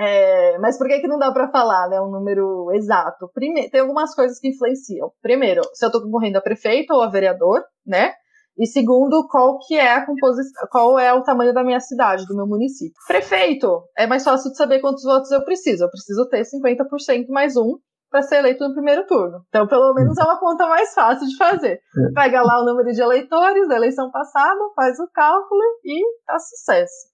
É, 0.00 0.58
mas 0.58 0.78
por 0.78 0.86
que, 0.86 1.00
que 1.00 1.08
não 1.08 1.18
dá 1.18 1.32
para 1.32 1.50
falar, 1.50 1.88
né, 1.88 2.00
um 2.00 2.10
número 2.10 2.70
exato? 2.72 3.30
Primeiro, 3.32 3.70
tem 3.70 3.80
algumas 3.80 4.14
coisas 4.14 4.38
que 4.38 4.48
influenciam. 4.48 5.10
Primeiro, 5.22 5.62
se 5.74 5.84
eu 5.84 5.88
estou 5.88 6.02
concorrendo 6.02 6.38
a 6.38 6.42
prefeito 6.42 6.92
ou 6.94 7.02
a 7.02 7.10
vereador, 7.10 7.62
né? 7.86 8.12
E 8.58 8.66
segundo, 8.66 9.28
qual 9.28 9.56
que 9.60 9.76
é 9.76 9.94
a 9.94 10.04
composição, 10.04 10.66
qual 10.70 10.98
é 10.98 11.14
o 11.14 11.22
tamanho 11.22 11.54
da 11.54 11.62
minha 11.62 11.78
cidade, 11.78 12.26
do 12.26 12.34
meu 12.34 12.46
município. 12.46 12.94
Prefeito, 13.06 13.84
é 13.96 14.04
mais 14.04 14.24
fácil 14.24 14.50
de 14.50 14.56
saber 14.56 14.80
quantos 14.80 15.04
votos 15.04 15.30
eu 15.30 15.44
preciso. 15.44 15.84
Eu 15.84 15.90
preciso 15.90 16.28
ter 16.28 16.42
50% 16.42 17.28
mais 17.28 17.56
um 17.56 17.78
para 18.10 18.22
ser 18.22 18.38
eleito 18.38 18.66
no 18.66 18.74
primeiro 18.74 19.06
turno. 19.06 19.42
Então, 19.48 19.68
pelo 19.68 19.94
menos 19.94 20.18
é 20.18 20.24
uma 20.24 20.40
conta 20.40 20.66
mais 20.66 20.92
fácil 20.92 21.28
de 21.28 21.36
fazer. 21.36 21.74
É. 21.74 22.12
Pega 22.14 22.42
lá 22.42 22.60
o 22.60 22.64
número 22.64 22.90
de 22.90 23.00
eleitores 23.00 23.68
da 23.68 23.76
eleição 23.76 24.10
passada, 24.10 24.58
faz 24.74 24.98
o 24.98 25.08
cálculo 25.12 25.62
e 25.84 26.02
tá 26.26 26.38
sucesso. 26.38 27.08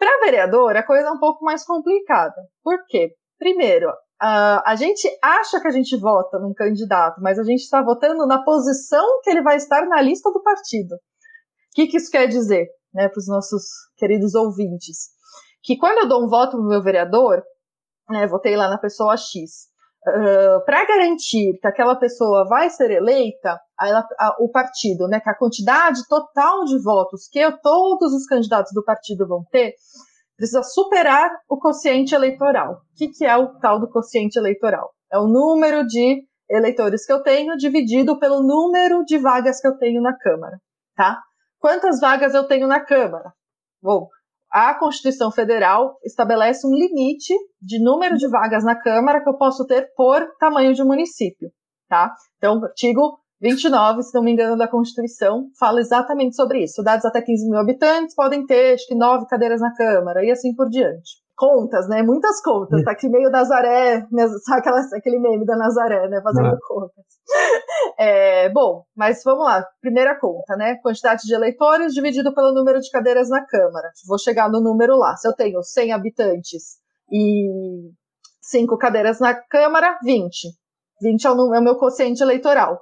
Para 0.00 0.24
vereador, 0.24 0.76
a 0.76 0.82
coisa 0.82 1.08
é 1.08 1.12
um 1.12 1.20
pouco 1.20 1.44
mais 1.44 1.64
complicada. 1.64 2.34
Por 2.64 2.84
quê? 2.88 3.14
Primeiro, 3.38 3.88
Uh, 4.22 4.60
a 4.66 4.76
gente 4.76 5.08
acha 5.22 5.58
que 5.62 5.66
a 5.66 5.70
gente 5.70 5.96
vota 5.98 6.38
num 6.38 6.52
candidato, 6.52 7.22
mas 7.22 7.38
a 7.38 7.42
gente 7.42 7.60
está 7.60 7.80
votando 7.80 8.26
na 8.26 8.44
posição 8.44 9.22
que 9.22 9.30
ele 9.30 9.40
vai 9.40 9.56
estar 9.56 9.86
na 9.86 10.02
lista 10.02 10.30
do 10.30 10.42
partido. 10.42 10.94
O 10.94 10.98
que, 11.74 11.86
que 11.86 11.96
isso 11.96 12.10
quer 12.10 12.26
dizer? 12.26 12.68
né, 12.92 13.08
para 13.08 13.18
os 13.18 13.26
nossos 13.26 13.62
queridos 13.96 14.34
ouvintes, 14.34 15.10
que 15.62 15.76
quando 15.76 15.98
eu 15.98 16.08
dou 16.08 16.24
um 16.24 16.28
voto 16.28 16.52
para 16.52 16.60
o 16.60 16.68
meu 16.68 16.82
vereador, 16.82 17.42
né, 18.08 18.26
votei 18.26 18.56
lá 18.56 18.68
na 18.68 18.78
pessoa 18.78 19.16
X, 19.16 19.68
uh, 20.06 20.64
para 20.64 20.86
garantir 20.86 21.58
que 21.60 21.66
aquela 21.66 21.96
pessoa 21.96 22.46
vai 22.48 22.70
ser 22.70 22.90
eleita, 22.90 23.60
ela, 23.80 24.06
a, 24.18 24.36
o 24.40 24.50
partido, 24.50 25.06
né, 25.08 25.20
que 25.20 25.30
a 25.30 25.36
quantidade 25.36 26.06
total 26.08 26.64
de 26.64 26.82
votos 26.82 27.28
que 27.28 27.40
todos 27.62 28.12
os 28.12 28.26
candidatos 28.26 28.72
do 28.72 28.84
partido 28.84 29.26
vão 29.26 29.44
ter, 29.50 29.74
precisa 30.36 30.62
superar 30.62 31.30
o 31.48 31.58
quociente 31.58 32.14
eleitoral. 32.14 32.74
O 32.74 32.96
que, 32.96 33.08
que 33.08 33.24
é 33.24 33.36
o 33.36 33.58
tal 33.58 33.78
do 33.78 33.90
quociente 33.90 34.38
eleitoral? 34.38 34.90
É 35.12 35.18
o 35.18 35.26
número 35.26 35.86
de 35.86 36.22
eleitores 36.48 37.06
que 37.06 37.12
eu 37.12 37.22
tenho 37.22 37.56
dividido 37.56 38.18
pelo 38.18 38.42
número 38.42 39.04
de 39.04 39.18
vagas 39.18 39.60
que 39.60 39.68
eu 39.68 39.76
tenho 39.76 40.00
na 40.00 40.16
Câmara, 40.16 40.58
tá? 40.96 41.20
Quantas 41.58 42.00
vagas 42.00 42.34
eu 42.34 42.44
tenho 42.44 42.66
na 42.66 42.80
Câmara? 42.80 43.32
Bom, 43.82 44.08
a 44.50 44.74
Constituição 44.78 45.30
Federal 45.30 45.96
estabelece 46.04 46.66
um 46.66 46.74
limite 46.74 47.34
de 47.62 47.82
número 47.82 48.16
de 48.16 48.28
vagas 48.28 48.64
na 48.64 48.74
Câmara 48.74 49.22
que 49.22 49.28
eu 49.28 49.36
posso 49.36 49.64
ter 49.66 49.92
por 49.94 50.20
tamanho 50.38 50.74
de 50.74 50.82
município, 50.82 51.50
tá? 51.88 52.12
Então, 52.36 52.62
artigo 52.64 53.20
29, 53.40 54.02
se 54.02 54.14
não 54.14 54.22
me 54.22 54.32
engano, 54.32 54.56
da 54.56 54.68
Constituição, 54.68 55.46
fala 55.58 55.80
exatamente 55.80 56.36
sobre 56.36 56.64
isso. 56.64 56.74
Cidades 56.74 57.04
até 57.04 57.22
15 57.22 57.48
mil 57.48 57.58
habitantes 57.58 58.14
podem 58.14 58.44
ter, 58.44 58.74
acho 58.74 58.86
que, 58.86 58.94
nove 58.94 59.26
cadeiras 59.26 59.60
na 59.60 59.74
Câmara, 59.74 60.24
e 60.24 60.30
assim 60.30 60.54
por 60.54 60.68
diante. 60.68 61.19
Contas, 61.40 61.88
né? 61.88 62.02
Muitas 62.02 62.42
contas. 62.42 62.84
Tá 62.84 62.90
aqui 62.90 63.08
meio 63.08 63.30
Nazaré, 63.30 64.06
né? 64.12 64.28
sabe 64.44 64.60
aquela, 64.60 64.78
aquele 64.94 65.18
meme 65.18 65.46
da 65.46 65.56
Nazaré, 65.56 66.06
né? 66.06 66.20
Fazendo 66.22 66.48
ah. 66.48 66.58
contas. 66.68 67.04
É, 67.98 68.48
bom, 68.50 68.84
mas 68.96 69.22
vamos 69.24 69.44
lá. 69.44 69.64
Primeira 69.80 70.18
conta, 70.18 70.56
né? 70.56 70.76
Quantidade 70.82 71.22
de 71.22 71.34
eleitores 71.34 71.92
dividido 71.92 72.34
pelo 72.34 72.52
número 72.52 72.80
de 72.80 72.90
cadeiras 72.90 73.28
na 73.28 73.44
Câmara. 73.44 73.90
Vou 74.06 74.18
chegar 74.18 74.50
no 74.50 74.60
número 74.60 74.96
lá. 74.96 75.16
Se 75.16 75.28
eu 75.28 75.34
tenho 75.34 75.62
100 75.62 75.92
habitantes 75.92 76.78
e 77.10 77.46
5 78.42 78.76
cadeiras 78.78 79.18
na 79.18 79.34
Câmara, 79.34 79.98
20. 80.02 80.48
20 81.02 81.24
é 81.26 81.30
o, 81.30 81.54
é 81.54 81.58
o 81.58 81.62
meu 81.62 81.78
quociente 81.78 82.22
eleitoral. 82.22 82.80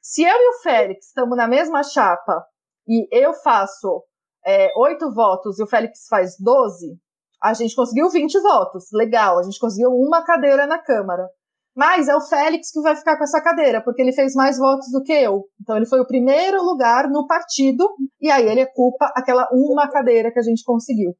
Se 0.00 0.22
eu 0.22 0.36
e 0.36 0.48
o 0.48 0.62
Félix 0.62 1.06
estamos 1.06 1.36
na 1.36 1.46
mesma 1.46 1.82
chapa 1.82 2.44
e 2.88 3.06
eu 3.12 3.32
faço 3.34 4.04
é, 4.44 4.72
8 4.76 5.12
votos 5.12 5.58
e 5.58 5.62
o 5.62 5.68
Félix 5.68 6.06
faz 6.08 6.36
12, 6.38 6.98
a 7.42 7.52
gente 7.54 7.74
conseguiu 7.74 8.08
20 8.08 8.40
votos. 8.40 8.84
Legal, 8.92 9.38
a 9.38 9.42
gente 9.42 9.58
conseguiu 9.58 9.90
uma 9.90 10.24
cadeira 10.24 10.66
na 10.66 10.78
Câmara. 10.78 11.28
Mas 11.74 12.06
é 12.06 12.14
o 12.14 12.20
Félix 12.20 12.70
que 12.70 12.82
vai 12.82 12.94
ficar 12.94 13.16
com 13.16 13.24
essa 13.24 13.40
cadeira, 13.40 13.82
porque 13.82 14.02
ele 14.02 14.12
fez 14.12 14.34
mais 14.34 14.58
votos 14.58 14.90
do 14.92 15.02
que 15.02 15.12
eu. 15.12 15.44
Então 15.60 15.76
ele 15.76 15.86
foi 15.86 16.00
o 16.00 16.06
primeiro 16.06 16.62
lugar 16.62 17.08
no 17.08 17.26
partido, 17.26 17.88
e 18.20 18.30
aí 18.30 18.46
ele 18.46 18.64
ocupa 18.64 19.10
aquela 19.16 19.48
uma 19.50 19.90
cadeira 19.90 20.30
que 20.30 20.38
a 20.38 20.42
gente 20.42 20.62
conseguiu. 20.64 21.14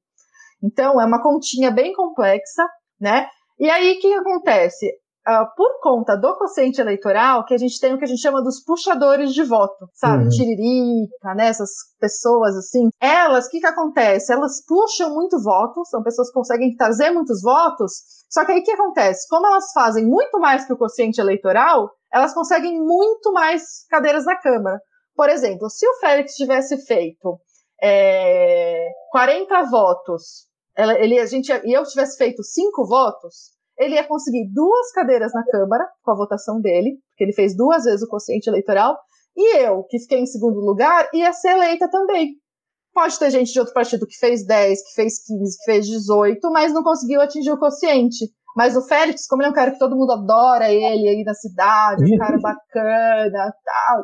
Então 0.62 1.00
é 1.00 1.06
uma 1.06 1.22
continha 1.22 1.70
bem 1.70 1.94
complexa, 1.94 2.66
né? 3.00 3.26
E 3.58 3.70
aí 3.70 3.96
o 3.96 4.00
que 4.00 4.12
acontece? 4.12 4.86
Uh, 5.28 5.54
por 5.56 5.80
conta 5.80 6.16
do 6.16 6.36
quociente 6.36 6.80
eleitoral, 6.80 7.44
que 7.44 7.54
a 7.54 7.58
gente 7.58 7.78
tem 7.80 7.94
o 7.94 7.98
que 7.98 8.04
a 8.04 8.08
gente 8.08 8.20
chama 8.20 8.42
dos 8.42 8.62
puxadores 8.62 9.32
de 9.32 9.42
voto, 9.42 9.88
sabe? 9.94 10.24
Uhum. 10.24 10.28
Tiririca, 10.30 11.34
né? 11.34 11.48
Essas 11.48 11.70
pessoas 12.00 12.56
assim. 12.56 12.88
Elas, 13.00 13.46
o 13.46 13.50
que 13.50 13.60
que 13.60 13.66
acontece? 13.66 14.32
Elas 14.32 14.64
puxam 14.66 15.14
muito 15.14 15.40
voto, 15.42 15.84
são 15.86 16.02
pessoas 16.02 16.28
que 16.28 16.34
conseguem 16.34 16.74
trazer 16.76 17.10
muitos 17.10 17.42
votos, 17.42 17.92
só 18.28 18.44
que 18.44 18.52
aí 18.52 18.60
o 18.60 18.62
que 18.62 18.72
acontece? 18.72 19.28
Como 19.28 19.46
elas 19.46 19.72
fazem 19.72 20.06
muito 20.06 20.38
mais 20.38 20.64
que 20.64 20.72
o 20.72 20.78
quociente 20.78 21.20
eleitoral, 21.20 21.90
elas 22.12 22.34
conseguem 22.34 22.80
muito 22.80 23.32
mais 23.32 23.86
cadeiras 23.88 24.24
na 24.24 24.36
Câmara. 24.36 24.80
Por 25.14 25.28
exemplo, 25.28 25.68
se 25.68 25.86
o 25.86 25.94
Félix 25.94 26.34
tivesse 26.34 26.76
feito 26.86 27.38
é, 27.82 28.88
40 29.10 29.62
votos, 29.64 30.46
ele, 30.76 31.18
a 31.18 31.26
gente, 31.26 31.52
e 31.64 31.72
eu 31.76 31.82
tivesse 31.84 32.16
feito 32.16 32.42
5 32.42 32.86
votos, 32.86 33.50
ele 33.78 33.94
ia 33.94 34.06
conseguir 34.06 34.48
duas 34.52 34.92
cadeiras 34.92 35.32
na 35.32 35.44
Câmara 35.44 35.88
com 36.02 36.10
a 36.10 36.16
votação 36.16 36.60
dele, 36.60 36.98
porque 37.10 37.24
ele 37.24 37.32
fez 37.32 37.56
duas 37.56 37.84
vezes 37.84 38.02
o 38.02 38.08
quociente 38.08 38.48
eleitoral, 38.48 38.96
e 39.36 39.58
eu, 39.58 39.84
que 39.84 39.98
fiquei 39.98 40.20
em 40.20 40.26
segundo 40.26 40.60
lugar, 40.60 41.08
ia 41.12 41.32
ser 41.32 41.52
eleita 41.52 41.90
também. 41.90 42.36
Pode 42.94 43.18
ter 43.18 43.30
gente 43.30 43.52
de 43.52 43.58
outro 43.58 43.72
partido 43.72 44.06
que 44.06 44.18
fez 44.18 44.46
10, 44.46 44.82
que 44.82 44.94
fez 44.94 45.24
15, 45.24 45.58
que 45.58 45.64
fez 45.64 45.86
18, 45.86 46.50
mas 46.50 46.72
não 46.74 46.82
conseguiu 46.82 47.22
atingir 47.22 47.50
o 47.50 47.58
quociente. 47.58 48.26
Mas 48.54 48.76
o 48.76 48.82
Félix, 48.82 49.26
como 49.26 49.40
ele 49.40 49.48
é 49.48 49.50
um 49.50 49.54
cara 49.54 49.70
que 49.70 49.78
todo 49.78 49.96
mundo 49.96 50.12
adora 50.12 50.70
ele 50.70 51.08
aí 51.08 51.24
na 51.24 51.32
cidade, 51.32 52.04
um 52.04 52.18
cara 52.18 52.36
bacana, 52.42 53.54
tal, 53.64 54.02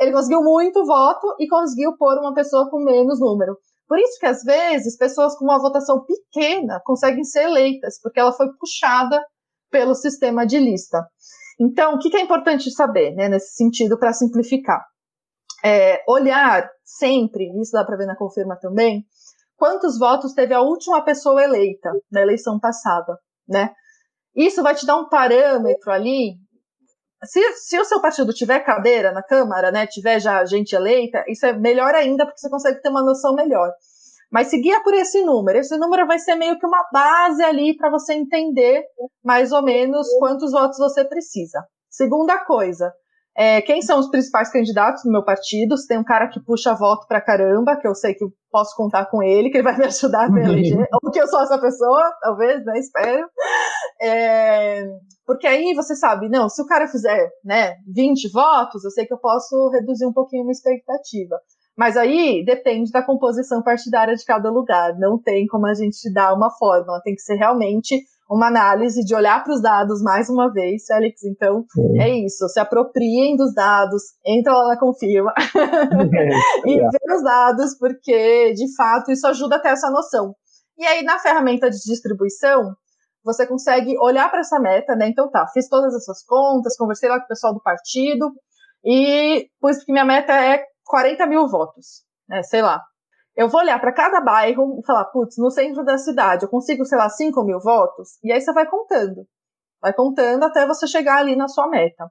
ele 0.00 0.12
conseguiu 0.12 0.42
muito 0.42 0.84
voto 0.86 1.36
e 1.38 1.46
conseguiu 1.46 1.94
pôr 1.98 2.18
uma 2.18 2.32
pessoa 2.32 2.70
com 2.70 2.82
menos 2.82 3.20
número. 3.20 3.58
Por 3.90 3.98
isso 3.98 4.20
que, 4.20 4.26
às 4.26 4.44
vezes, 4.44 4.96
pessoas 4.96 5.36
com 5.36 5.44
uma 5.44 5.58
votação 5.58 6.04
pequena 6.04 6.80
conseguem 6.84 7.24
ser 7.24 7.42
eleitas, 7.42 8.00
porque 8.00 8.20
ela 8.20 8.30
foi 8.30 8.46
puxada 8.56 9.20
pelo 9.68 9.96
sistema 9.96 10.46
de 10.46 10.60
lista. 10.60 11.04
Então, 11.60 11.94
o 11.94 11.98
que 11.98 12.16
é 12.16 12.20
importante 12.20 12.70
saber, 12.70 13.12
né, 13.16 13.28
nesse 13.28 13.56
sentido, 13.56 13.98
para 13.98 14.12
simplificar? 14.12 14.80
É, 15.64 16.04
olhar 16.08 16.70
sempre, 16.84 17.50
isso 17.60 17.72
dá 17.72 17.84
para 17.84 17.96
ver 17.96 18.06
na 18.06 18.16
confirma 18.16 18.56
também, 18.60 19.04
quantos 19.56 19.98
votos 19.98 20.34
teve 20.34 20.54
a 20.54 20.60
última 20.60 21.04
pessoa 21.04 21.42
eleita 21.42 21.90
na 22.12 22.20
eleição 22.20 22.60
passada, 22.60 23.18
né? 23.48 23.74
Isso 24.36 24.62
vai 24.62 24.76
te 24.76 24.86
dar 24.86 24.98
um 24.98 25.08
parâmetro 25.08 25.90
ali 25.90 26.36
se, 27.24 27.52
se 27.54 27.78
o 27.78 27.84
seu 27.84 28.00
partido 28.00 28.32
tiver 28.32 28.60
cadeira 28.60 29.12
na 29.12 29.22
Câmara, 29.22 29.70
né, 29.70 29.86
tiver 29.86 30.20
já 30.20 30.44
gente 30.44 30.74
eleita, 30.74 31.24
isso 31.28 31.44
é 31.46 31.52
melhor 31.52 31.94
ainda, 31.94 32.24
porque 32.24 32.38
você 32.38 32.50
consegue 32.50 32.80
ter 32.80 32.88
uma 32.88 33.04
noção 33.04 33.34
melhor. 33.34 33.70
Mas 34.30 34.46
se 34.46 34.60
guia 34.60 34.82
por 34.82 34.94
esse 34.94 35.22
número. 35.22 35.58
Esse 35.58 35.76
número 35.76 36.06
vai 36.06 36.18
ser 36.18 36.36
meio 36.36 36.58
que 36.58 36.66
uma 36.66 36.88
base 36.92 37.42
ali 37.42 37.76
para 37.76 37.90
você 37.90 38.14
entender 38.14 38.84
mais 39.24 39.50
ou 39.50 39.62
menos 39.62 40.06
quantos 40.18 40.52
votos 40.52 40.78
você 40.78 41.04
precisa. 41.04 41.64
Segunda 41.90 42.38
coisa, 42.44 42.92
é, 43.36 43.62
quem 43.62 43.80
são 43.80 43.98
os 43.98 44.08
principais 44.08 44.50
candidatos 44.50 45.02
do 45.02 45.10
meu 45.10 45.24
partido? 45.24 45.76
Se 45.76 45.86
tem 45.86 45.98
um 45.98 46.04
cara 46.04 46.28
que 46.28 46.38
puxa 46.44 46.74
voto 46.74 47.06
pra 47.06 47.20
caramba, 47.20 47.76
que 47.76 47.88
eu 47.88 47.94
sei 47.94 48.14
que 48.14 48.24
posso 48.50 48.76
contar 48.76 49.06
com 49.06 49.22
ele, 49.22 49.50
que 49.50 49.56
ele 49.56 49.64
vai 49.64 49.76
me 49.76 49.86
ajudar 49.86 50.26
a 50.26 50.30
me 50.30 50.42
eleger, 50.42 50.86
ou 51.02 51.10
que 51.10 51.20
eu 51.20 51.26
sou 51.26 51.40
essa 51.42 51.58
pessoa, 51.58 52.12
talvez, 52.20 52.64
né? 52.64 52.78
Espero. 52.78 53.28
É, 54.00 54.84
porque 55.30 55.46
aí 55.46 55.72
você 55.76 55.94
sabe, 55.94 56.28
não, 56.28 56.48
se 56.48 56.60
o 56.60 56.66
cara 56.66 56.88
fizer 56.88 57.30
né, 57.44 57.76
20 57.86 58.32
votos, 58.32 58.84
eu 58.84 58.90
sei 58.90 59.06
que 59.06 59.14
eu 59.14 59.18
posso 59.18 59.68
reduzir 59.68 60.04
um 60.04 60.12
pouquinho 60.12 60.42
uma 60.42 60.50
expectativa. 60.50 61.36
Mas 61.78 61.96
aí 61.96 62.44
depende 62.44 62.90
da 62.90 63.00
composição 63.00 63.62
partidária 63.62 64.16
de 64.16 64.24
cada 64.24 64.50
lugar. 64.50 64.98
Não 64.98 65.22
tem 65.22 65.46
como 65.46 65.68
a 65.68 65.74
gente 65.74 66.12
dar 66.12 66.34
uma 66.34 66.50
fórmula. 66.58 67.00
Tem 67.04 67.14
que 67.14 67.20
ser 67.20 67.36
realmente 67.36 67.94
uma 68.28 68.48
análise 68.48 69.04
de 69.04 69.14
olhar 69.14 69.44
para 69.44 69.54
os 69.54 69.62
dados 69.62 70.02
mais 70.02 70.28
uma 70.28 70.52
vez, 70.52 70.82
Félix. 70.84 71.22
Então, 71.22 71.64
Sim. 71.70 72.00
é 72.00 72.08
isso. 72.26 72.48
Se 72.48 72.58
apropriem 72.58 73.36
dos 73.36 73.54
dados, 73.54 74.02
entra 74.26 74.52
lá 74.52 74.70
na 74.70 74.80
Confirma 74.80 75.32
é, 75.38 76.28
e 76.68 76.76
vê 76.76 77.14
os 77.14 77.22
dados, 77.22 77.78
porque, 77.78 78.52
de 78.54 78.74
fato, 78.74 79.12
isso 79.12 79.28
ajuda 79.28 79.56
a 79.56 79.60
ter 79.60 79.68
essa 79.68 79.92
noção. 79.92 80.34
E 80.76 80.84
aí, 80.84 81.04
na 81.04 81.20
ferramenta 81.20 81.70
de 81.70 81.76
distribuição, 81.76 82.74
você 83.24 83.46
consegue 83.46 83.96
olhar 83.98 84.30
para 84.30 84.40
essa 84.40 84.58
meta, 84.58 84.94
né? 84.96 85.08
Então 85.08 85.30
tá, 85.30 85.46
fiz 85.52 85.68
todas 85.68 85.94
essas 85.94 86.24
contas, 86.24 86.76
conversei 86.76 87.08
lá 87.08 87.18
com 87.18 87.24
o 87.24 87.28
pessoal 87.28 87.54
do 87.54 87.62
partido 87.62 88.32
e 88.84 89.48
pus 89.60 89.84
que 89.84 89.92
minha 89.92 90.04
meta 90.04 90.32
é 90.32 90.64
40 90.86 91.26
mil 91.26 91.48
votos, 91.48 92.02
né? 92.28 92.42
Sei 92.42 92.62
lá. 92.62 92.82
Eu 93.36 93.48
vou 93.48 93.60
olhar 93.60 93.80
para 93.80 93.92
cada 93.92 94.20
bairro 94.20 94.78
e 94.80 94.86
falar, 94.86 95.04
putz, 95.06 95.36
no 95.38 95.50
centro 95.50 95.84
da 95.84 95.96
cidade 95.96 96.44
eu 96.44 96.48
consigo, 96.48 96.84
sei 96.84 96.98
lá, 96.98 97.08
5 97.08 97.44
mil 97.44 97.60
votos, 97.60 98.18
e 98.22 98.32
aí 98.32 98.40
você 98.40 98.52
vai 98.52 98.68
contando. 98.68 99.26
Vai 99.80 99.94
contando 99.94 100.44
até 100.44 100.66
você 100.66 100.86
chegar 100.86 101.18
ali 101.18 101.36
na 101.36 101.48
sua 101.48 101.68
meta. 101.68 102.10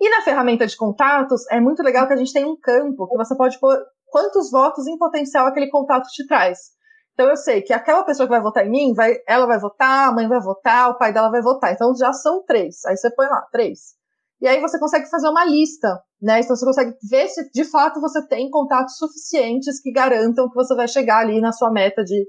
E 0.00 0.10
na 0.10 0.22
ferramenta 0.22 0.66
de 0.66 0.76
contatos, 0.76 1.42
é 1.50 1.60
muito 1.60 1.82
legal 1.82 2.06
que 2.06 2.12
a 2.12 2.16
gente 2.16 2.32
tem 2.32 2.44
um 2.44 2.56
campo 2.56 3.08
que 3.08 3.16
você 3.16 3.36
pode 3.36 3.58
pôr 3.58 3.78
quantos 4.06 4.50
votos 4.50 4.86
em 4.86 4.98
potencial 4.98 5.46
aquele 5.46 5.70
contato 5.70 6.06
te 6.08 6.26
traz. 6.26 6.75
Então 7.16 7.30
eu 7.30 7.36
sei 7.36 7.62
que 7.62 7.72
aquela 7.72 8.04
pessoa 8.04 8.26
que 8.26 8.30
vai 8.30 8.42
votar 8.42 8.66
em 8.66 8.70
mim, 8.70 8.92
vai, 8.92 9.14
ela 9.26 9.46
vai 9.46 9.58
votar, 9.58 10.10
a 10.10 10.12
mãe 10.12 10.28
vai 10.28 10.38
votar, 10.38 10.90
o 10.90 10.98
pai 10.98 11.14
dela 11.14 11.30
vai 11.30 11.40
votar. 11.40 11.72
Então 11.72 11.94
já 11.96 12.12
são 12.12 12.44
três. 12.44 12.84
Aí 12.84 12.94
você 12.94 13.10
põe 13.10 13.26
lá, 13.26 13.40
três. 13.50 13.94
E 14.38 14.46
aí 14.46 14.60
você 14.60 14.78
consegue 14.78 15.08
fazer 15.08 15.26
uma 15.26 15.42
lista, 15.46 15.98
né? 16.20 16.40
Então 16.40 16.54
você 16.54 16.66
consegue 16.66 16.94
ver 17.08 17.26
se 17.28 17.50
de 17.52 17.64
fato 17.64 18.02
você 18.02 18.26
tem 18.28 18.50
contatos 18.50 18.98
suficientes 18.98 19.80
que 19.80 19.90
garantam 19.90 20.46
que 20.46 20.54
você 20.54 20.74
vai 20.76 20.86
chegar 20.86 21.20
ali 21.20 21.40
na 21.40 21.52
sua 21.52 21.70
meta 21.70 22.04
de 22.04 22.22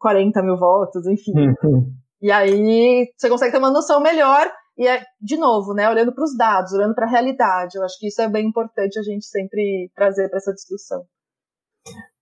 40 0.00 0.42
mil 0.42 0.58
votos, 0.58 1.06
enfim. 1.06 1.32
Uhum. 1.36 1.92
E 2.20 2.32
aí 2.32 3.06
você 3.16 3.28
consegue 3.28 3.52
ter 3.52 3.58
uma 3.58 3.70
noção 3.70 4.00
melhor. 4.00 4.50
E 4.76 4.88
é, 4.88 5.04
de 5.20 5.36
novo, 5.36 5.72
né, 5.72 5.88
olhando 5.88 6.12
para 6.12 6.24
os 6.24 6.36
dados, 6.36 6.72
olhando 6.72 6.92
para 6.92 7.06
a 7.06 7.08
realidade. 7.08 7.78
Eu 7.78 7.84
acho 7.84 7.96
que 7.96 8.08
isso 8.08 8.20
é 8.20 8.28
bem 8.28 8.48
importante 8.48 8.98
a 8.98 9.02
gente 9.04 9.24
sempre 9.24 9.88
trazer 9.94 10.28
para 10.28 10.38
essa 10.38 10.52
discussão. 10.52 11.04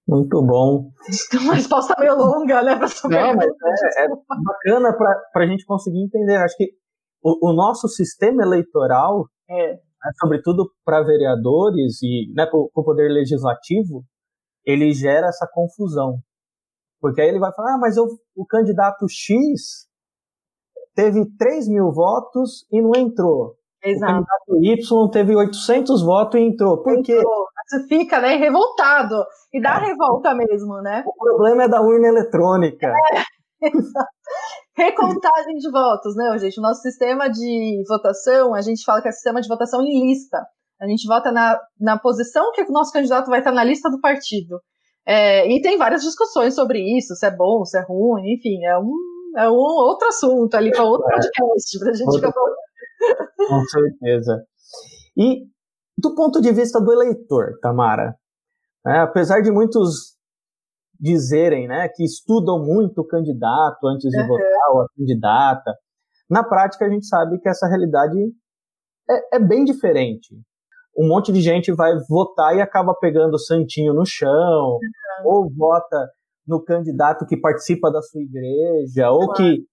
Muito 0.09 0.41
bom. 0.41 0.91
Uma 1.43 1.55
resposta 1.55 1.95
meio 1.99 2.17
longa, 2.17 2.63
né? 2.63 2.77
Pra 2.77 2.87
Não, 3.11 3.35
mas 3.35 3.47
é, 3.99 4.05
é 4.05 4.09
bacana 4.45 4.97
para 5.33 5.45
a 5.45 5.47
gente 5.47 5.67
conseguir 5.67 6.05
entender. 6.05 6.37
Acho 6.37 6.57
que 6.57 6.71
o, 7.23 7.51
o 7.51 7.53
nosso 7.53 7.89
sistema 7.89 8.43
eleitoral, 8.45 9.27
é. 9.51 9.73
né, 9.73 9.81
sobretudo 10.21 10.71
para 10.85 11.03
vereadores 11.03 12.01
e 12.03 12.33
né, 12.37 12.47
para 12.47 12.57
o 12.59 12.85
poder 12.85 13.09
legislativo, 13.11 14.05
ele 14.65 14.93
gera 14.93 15.27
essa 15.27 15.49
confusão. 15.53 16.19
Porque 17.01 17.21
aí 17.21 17.29
ele 17.29 17.41
vai 17.41 17.53
falar, 17.53 17.75
ah, 17.75 17.79
mas 17.79 17.97
eu, 17.97 18.05
o 18.37 18.47
candidato 18.47 19.07
X 19.09 19.89
teve 20.95 21.27
3 21.37 21.69
mil 21.69 21.93
votos 21.93 22.65
e 22.71 22.81
não 22.81 22.93
entrou. 22.97 23.57
Exato. 23.85 24.13
O 24.13 24.25
candidato 24.25 24.65
Y 24.65 25.11
teve 25.11 25.37
800 25.37 26.03
votos 26.03 26.41
e 26.41 26.45
entrou. 26.45 26.83
Por 26.83 27.03
quê? 27.03 27.21
Você 27.67 27.87
fica 27.89 28.21
né, 28.21 28.37
revoltado. 28.37 29.25
E 29.53 29.61
dá 29.61 29.77
é. 29.77 29.87
revolta 29.87 30.35
mesmo, 30.35 30.81
né? 30.83 31.03
O 31.07 31.13
problema 31.13 31.65
é 31.65 31.69
da 31.69 31.81
urna 31.81 32.09
eletrônica. 32.09 32.87
É. 32.87 33.37
Recontagem 34.77 35.57
de 35.57 35.71
votos, 35.71 36.15
né, 36.15 36.39
gente? 36.39 36.59
O 36.59 36.63
nosso 36.63 36.83
sistema 36.83 37.29
de 37.29 37.83
votação, 37.89 38.55
a 38.55 38.61
gente 38.61 38.85
fala 38.85 39.01
que 39.01 39.09
é 39.09 39.13
sistema 39.13 39.41
de 39.41 39.49
votação 39.49 39.83
em 39.83 40.07
lista. 40.07 40.39
A 40.81 40.87
gente 40.87 41.07
vota 41.07 41.33
na, 41.33 41.59
na 41.81 41.99
posição 41.99 42.53
que 42.53 42.63
o 42.63 42.71
nosso 42.71 42.93
candidato 42.93 43.29
vai 43.29 43.39
estar 43.39 43.53
na 43.53 43.65
lista 43.65 43.91
do 43.91 44.01
partido. 44.01 44.61
É, 45.07 45.49
e 45.51 45.63
tem 45.63 45.79
várias 45.79 46.03
discussões 46.03 46.55
sobre 46.55 46.81
isso, 46.99 47.15
se 47.15 47.27
é 47.27 47.31
bom, 47.31 47.65
se 47.65 47.79
é 47.79 47.83
ruim, 47.83 48.35
enfim, 48.35 48.63
é 48.65 48.77
um, 48.77 48.93
é 49.39 49.49
um 49.49 49.55
outro 49.55 50.09
assunto 50.09 50.55
ali 50.55 50.71
para 50.71 50.85
outro 50.85 51.07
é. 51.09 51.15
podcast 51.15 51.79
para 51.79 51.91
a 51.91 51.95
gente 51.95 52.19
acabar. 52.19 52.35
Com 53.49 53.65
certeza. 53.65 54.45
E 55.17 55.45
do 55.97 56.15
ponto 56.15 56.41
de 56.41 56.53
vista 56.53 56.81
do 56.81 56.93
eleitor, 56.93 57.59
Tamara, 57.61 58.15
né, 58.85 59.01
apesar 59.01 59.41
de 59.41 59.51
muitos 59.51 60.17
dizerem 60.99 61.69
né, 61.69 61.89
que 61.89 62.05
estudam 62.05 62.65
muito 62.65 63.01
o 63.01 63.07
candidato 63.07 63.87
antes 63.87 64.11
de 64.11 64.21
uhum. 64.21 64.29
votar 64.29 64.71
ou 64.73 64.81
a 64.83 64.87
candidata, 64.97 65.75
na 66.29 66.43
prática 66.43 66.87
a 66.87 66.91
gente 66.91 67.07
sabe 67.07 67.39
que 67.39 67.49
essa 67.49 67.69
realidade 67.69 68.19
é, 69.09 69.37
é 69.37 69.39
bem 69.39 69.65
diferente 69.65 70.35
um 70.97 71.07
monte 71.07 71.31
de 71.31 71.41
gente 71.41 71.73
vai 71.73 71.93
votar 72.09 72.57
e 72.57 72.61
acaba 72.61 72.95
pegando 72.95 73.35
o 73.35 73.39
santinho 73.39 73.93
no 73.93 74.07
chão, 74.07 74.31
uhum. 74.31 74.79
ou 75.25 75.51
vota 75.55 76.09
no 76.47 76.63
candidato 76.63 77.27
que 77.27 77.37
participa 77.37 77.91
da 77.91 78.01
sua 78.01 78.23
igreja, 78.23 79.11
ou 79.11 79.33
que 79.35 79.65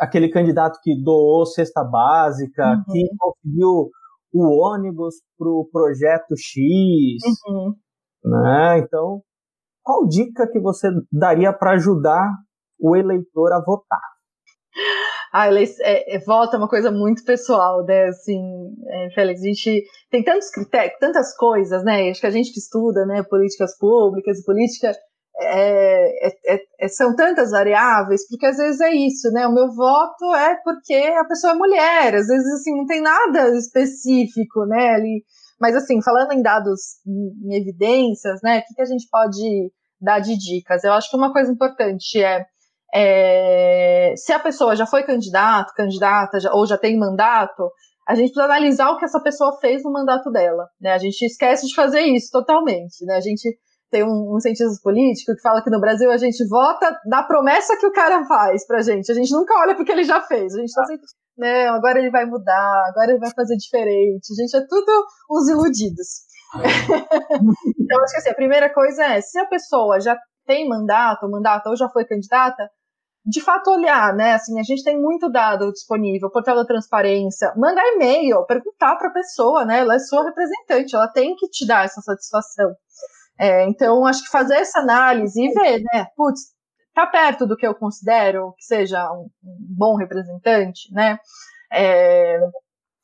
aquele 0.00 0.28
candidato 0.28 0.78
que 0.82 0.94
doou 1.02 1.44
cesta 1.44 1.84
básica, 1.84 2.64
uhum. 2.64 2.84
que 2.90 3.08
conseguiu 3.18 3.90
o 4.38 4.58
ônibus 4.60 5.16
para 5.38 5.48
o 5.48 5.68
projeto 5.70 6.34
X. 6.36 7.22
Uhum. 7.48 7.74
Né? 8.24 8.78
Então, 8.78 9.22
qual 9.82 10.06
dica 10.06 10.48
que 10.50 10.60
você 10.60 10.88
daria 11.12 11.52
para 11.52 11.72
ajudar 11.72 12.28
o 12.80 12.96
eleitor 12.96 13.52
a 13.52 13.62
votar? 13.64 14.16
Ah, 15.32 15.48
é, 15.52 16.16
é, 16.16 16.18
voto 16.20 16.54
é 16.54 16.58
uma 16.58 16.68
coisa 16.68 16.90
muito 16.90 17.24
pessoal, 17.24 17.84
né? 17.84 18.06
Assim, 18.06 18.40
é, 18.88 19.10
Félix, 19.14 19.40
a 19.40 19.44
gente 19.44 19.84
tem 20.10 20.24
tantos 20.24 20.50
critérios, 20.50 20.98
tantas 20.98 21.36
coisas, 21.36 21.84
né? 21.84 22.10
Acho 22.10 22.20
que 22.20 22.26
a 22.26 22.30
gente 22.30 22.52
que 22.52 22.58
estuda, 22.58 23.04
né, 23.04 23.22
políticas 23.22 23.76
públicas 23.78 24.38
e 24.38 24.44
política 24.44 24.92
é, 25.38 26.28
é, 26.28 26.58
é, 26.80 26.88
são 26.88 27.14
tantas 27.14 27.50
variáveis, 27.50 28.26
porque 28.28 28.46
às 28.46 28.56
vezes 28.56 28.80
é 28.80 28.90
isso, 28.90 29.30
né? 29.32 29.46
O 29.46 29.52
meu 29.52 29.70
voto 29.74 30.34
é 30.34 30.56
porque 30.62 30.94
a 30.94 31.24
pessoa 31.24 31.52
é 31.52 31.56
mulher, 31.56 32.14
às 32.14 32.26
vezes 32.26 32.52
assim 32.54 32.76
não 32.76 32.86
tem 32.86 33.00
nada 33.00 33.50
específico, 33.56 34.64
né? 34.66 34.94
Ali, 34.94 35.24
mas 35.60 35.76
assim, 35.76 36.02
falando 36.02 36.32
em 36.32 36.42
dados, 36.42 36.80
em, 37.06 37.50
em 37.50 37.60
evidências, 37.60 38.40
né? 38.42 38.58
O 38.58 38.62
que, 38.62 38.74
que 38.74 38.82
a 38.82 38.86
gente 38.86 39.06
pode 39.10 39.72
dar 40.00 40.20
de 40.20 40.36
dicas? 40.36 40.84
Eu 40.84 40.92
acho 40.92 41.10
que 41.10 41.16
uma 41.16 41.32
coisa 41.32 41.52
importante 41.52 42.22
é 42.22 42.46
é, 42.94 44.14
se 44.16 44.32
a 44.32 44.38
pessoa 44.38 44.74
já 44.74 44.86
foi 44.86 45.02
candidato, 45.02 45.74
candidata, 45.74 46.40
já, 46.40 46.52
ou 46.52 46.66
já 46.66 46.78
tem 46.78 46.98
mandato, 46.98 47.70
a 48.08 48.14
gente 48.14 48.32
precisa 48.32 48.44
analisar 48.44 48.90
o 48.90 48.98
que 48.98 49.04
essa 49.04 49.20
pessoa 49.20 49.58
fez 49.60 49.82
no 49.82 49.92
mandato 49.92 50.30
dela. 50.30 50.66
Né? 50.80 50.92
A 50.92 50.98
gente 50.98 51.22
esquece 51.22 51.66
de 51.66 51.74
fazer 51.74 52.00
isso 52.00 52.30
totalmente. 52.30 53.04
Né? 53.04 53.16
A 53.16 53.20
gente 53.20 53.58
tem 53.90 54.04
um, 54.04 54.34
um 54.34 54.40
cientista 54.40 54.68
político 54.82 55.34
que 55.34 55.40
fala 55.40 55.62
que 55.62 55.70
no 55.70 55.80
Brasil 55.80 56.10
a 56.10 56.16
gente 56.16 56.46
vota 56.48 56.98
da 57.08 57.22
promessa 57.22 57.76
que 57.78 57.86
o 57.86 57.92
cara 57.92 58.24
faz 58.26 58.66
pra 58.66 58.82
gente. 58.82 59.10
A 59.10 59.14
gente 59.14 59.32
nunca 59.32 59.54
olha 59.60 59.74
porque 59.76 59.92
ele 59.92 60.04
já 60.04 60.20
fez. 60.22 60.54
A 60.54 60.60
gente 60.60 60.72
tá 60.72 60.84
sempre, 60.84 61.06
não, 61.36 61.74
agora 61.74 61.98
ele 61.98 62.10
vai 62.10 62.24
mudar, 62.24 62.88
agora 62.88 63.10
ele 63.10 63.20
vai 63.20 63.30
fazer 63.34 63.56
diferente. 63.56 64.32
A 64.32 64.42
gente 64.42 64.56
é 64.56 64.66
tudo 64.68 65.06
uns 65.30 65.48
iludidos. 65.48 66.26
então, 67.78 68.02
acho 68.02 68.12
que 68.12 68.18
assim, 68.18 68.30
a 68.30 68.34
primeira 68.34 68.72
coisa 68.72 69.04
é, 69.04 69.20
se 69.20 69.38
a 69.38 69.46
pessoa 69.46 70.00
já 70.00 70.16
tem 70.46 70.68
mandato, 70.68 71.28
mandato 71.28 71.68
ou 71.68 71.76
já 71.76 71.88
foi 71.88 72.04
candidata, 72.04 72.68
de 73.26 73.40
fato 73.40 73.72
olhar, 73.72 74.14
né? 74.14 74.34
Assim, 74.34 74.58
a 74.58 74.62
gente 74.62 74.84
tem 74.84 75.00
muito 75.00 75.28
dado 75.28 75.72
disponível, 75.72 76.30
portal 76.30 76.54
da 76.54 76.64
transparência, 76.64 77.52
mandar 77.56 77.82
e-mail, 77.94 78.44
perguntar 78.46 78.94
para 78.96 79.08
a 79.08 79.12
pessoa, 79.12 79.64
né? 79.64 79.80
Ela 79.80 79.96
é 79.96 79.98
sua 79.98 80.24
representante, 80.24 80.94
ela 80.94 81.08
tem 81.08 81.34
que 81.34 81.48
te 81.48 81.66
dar 81.66 81.84
essa 81.84 82.00
satisfação. 82.00 82.72
É, 83.38 83.68
então, 83.68 84.06
acho 84.06 84.24
que 84.24 84.30
fazer 84.30 84.54
essa 84.56 84.80
análise 84.80 85.40
e 85.40 85.52
ver, 85.52 85.82
né? 85.92 86.06
Putz, 86.16 86.40
tá 86.94 87.06
perto 87.06 87.46
do 87.46 87.56
que 87.56 87.66
eu 87.66 87.74
considero 87.74 88.54
que 88.56 88.64
seja 88.64 89.12
um, 89.12 89.28
um 89.44 89.56
bom 89.76 89.96
representante, 89.96 90.92
né? 90.92 91.18
É, 91.72 92.38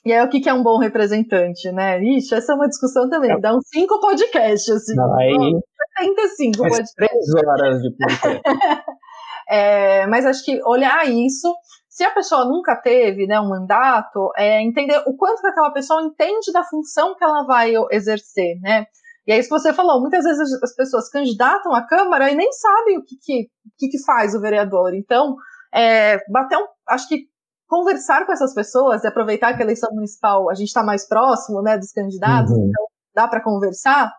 e 0.05 0.13
aí, 0.13 0.25
o 0.25 0.29
que, 0.29 0.41
que 0.41 0.49
é 0.49 0.55
um 0.55 0.63
bom 0.63 0.79
representante, 0.79 1.71
né? 1.71 2.03
Ixi, 2.03 2.35
essa 2.35 2.53
é 2.53 2.57
uma 2.57 2.69
discussão 2.69 3.09
também. 3.09 3.41
Dá 3.41 3.55
uns 3.55 3.69
cinco 3.69 4.01
podcasts, 4.01 4.69
assim. 4.69 4.95
Aí... 5.21 5.61
75 6.01 6.59
podcasts. 6.59 6.95
Três 6.95 7.35
horas 7.47 7.83
de 7.83 7.91
podcast. 7.97 8.43
É, 9.49 10.07
mas 10.07 10.25
acho 10.25 10.43
que 10.45 10.63
olhar 10.65 11.07
isso, 11.07 11.55
se 11.89 12.05
a 12.05 12.11
pessoa 12.11 12.47
nunca 12.47 12.75
teve 12.75 13.27
né, 13.27 13.39
um 13.39 13.51
mandato, 13.51 14.33
é 14.35 14.63
entender 14.63 15.03
o 15.07 15.15
quanto 15.15 15.43
que 15.43 15.47
aquela 15.49 15.71
pessoa 15.73 16.01
entende 16.01 16.51
da 16.53 16.65
função 16.65 17.15
que 17.15 17.25
ela 17.25 17.45
vai 17.45 17.73
exercer, 17.91 18.59
né? 18.63 18.87
E 19.27 19.33
é 19.33 19.39
isso 19.39 19.49
que 19.49 19.59
você 19.59 19.73
falou, 19.73 20.01
muitas 20.01 20.25
vezes 20.25 20.63
as 20.63 20.75
pessoas 20.75 21.09
candidatam 21.09 21.75
à 21.75 21.87
Câmara 21.87 22.31
e 22.31 22.35
nem 22.35 22.51
sabem 22.53 22.99
o 22.99 23.05
que, 23.05 23.17
que, 23.21 23.49
que, 23.79 23.89
que 23.89 24.05
faz 24.05 24.35
o 24.35 24.41
vereador. 24.41 24.95
Então, 24.95 25.37
é, 25.73 26.19
bater 26.31 26.59
um, 26.59 26.67
acho 26.89 27.09
que 27.09 27.27
conversar 27.69 28.27
com 28.27 28.33
essas 28.33 28.53
pessoas 28.53 29.03
e 29.03 29.07
aproveitar 29.07 29.55
que 29.55 29.63
a 29.63 29.65
eleição 29.65 29.91
municipal 29.95 30.51
a 30.51 30.55
gente 30.55 30.69
está 30.69 30.83
mais 30.83 31.09
próximo 31.09 31.63
né, 31.63 31.79
dos 31.79 31.93
candidatos, 31.93 32.53
uhum. 32.53 32.69
então 32.69 32.87
dá 33.15 33.29
para 33.29 33.43
conversar, 33.43 34.13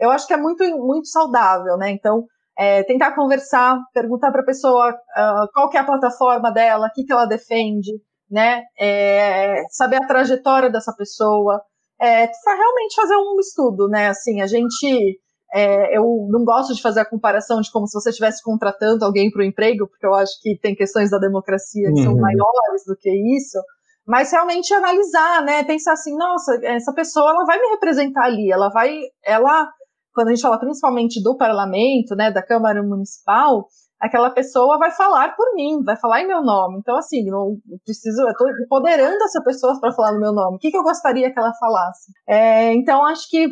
eu 0.00 0.10
acho 0.10 0.26
que 0.26 0.32
é 0.32 0.36
muito, 0.36 0.64
muito 0.78 1.06
saudável, 1.08 1.76
né? 1.76 1.90
Então, 1.90 2.24
é, 2.58 2.82
tentar 2.84 3.14
conversar, 3.14 3.78
perguntar 3.92 4.30
para 4.32 4.40
a 4.40 4.46
pessoa 4.46 4.90
uh, 4.90 5.48
qual 5.52 5.68
que 5.68 5.76
é 5.76 5.80
a 5.80 5.84
plataforma 5.84 6.50
dela, 6.50 6.86
o 6.86 6.92
que, 6.92 7.04
que 7.04 7.12
ela 7.12 7.26
defende, 7.26 7.92
né? 8.30 8.62
É, 8.78 9.62
saber 9.70 9.96
a 9.96 10.06
trajetória 10.06 10.70
dessa 10.70 10.92
pessoa, 10.96 11.60
é, 12.00 12.26
realmente 12.26 12.94
fazer 12.94 13.16
um 13.16 13.38
estudo, 13.40 13.88
né? 13.88 14.08
Assim, 14.08 14.40
a 14.40 14.46
gente, 14.46 15.20
é, 15.52 15.96
eu 15.96 16.04
não 16.30 16.44
gosto 16.44 16.74
de 16.74 16.82
fazer 16.82 17.00
a 17.00 17.08
comparação 17.08 17.60
de 17.60 17.70
como 17.70 17.86
se 17.86 17.98
você 17.98 18.10
estivesse 18.10 18.42
contratando 18.42 19.04
alguém 19.04 19.30
para 19.30 19.40
o 19.40 19.44
emprego, 19.44 19.88
porque 19.88 20.06
eu 20.06 20.14
acho 20.14 20.32
que 20.42 20.58
tem 20.60 20.74
questões 20.74 21.10
da 21.10 21.18
democracia 21.18 21.92
que 21.92 22.00
uhum. 22.00 22.04
são 22.04 22.16
maiores 22.16 22.84
do 22.86 22.96
que 22.96 23.10
isso. 23.36 23.58
Mas 24.06 24.30
realmente 24.30 24.72
analisar, 24.72 25.44
né? 25.44 25.64
Pensar 25.64 25.94
assim, 25.94 26.16
nossa, 26.16 26.58
essa 26.62 26.92
pessoa 26.92 27.30
ela 27.30 27.44
vai 27.44 27.58
me 27.58 27.68
representar 27.70 28.24
ali, 28.24 28.52
ela 28.52 28.68
vai, 28.68 29.00
ela 29.24 29.68
quando 30.16 30.28
a 30.28 30.30
gente 30.30 30.40
fala 30.40 30.58
principalmente 30.58 31.22
do 31.22 31.36
parlamento, 31.36 32.16
né, 32.16 32.32
da 32.32 32.42
Câmara 32.42 32.82
Municipal, 32.82 33.66
aquela 34.00 34.30
pessoa 34.30 34.78
vai 34.78 34.90
falar 34.90 35.34
por 35.34 35.54
mim, 35.54 35.82
vai 35.82 35.96
falar 35.96 36.22
em 36.22 36.26
meu 36.26 36.42
nome. 36.42 36.78
Então, 36.78 36.96
assim, 36.96 37.24
não 37.24 37.56
preciso, 37.84 38.22
eu 38.22 38.28
estou 38.28 38.48
empoderando 38.62 39.22
essa 39.24 39.42
pessoa 39.42 39.78
para 39.80 39.92
falar 39.92 40.12
no 40.12 40.20
meu 40.20 40.32
nome. 40.32 40.56
O 40.56 40.58
que, 40.58 40.70
que 40.70 40.76
eu 40.76 40.82
gostaria 40.82 41.32
que 41.32 41.38
ela 41.38 41.52
falasse? 41.54 42.12
É, 42.28 42.72
então, 42.74 43.04
acho 43.06 43.28
que 43.30 43.48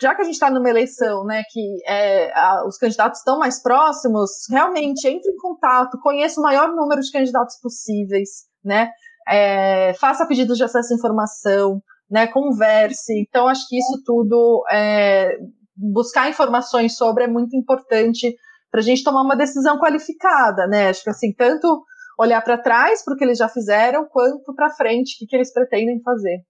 já 0.00 0.14
que 0.14 0.22
a 0.22 0.24
gente 0.24 0.34
está 0.34 0.50
numa 0.50 0.68
eleição, 0.68 1.24
né, 1.24 1.42
que 1.48 1.60
é, 1.86 2.32
a, 2.36 2.66
os 2.66 2.76
candidatos 2.76 3.20
estão 3.20 3.38
mais 3.38 3.62
próximos, 3.62 4.30
realmente 4.50 5.06
entre 5.06 5.30
em 5.30 5.36
contato, 5.36 6.00
conheça 6.02 6.40
o 6.40 6.42
maior 6.42 6.74
número 6.74 7.00
de 7.00 7.12
candidatos 7.12 7.56
possíveis, 7.62 8.28
né, 8.64 8.90
é, 9.28 9.94
faça 9.94 10.26
pedidos 10.26 10.58
de 10.58 10.64
acesso 10.64 10.92
à 10.92 10.96
informação, 10.96 11.80
né, 12.10 12.26
converse. 12.26 13.12
Então, 13.20 13.46
acho 13.46 13.66
que 13.68 13.78
isso 13.78 14.02
tudo 14.04 14.64
é, 14.70 15.38
buscar 15.76 16.28
informações 16.28 16.96
sobre 16.96 17.24
é 17.24 17.28
muito 17.28 17.56
importante 17.56 18.34
para 18.74 18.80
a 18.80 18.84
gente 18.84 19.04
tomar 19.04 19.22
uma 19.22 19.36
decisão 19.36 19.78
qualificada, 19.78 20.66
né? 20.66 20.88
Acho 20.88 21.04
que 21.04 21.10
assim, 21.10 21.32
tanto 21.32 21.84
olhar 22.18 22.42
para 22.42 22.60
trás 22.60 23.04
para 23.04 23.14
o 23.14 23.16
que 23.16 23.22
eles 23.22 23.38
já 23.38 23.48
fizeram, 23.48 24.04
quanto 24.08 24.52
para 24.52 24.74
frente, 24.74 25.14
o 25.14 25.18
que, 25.20 25.26
que 25.26 25.36
eles 25.36 25.52
pretendem 25.52 26.02
fazer. 26.02 26.40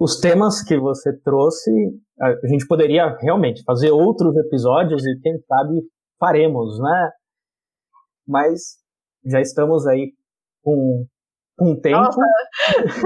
Os 0.00 0.18
temas 0.18 0.62
que 0.62 0.78
você 0.78 1.14
trouxe, 1.18 1.70
a 2.18 2.48
gente 2.48 2.66
poderia 2.66 3.14
realmente 3.20 3.62
fazer 3.62 3.90
outros 3.90 4.34
episódios 4.38 5.04
e 5.04 5.20
quem 5.20 5.38
sabe 5.46 5.82
faremos, 6.18 6.80
né? 6.80 7.10
Mas 8.26 8.78
já 9.26 9.42
estamos 9.42 9.86
aí 9.86 10.14
com 10.64 11.04
um 11.60 11.78
tempo. 11.78 11.98
Nossa, 11.98 12.22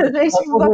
a 0.00 0.22
gente 0.22 0.48
tá 0.48 0.68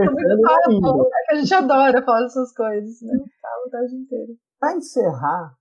muito 0.68 1.08
a 1.30 1.34
gente 1.34 1.54
adora 1.54 2.04
falar 2.04 2.26
essas 2.26 2.52
coisas, 2.52 3.00
né? 3.00 3.16
Fala 3.40 3.66
o 3.66 3.70
tarde 3.70 3.94
inteiro. 3.94 4.34
Para 4.60 4.76
encerrar 4.76 5.54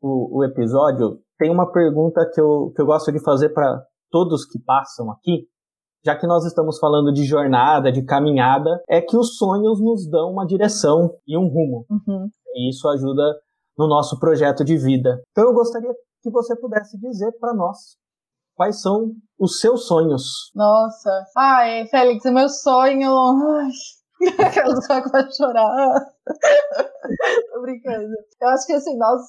o, 0.00 0.38
o, 0.38 0.44
episódio, 0.44 1.18
tem 1.38 1.50
uma 1.50 1.70
pergunta 1.70 2.28
que 2.32 2.40
eu, 2.40 2.72
que 2.74 2.82
eu 2.82 2.86
gosto 2.86 3.12
de 3.12 3.22
fazer 3.22 3.50
para 3.50 3.82
todos 4.10 4.44
que 4.44 4.58
passam 4.58 5.10
aqui, 5.10 5.46
já 6.04 6.16
que 6.16 6.26
nós 6.26 6.44
estamos 6.44 6.78
falando 6.78 7.12
de 7.12 7.24
jornada, 7.24 7.90
de 7.90 8.04
caminhada, 8.04 8.80
é 8.88 9.00
que 9.00 9.16
os 9.16 9.36
sonhos 9.36 9.80
nos 9.80 10.08
dão 10.08 10.30
uma 10.30 10.46
direção 10.46 11.10
e 11.26 11.36
um 11.36 11.48
rumo. 11.48 11.84
Uhum. 11.90 12.28
E 12.54 12.70
isso 12.70 12.88
ajuda 12.88 13.22
no 13.76 13.88
nosso 13.88 14.18
projeto 14.18 14.64
de 14.64 14.76
vida. 14.76 15.20
Então 15.32 15.44
eu 15.44 15.52
gostaria 15.52 15.92
que 16.22 16.30
você 16.30 16.56
pudesse 16.56 16.98
dizer 16.98 17.32
para 17.40 17.52
nós 17.52 17.96
quais 18.54 18.80
são 18.80 19.12
os 19.38 19.60
seus 19.60 19.86
sonhos. 19.86 20.50
Nossa, 20.54 21.10
ai, 21.36 21.86
Félix, 21.86 22.24
é 22.24 22.30
meu 22.30 22.48
sonho. 22.48 23.12
Ai. 23.12 23.70
Aquela 24.40 24.80
só 24.80 25.02
que 25.02 25.10
vai 25.10 25.30
chorar. 25.32 26.00
Tô 27.52 27.60
brincando. 27.62 28.08
Eu 28.40 28.48
acho 28.48 28.66
que 28.66 28.72
assim, 28.72 28.96
nós 28.96 29.20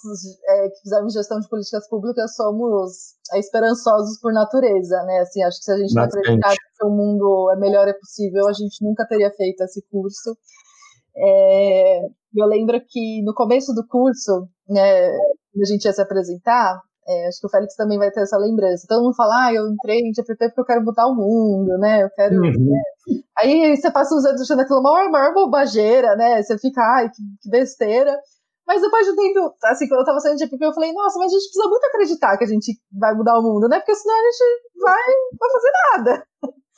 é, 0.47 0.69
que 0.69 0.81
fizemos 0.81 1.13
gestão 1.13 1.39
de 1.39 1.49
políticas 1.49 1.87
públicas 1.89 2.35
somos 2.35 3.15
esperançosos 3.35 4.19
por 4.19 4.33
natureza, 4.33 5.03
né? 5.03 5.19
Assim, 5.19 5.43
acho 5.43 5.59
que 5.59 5.65
se 5.65 5.71
a 5.71 5.77
gente 5.77 5.93
não 5.93 6.03
acreditar 6.03 6.53
que 6.55 6.85
o 6.85 6.89
mundo 6.89 7.51
é 7.53 7.59
melhor 7.59 7.87
é 7.87 7.93
possível, 7.93 8.47
a 8.47 8.53
gente 8.53 8.83
nunca 8.83 9.05
teria 9.07 9.31
feito 9.31 9.61
esse 9.61 9.81
curso. 9.91 10.37
É, 11.15 12.01
eu 12.35 12.45
lembro 12.45 12.79
que 12.87 13.21
no 13.23 13.33
começo 13.33 13.73
do 13.73 13.85
curso, 13.87 14.47
né, 14.69 15.09
a 15.09 15.65
gente 15.65 15.85
ia 15.85 15.93
se 15.93 16.01
apresentar, 16.01 16.81
é, 17.07 17.27
acho 17.27 17.39
que 17.39 17.47
o 17.47 17.49
Félix 17.49 17.75
também 17.75 17.97
vai 17.97 18.11
ter 18.11 18.21
essa 18.21 18.37
lembrança. 18.37 18.85
Todo 18.87 19.03
mundo 19.03 19.15
fala, 19.15 19.47
ah, 19.47 19.53
eu 19.53 19.67
entrei 19.69 19.99
em 20.01 20.13
GPP 20.13 20.49
porque 20.49 20.61
eu 20.61 20.65
quero 20.65 20.83
mudar 20.83 21.07
o 21.07 21.15
mundo, 21.15 21.77
né? 21.77 22.03
Eu 22.03 22.09
quero. 22.09 22.35
Uhum. 22.35 22.41
Né? 22.51 23.21
Aí 23.39 23.75
você 23.75 23.89
passa 23.89 24.13
os 24.13 24.25
anos 24.25 24.41
achando 24.41 24.61
aquilo 24.61 24.83
maior, 24.83 25.09
maior 25.09 25.33
bobageira, 25.33 26.15
né? 26.17 26.41
Você 26.43 26.57
fica, 26.57 26.81
ai, 26.81 27.09
que, 27.09 27.21
que 27.41 27.49
besteira. 27.49 28.13
Mas 28.67 28.81
depois 28.81 29.07
de 29.07 29.15
tempo, 29.15 29.55
assim, 29.63 29.87
quando 29.87 30.01
eu 30.01 30.05
tava 30.05 30.19
saindo 30.19 30.35
de 30.35 30.43
GPP, 30.43 30.65
eu 30.65 30.73
falei, 30.73 30.91
nossa, 30.91 31.17
mas 31.17 31.31
a 31.31 31.35
gente 31.35 31.47
precisa 31.47 31.69
muito 31.69 31.85
acreditar 31.85 32.37
que 32.37 32.43
a 32.43 32.47
gente 32.47 32.77
vai 32.91 33.13
mudar 33.15 33.39
o 33.39 33.41
mundo, 33.41 33.69
né? 33.69 33.79
Porque 33.79 33.95
senão 33.95 34.13
a 34.13 34.23
gente 34.23 34.61
vai, 34.81 35.03
vai 35.39 35.51
fazer 35.51 35.71
nada. 35.93 36.27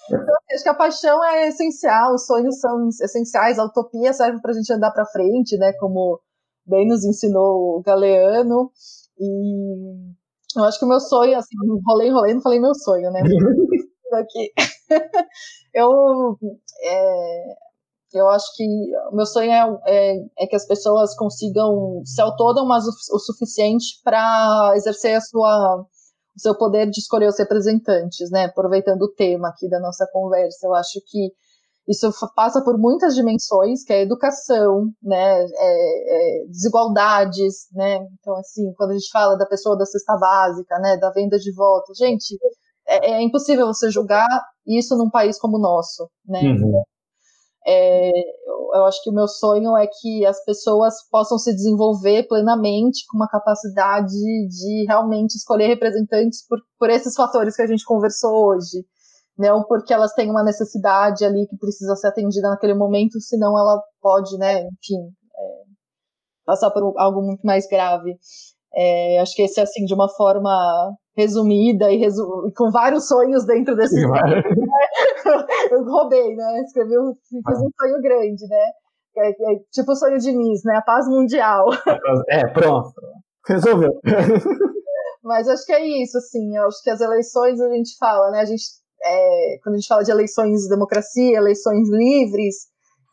Então, 0.09 0.35
acho 0.53 0.63
que 0.63 0.69
a 0.69 0.73
paixão 0.75 1.23
é 1.23 1.47
essencial, 1.47 2.13
os 2.13 2.27
sonhos 2.27 2.59
são 2.59 2.87
essenciais, 3.01 3.57
a 3.57 3.65
utopia 3.65 4.13
serve 4.13 4.39
pra 4.41 4.53
gente 4.53 4.71
andar 4.71 4.91
pra 4.91 5.05
frente, 5.05 5.57
né? 5.57 5.73
Como 5.73 6.19
bem 6.67 6.87
nos 6.87 7.03
ensinou 7.03 7.79
o 7.79 7.81
Galeano. 7.83 8.71
E 9.19 10.13
eu 10.55 10.63
acho 10.63 10.79
que 10.79 10.85
o 10.85 10.87
meu 10.87 10.99
sonho, 10.99 11.37
assim, 11.37 11.55
enrolei, 11.63 12.09
enrolei, 12.09 12.33
não 12.33 12.41
falei 12.41 12.59
meu 12.59 12.73
sonho, 12.73 13.11
né? 13.11 13.21
Aqui. 14.13 14.51
eu, 15.73 16.37
é, 16.83 17.55
eu 18.13 18.27
acho 18.29 18.45
que 18.55 18.65
o 19.11 19.15
meu 19.15 19.25
sonho 19.25 19.51
é, 19.51 19.79
é, 19.85 20.15
é, 20.39 20.47
que 20.47 20.55
as 20.55 20.65
pessoas 20.65 21.15
consigam 21.15 22.01
se 22.03 22.19
autônomas 22.21 22.85
o, 22.85 23.15
o 23.15 23.19
suficiente 23.19 24.01
para 24.03 24.73
exercer 24.75 25.15
a 25.15 25.21
sua, 25.21 25.85
o 26.35 26.39
seu 26.39 26.57
poder 26.57 26.89
de 26.89 26.99
escolher 26.99 27.27
os 27.27 27.37
representantes, 27.37 28.31
né? 28.31 28.45
Aproveitando 28.45 29.03
o 29.03 29.13
tema 29.13 29.49
aqui 29.49 29.69
da 29.69 29.79
nossa 29.79 30.07
conversa, 30.11 30.65
eu 30.65 30.73
acho 30.73 30.99
que 31.05 31.31
isso 31.89 32.07
passa 32.35 32.63
por 32.63 32.77
muitas 32.77 33.15
dimensões, 33.15 33.83
que 33.83 33.91
é 33.91 34.03
educação, 34.03 34.91
né, 35.01 35.43
é, 35.43 36.43
é, 36.43 36.45
desigualdades, 36.45 37.67
né, 37.73 37.99
então 38.19 38.37
assim, 38.37 38.71
quando 38.77 38.91
a 38.91 38.93
gente 38.93 39.09
fala 39.11 39.35
da 39.35 39.47
pessoa 39.47 39.75
da 39.75 39.85
cesta 39.85 40.15
básica, 40.17 40.77
né, 40.79 40.97
da 40.97 41.09
venda 41.09 41.37
de 41.39 41.51
votos, 41.55 41.97
gente, 41.97 42.37
é, 42.87 43.13
é 43.13 43.21
impossível 43.23 43.65
você 43.65 43.89
julgar 43.89 44.27
isso 44.67 44.95
num 44.95 45.09
país 45.09 45.39
como 45.39 45.57
o 45.57 45.61
nosso, 45.61 46.07
né, 46.27 46.41
uhum. 46.41 46.83
É, 47.67 48.09
eu 48.73 48.85
acho 48.85 49.03
que 49.03 49.09
o 49.09 49.13
meu 49.13 49.27
sonho 49.27 49.75
é 49.77 49.85
que 49.85 50.25
as 50.25 50.43
pessoas 50.45 50.93
possam 51.11 51.37
se 51.37 51.53
desenvolver 51.53 52.27
plenamente 52.27 53.05
com 53.07 53.17
uma 53.17 53.27
capacidade 53.27 54.07
de 54.07 54.85
realmente 54.87 55.35
escolher 55.35 55.67
representantes 55.67 56.45
por, 56.47 56.59
por 56.79 56.89
esses 56.89 57.13
fatores 57.15 57.55
que 57.55 57.61
a 57.61 57.67
gente 57.67 57.83
conversou 57.83 58.47
hoje, 58.47 58.85
não 59.39 59.63
porque 59.63 59.93
elas 59.93 60.13
têm 60.13 60.29
uma 60.29 60.43
necessidade 60.43 61.23
ali 61.23 61.47
que 61.47 61.57
precisa 61.57 61.95
ser 61.95 62.09
atendida 62.09 62.49
naquele 62.49 62.73
momento, 62.73 63.21
senão 63.21 63.57
ela 63.57 63.81
pode, 64.01 64.37
né, 64.37 64.63
enfim, 64.63 64.99
é, 65.33 65.63
passar 66.45 66.69
por 66.71 66.93
algo 66.97 67.21
muito 67.21 67.41
mais 67.43 67.65
grave. 67.65 68.17
É, 68.75 69.19
acho 69.19 69.33
que 69.33 69.43
esse, 69.43 69.61
assim, 69.61 69.85
de 69.85 69.93
uma 69.93 70.09
forma 70.09 70.93
resumida 71.15 71.89
e 71.89 71.97
resu 71.97 72.51
com 72.55 72.69
vários 72.69 73.07
sonhos 73.07 73.45
dentro 73.45 73.75
desse 73.75 73.95
né? 74.07 74.19
eu 75.71 75.85
roubei, 75.85 76.35
né, 76.35 76.61
escrevi, 76.61 76.93
fiz 77.23 77.59
um 77.59 77.69
sonho 77.79 78.01
grande, 78.01 78.45
né, 78.45 78.65
é, 79.17 79.29
é, 79.29 79.59
tipo 79.71 79.91
o 79.91 79.95
sonho 79.95 80.17
de 80.17 80.31
Miss, 80.33 80.61
né, 80.65 80.75
a 80.75 80.81
paz 80.81 81.07
mundial. 81.07 81.67
É, 82.29 82.45
pronto, 82.47 82.91
resolveu. 83.47 83.99
Mas 85.23 85.47
acho 85.47 85.65
que 85.65 85.73
é 85.73 85.85
isso, 86.01 86.17
assim, 86.17 86.57
acho 86.57 86.81
que 86.83 86.89
as 86.89 87.01
eleições 87.01 87.59
a 87.59 87.69
gente 87.69 87.97
fala, 87.97 88.31
né, 88.31 88.41
a 88.41 88.45
gente 88.45 88.63
é, 89.03 89.57
quando 89.63 89.75
a 89.75 89.77
gente 89.77 89.87
fala 89.87 90.03
de 90.03 90.11
eleições 90.11 90.61
de 90.61 90.69
democracia, 90.69 91.37
eleições 91.37 91.89
livres, 91.89 92.67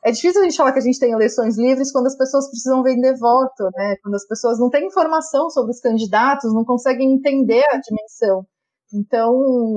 é 0.05 0.13
difícil 0.13 0.41
a 0.41 0.45
gente 0.45 0.57
falar 0.57 0.73
que 0.73 0.79
a 0.79 0.83
gente 0.83 1.01
tem 1.01 1.11
eleições 1.11 1.59
livres 1.59 1.91
quando 1.91 2.07
as 2.07 2.17
pessoas 2.17 2.49
precisam 2.49 2.83
vender 2.83 3.19
voto, 3.19 3.65
né? 3.75 3.97
Quando 4.03 4.15
as 4.15 4.27
pessoas 4.27 4.59
não 4.59 4.71
têm 4.71 4.87
informação 4.87 5.51
sobre 5.51 5.73
os 5.73 5.81
candidatos, 5.81 6.55
não 6.55 6.65
conseguem 6.65 7.13
entender 7.13 7.65
a 7.73 7.81
dimensão. 7.81 8.47
Então, 8.95 9.33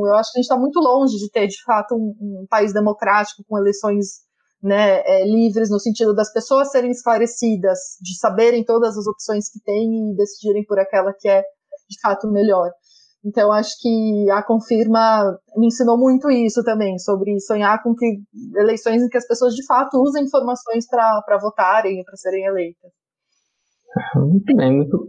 eu 0.05 0.13
acho 0.13 0.31
que 0.31 0.37
a 0.37 0.41
gente 0.41 0.49
está 0.51 0.57
muito 0.57 0.79
longe 0.79 1.17
de 1.17 1.31
ter, 1.31 1.47
de 1.47 1.63
fato, 1.63 1.95
um, 1.95 2.43
um 2.43 2.47
país 2.47 2.71
democrático 2.71 3.43
com 3.47 3.57
eleições 3.57 4.19
né, 4.61 5.01
é, 5.03 5.25
livres, 5.25 5.69
no 5.71 5.79
sentido 5.79 6.13
das 6.13 6.31
pessoas 6.31 6.71
serem 6.71 6.91
esclarecidas, 6.91 7.79
de 8.01 8.15
saberem 8.19 8.63
todas 8.63 8.97
as 8.97 9.07
opções 9.07 9.49
que 9.49 9.59
têm 9.61 10.11
e 10.11 10.15
decidirem 10.15 10.63
por 10.65 10.77
aquela 10.77 11.11
que 11.17 11.27
é, 11.27 11.41
de 11.41 11.99
fato, 12.01 12.27
melhor. 12.27 12.69
Então, 13.23 13.51
acho 13.51 13.75
que 13.81 14.29
a 14.31 14.41
Confirma 14.41 15.37
me 15.57 15.67
ensinou 15.67 15.97
muito 15.97 16.29
isso 16.31 16.63
também, 16.63 16.97
sobre 16.97 17.37
sonhar 17.39 17.83
com 17.83 17.93
que 17.93 18.21
eleições 18.55 19.03
em 19.03 19.09
que 19.09 19.17
as 19.17 19.27
pessoas 19.27 19.53
de 19.53 19.65
fato 19.65 20.01
usem 20.01 20.23
informações 20.23 20.87
para 20.87 21.37
votarem 21.41 21.99
e 21.99 22.03
para 22.03 22.15
serem 22.15 22.45
eleitas. 22.45 22.91
Muito 24.15 24.55
bem, 24.55 24.71
muito, 24.71 25.03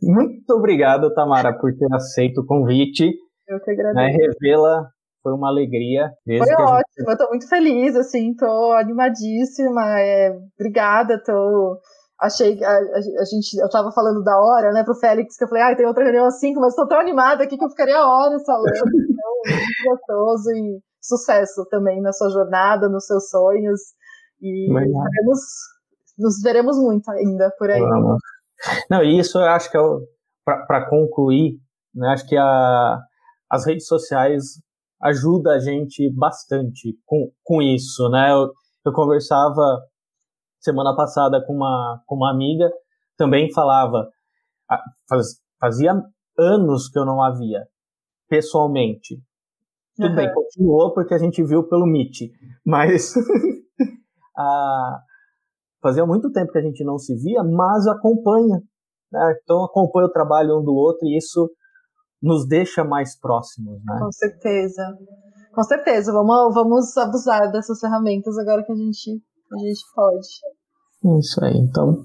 muito 0.00 0.50
obrigado, 0.54 1.12
Tamara, 1.12 1.52
por 1.58 1.76
ter 1.76 1.92
aceito 1.92 2.42
o 2.42 2.46
convite. 2.46 3.12
Eu 3.48 3.60
que 3.60 3.72
agradeço. 3.72 3.96
Né, 3.96 4.16
Revê-la 4.16 4.86
foi 5.20 5.32
uma 5.32 5.48
alegria. 5.48 6.12
Foi 6.24 6.36
ótimo, 6.38 6.76
gente... 6.76 7.08
eu 7.08 7.12
estou 7.12 7.28
muito 7.30 7.48
feliz, 7.48 7.96
assim, 7.96 8.30
estou 8.30 8.74
animadíssima. 8.74 9.98
É, 9.98 10.30
obrigada, 10.56 11.14
estou. 11.14 11.34
Tô 11.34 11.80
achei 12.20 12.56
que 12.56 12.64
a, 12.64 12.76
a, 12.76 13.24
gente, 13.24 13.58
eu 13.60 13.68
tava 13.68 13.92
falando 13.92 14.22
da 14.22 14.38
hora, 14.38 14.72
né, 14.72 14.84
pro 14.84 14.94
Félix, 14.94 15.36
que 15.36 15.44
eu 15.44 15.48
falei, 15.48 15.62
ai, 15.64 15.72
ah, 15.72 15.76
tem 15.76 15.86
outra 15.86 16.04
reunião 16.04 16.26
às 16.26 16.38
5, 16.38 16.60
mas 16.60 16.74
tô 16.74 16.86
tão 16.86 16.98
animada 16.98 17.44
aqui 17.44 17.56
que 17.56 17.64
eu 17.64 17.70
ficaria 17.70 17.98
horas 17.98 18.42
falando. 18.44 18.68
Então, 18.68 19.32
muito 19.46 20.06
gostoso 20.06 20.50
e 20.50 20.80
sucesso 21.00 21.66
também 21.70 22.00
na 22.00 22.12
sua 22.12 22.30
jornada, 22.30 22.88
nos 22.88 23.06
seus 23.06 23.28
sonhos. 23.28 23.80
E 24.40 24.72
veremos, 24.72 25.40
nos 26.18 26.40
veremos 26.42 26.78
muito 26.78 27.10
ainda 27.10 27.52
por 27.58 27.70
aí. 27.70 27.80
Vamos. 27.80 28.18
Não, 28.90 29.02
e 29.02 29.18
isso 29.18 29.38
eu 29.38 29.44
acho 29.44 29.70
que 29.70 29.76
é 29.76 29.80
para 30.44 30.88
concluir, 30.88 31.58
né, 31.94 32.08
acho 32.08 32.26
que 32.26 32.36
a, 32.36 32.98
as 33.50 33.66
redes 33.66 33.86
sociais 33.86 34.60
ajudam 35.02 35.52
a 35.52 35.58
gente 35.58 36.10
bastante 36.14 36.96
com, 37.04 37.30
com 37.42 37.60
isso, 37.60 38.08
né? 38.08 38.32
Eu, 38.32 38.50
eu 38.86 38.92
conversava 38.92 39.82
semana 40.64 40.96
passada 40.96 41.44
com 41.46 41.52
uma, 41.54 42.02
com 42.06 42.16
uma 42.16 42.30
amiga, 42.30 42.70
também 43.16 43.52
falava, 43.52 44.08
faz, 45.08 45.40
fazia 45.60 45.92
anos 46.38 46.88
que 46.88 46.98
eu 46.98 47.04
não 47.04 47.22
havia, 47.22 47.66
pessoalmente. 48.28 49.22
Tudo 49.94 50.08
uhum. 50.08 50.16
bem, 50.16 50.32
continuou 50.32 50.92
porque 50.92 51.14
a 51.14 51.18
gente 51.18 51.44
viu 51.44 51.68
pelo 51.68 51.86
Meet, 51.86 52.30
mas 52.66 53.14
a, 54.36 55.00
fazia 55.80 56.04
muito 56.04 56.32
tempo 56.32 56.50
que 56.50 56.58
a 56.58 56.62
gente 56.62 56.82
não 56.82 56.98
se 56.98 57.14
via, 57.14 57.44
mas 57.44 57.86
acompanha. 57.86 58.60
Né? 59.12 59.38
Então 59.42 59.64
acompanha 59.64 60.06
o 60.06 60.12
trabalho 60.12 60.58
um 60.58 60.64
do 60.64 60.74
outro 60.74 61.06
e 61.06 61.16
isso 61.16 61.48
nos 62.20 62.48
deixa 62.48 62.82
mais 62.82 63.18
próximos. 63.20 63.80
Né? 63.84 63.98
Com 64.00 64.10
certeza. 64.10 64.98
Com 65.52 65.62
certeza, 65.62 66.12
vamos, 66.12 66.52
vamos 66.52 66.96
abusar 66.96 67.52
dessas 67.52 67.78
ferramentas 67.78 68.36
agora 68.38 68.64
que 68.64 68.72
a 68.72 68.74
gente 68.74 69.22
a 69.52 69.58
gente 69.58 69.84
pode. 69.94 70.26
Isso 71.18 71.44
aí. 71.44 71.56
Então, 71.56 72.02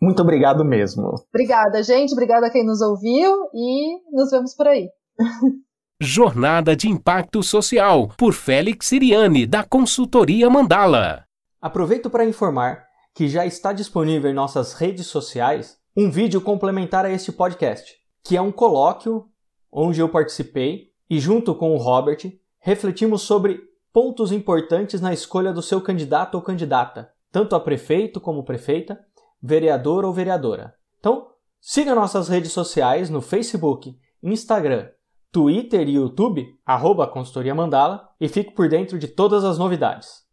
muito 0.00 0.22
obrigado 0.22 0.64
mesmo. 0.64 1.14
Obrigada, 1.28 1.82
gente. 1.82 2.12
Obrigada 2.12 2.46
a 2.46 2.50
quem 2.50 2.64
nos 2.64 2.80
ouviu 2.80 3.48
e 3.54 3.98
nos 4.12 4.30
vemos 4.30 4.54
por 4.54 4.66
aí. 4.66 4.88
Jornada 6.02 6.74
de 6.74 6.88
Impacto 6.88 7.42
Social, 7.42 8.08
por 8.16 8.32
Félix 8.32 8.86
Siriane, 8.86 9.46
da 9.46 9.62
Consultoria 9.62 10.48
Mandala. 10.48 11.24
Aproveito 11.60 12.08
para 12.08 12.24
informar 12.24 12.86
que 13.14 13.28
já 13.28 13.44
está 13.44 13.70
disponível 13.72 14.30
em 14.30 14.34
nossas 14.34 14.72
redes 14.72 15.06
sociais 15.06 15.76
um 15.94 16.10
vídeo 16.10 16.40
complementar 16.40 17.04
a 17.04 17.10
este 17.10 17.30
podcast, 17.30 17.94
que 18.24 18.34
é 18.34 18.40
um 18.40 18.50
colóquio 18.50 19.26
onde 19.70 20.00
eu 20.00 20.08
participei 20.08 20.88
e, 21.08 21.20
junto 21.20 21.54
com 21.54 21.74
o 21.74 21.76
Robert, 21.76 22.32
refletimos 22.58 23.20
sobre 23.20 23.60
pontos 23.92 24.32
importantes 24.32 25.02
na 25.02 25.12
escolha 25.12 25.52
do 25.52 25.60
seu 25.60 25.82
candidato 25.82 26.36
ou 26.36 26.42
candidata 26.42 27.10
tanto 27.30 27.54
a 27.54 27.60
prefeito 27.60 28.20
como 28.20 28.44
prefeita, 28.44 28.98
vereador 29.42 30.04
ou 30.04 30.12
vereadora. 30.12 30.74
Então, 30.98 31.28
siga 31.60 31.94
nossas 31.94 32.28
redes 32.28 32.52
sociais 32.52 33.08
no 33.08 33.20
Facebook, 33.20 33.96
Instagram, 34.22 34.88
Twitter 35.32 35.88
e 35.88 35.94
YouTube, 35.94 36.46
arroba 36.66 37.06
Consultoria 37.06 37.54
Mandala, 37.54 38.08
e 38.20 38.28
fique 38.28 38.52
por 38.52 38.68
dentro 38.68 38.98
de 38.98 39.06
todas 39.06 39.44
as 39.44 39.58
novidades. 39.58 40.24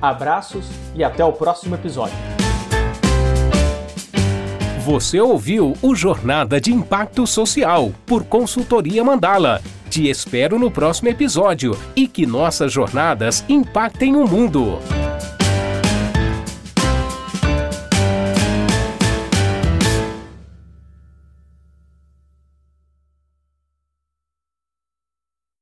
Abraços 0.00 0.66
e 0.96 1.04
até 1.04 1.24
o 1.24 1.32
próximo 1.32 1.76
episódio. 1.76 2.16
Você 4.84 5.20
ouviu 5.20 5.74
o 5.80 5.94
Jornada 5.94 6.60
de 6.60 6.72
Impacto 6.72 7.24
Social 7.24 7.92
por 8.04 8.24
Consultoria 8.24 9.04
Mandala. 9.04 9.62
Te 9.88 10.08
espero 10.08 10.58
no 10.58 10.72
próximo 10.72 11.08
episódio 11.08 11.78
e 11.94 12.08
que 12.08 12.26
nossas 12.26 12.72
jornadas 12.72 13.44
impactem 13.48 14.16
o 14.16 14.26
mundo. 14.26 14.80